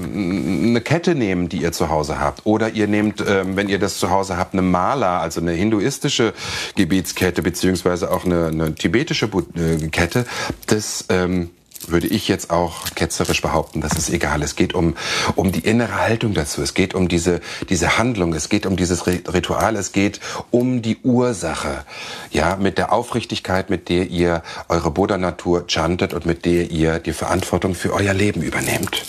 eine 0.69 0.81
Kette 0.81 1.15
nehmen, 1.15 1.49
die 1.49 1.61
ihr 1.61 1.71
zu 1.71 1.89
Hause 1.89 2.19
habt. 2.19 2.45
Oder 2.45 2.69
ihr 2.69 2.87
nehmt, 2.87 3.23
ähm, 3.25 3.55
wenn 3.55 3.69
ihr 3.69 3.79
das 3.79 3.97
zu 3.97 4.09
Hause 4.09 4.37
habt, 4.37 4.53
eine 4.53 4.63
Mala, 4.63 5.19
also 5.19 5.39
eine 5.39 5.51
hinduistische 5.51 6.33
Gebetskette, 6.75 7.41
beziehungsweise 7.43 8.11
auch 8.11 8.25
eine, 8.25 8.47
eine 8.47 8.75
tibetische 8.75 9.29
äh, 9.55 9.87
Kette. 9.89 10.25
Das 10.65 11.05
ähm, 11.09 11.51
würde 11.89 12.07
ich 12.07 12.27
jetzt 12.27 12.49
auch 12.49 12.85
ketzerisch 12.95 13.41
behaupten, 13.41 13.81
dass 13.81 13.97
es 13.97 14.09
egal. 14.09 14.43
Es 14.43 14.55
geht 14.55 14.73
um, 14.73 14.95
um 15.35 15.51
die 15.51 15.61
innere 15.61 15.95
Haltung 15.95 16.33
dazu. 16.33 16.61
Es 16.61 16.73
geht 16.73 16.93
um 16.93 17.07
diese, 17.07 17.41
diese 17.69 17.97
Handlung. 17.97 18.33
Es 18.33 18.49
geht 18.49 18.65
um 18.65 18.75
dieses 18.75 19.07
Ritual. 19.07 19.75
Es 19.75 19.91
geht 19.91 20.19
um 20.51 20.81
die 20.81 20.97
Ursache. 21.03 21.83
Ja, 22.31 22.55
mit 22.55 22.77
der 22.77 22.91
Aufrichtigkeit, 22.91 23.69
mit 23.69 23.89
der 23.89 24.07
ihr 24.07 24.43
eure 24.69 24.91
Buddha-Natur 24.91 25.65
chantet 25.67 26.13
und 26.13 26.25
mit 26.25 26.45
der 26.45 26.69
ihr 26.71 26.99
die 26.99 27.13
Verantwortung 27.13 27.75
für 27.75 27.93
euer 27.93 28.13
Leben 28.13 28.41
übernehmt. 28.41 29.03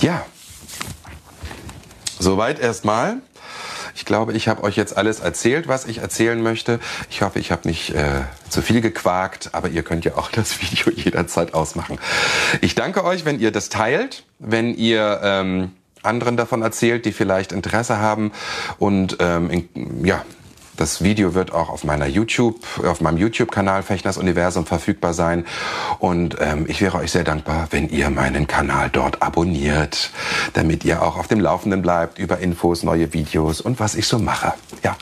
Ja. 0.00 0.24
Soweit 2.18 2.58
erstmal. 2.58 3.18
Ich 3.96 4.04
glaube, 4.04 4.34
ich 4.34 4.46
habe 4.46 4.62
euch 4.62 4.76
jetzt 4.76 4.94
alles 4.94 5.20
erzählt, 5.20 5.68
was 5.68 5.86
ich 5.86 5.98
erzählen 5.98 6.42
möchte. 6.42 6.80
Ich 7.08 7.22
hoffe, 7.22 7.38
ich 7.38 7.50
habe 7.50 7.66
nicht 7.66 7.94
äh, 7.94 8.24
zu 8.50 8.60
viel 8.60 8.82
gequakt, 8.82 9.48
aber 9.52 9.70
ihr 9.70 9.82
könnt 9.82 10.04
ja 10.04 10.16
auch 10.16 10.30
das 10.32 10.60
Video 10.60 10.92
jederzeit 10.92 11.54
ausmachen. 11.54 11.98
Ich 12.60 12.74
danke 12.74 13.04
euch, 13.04 13.24
wenn 13.24 13.40
ihr 13.40 13.52
das 13.52 13.70
teilt, 13.70 14.24
wenn 14.38 14.74
ihr 14.74 15.20
ähm, 15.24 15.72
anderen 16.02 16.36
davon 16.36 16.60
erzählt, 16.60 17.06
die 17.06 17.12
vielleicht 17.12 17.52
Interesse 17.52 17.96
haben 17.96 18.32
und 18.78 19.16
ähm, 19.20 19.50
in, 19.50 20.04
ja, 20.04 20.26
das 20.76 21.02
Video 21.02 21.34
wird 21.34 21.52
auch 21.52 21.68
auf 21.68 21.84
meiner 21.84 22.06
YouTube, 22.06 22.60
auf 22.84 23.00
meinem 23.00 23.18
YouTube-Kanal 23.18 23.82
Fechners 23.82 24.18
Universum 24.18 24.66
verfügbar 24.66 25.14
sein. 25.14 25.46
Und 25.98 26.36
ähm, 26.40 26.66
ich 26.68 26.80
wäre 26.80 26.98
euch 26.98 27.12
sehr 27.12 27.24
dankbar, 27.24 27.68
wenn 27.70 27.88
ihr 27.88 28.10
meinen 28.10 28.46
Kanal 28.46 28.90
dort 28.90 29.22
abonniert, 29.22 30.10
damit 30.52 30.84
ihr 30.84 31.02
auch 31.02 31.16
auf 31.16 31.28
dem 31.28 31.40
Laufenden 31.40 31.82
bleibt 31.82 32.18
über 32.18 32.38
Infos, 32.38 32.82
neue 32.82 33.12
Videos 33.12 33.60
und 33.60 33.80
was 33.80 33.94
ich 33.94 34.06
so 34.06 34.18
mache. 34.18 34.52
Ja. 34.82 34.96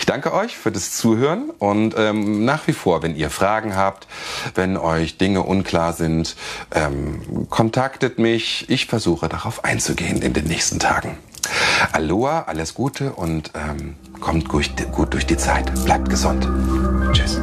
Ich 0.00 0.06
danke 0.06 0.34
euch 0.34 0.56
für 0.56 0.72
das 0.72 0.96
Zuhören 0.96 1.50
und 1.50 1.94
ähm, 1.96 2.44
nach 2.44 2.66
wie 2.66 2.72
vor, 2.72 3.04
wenn 3.04 3.14
ihr 3.14 3.30
Fragen 3.30 3.76
habt, 3.76 4.08
wenn 4.56 4.76
euch 4.76 5.16
Dinge 5.16 5.42
unklar 5.42 5.92
sind, 5.92 6.34
ähm, 6.72 7.46
kontaktet 7.50 8.18
mich. 8.18 8.68
Ich 8.68 8.86
versuche 8.86 9.28
darauf 9.28 9.64
einzugehen 9.64 10.22
in 10.22 10.32
den 10.32 10.46
nächsten 10.46 10.80
Tagen. 10.80 11.18
Aloha, 11.92 12.42
alles 12.48 12.74
Gute 12.74 13.12
und 13.12 13.52
ähm, 13.54 13.94
kommt 14.24 14.48
gut, 14.48 15.12
durch 15.12 15.26
die 15.26 15.36
Zeit. 15.36 15.72
Bleibt 15.84 16.08
gesund. 16.08 16.48
Tschüss. 17.12 17.38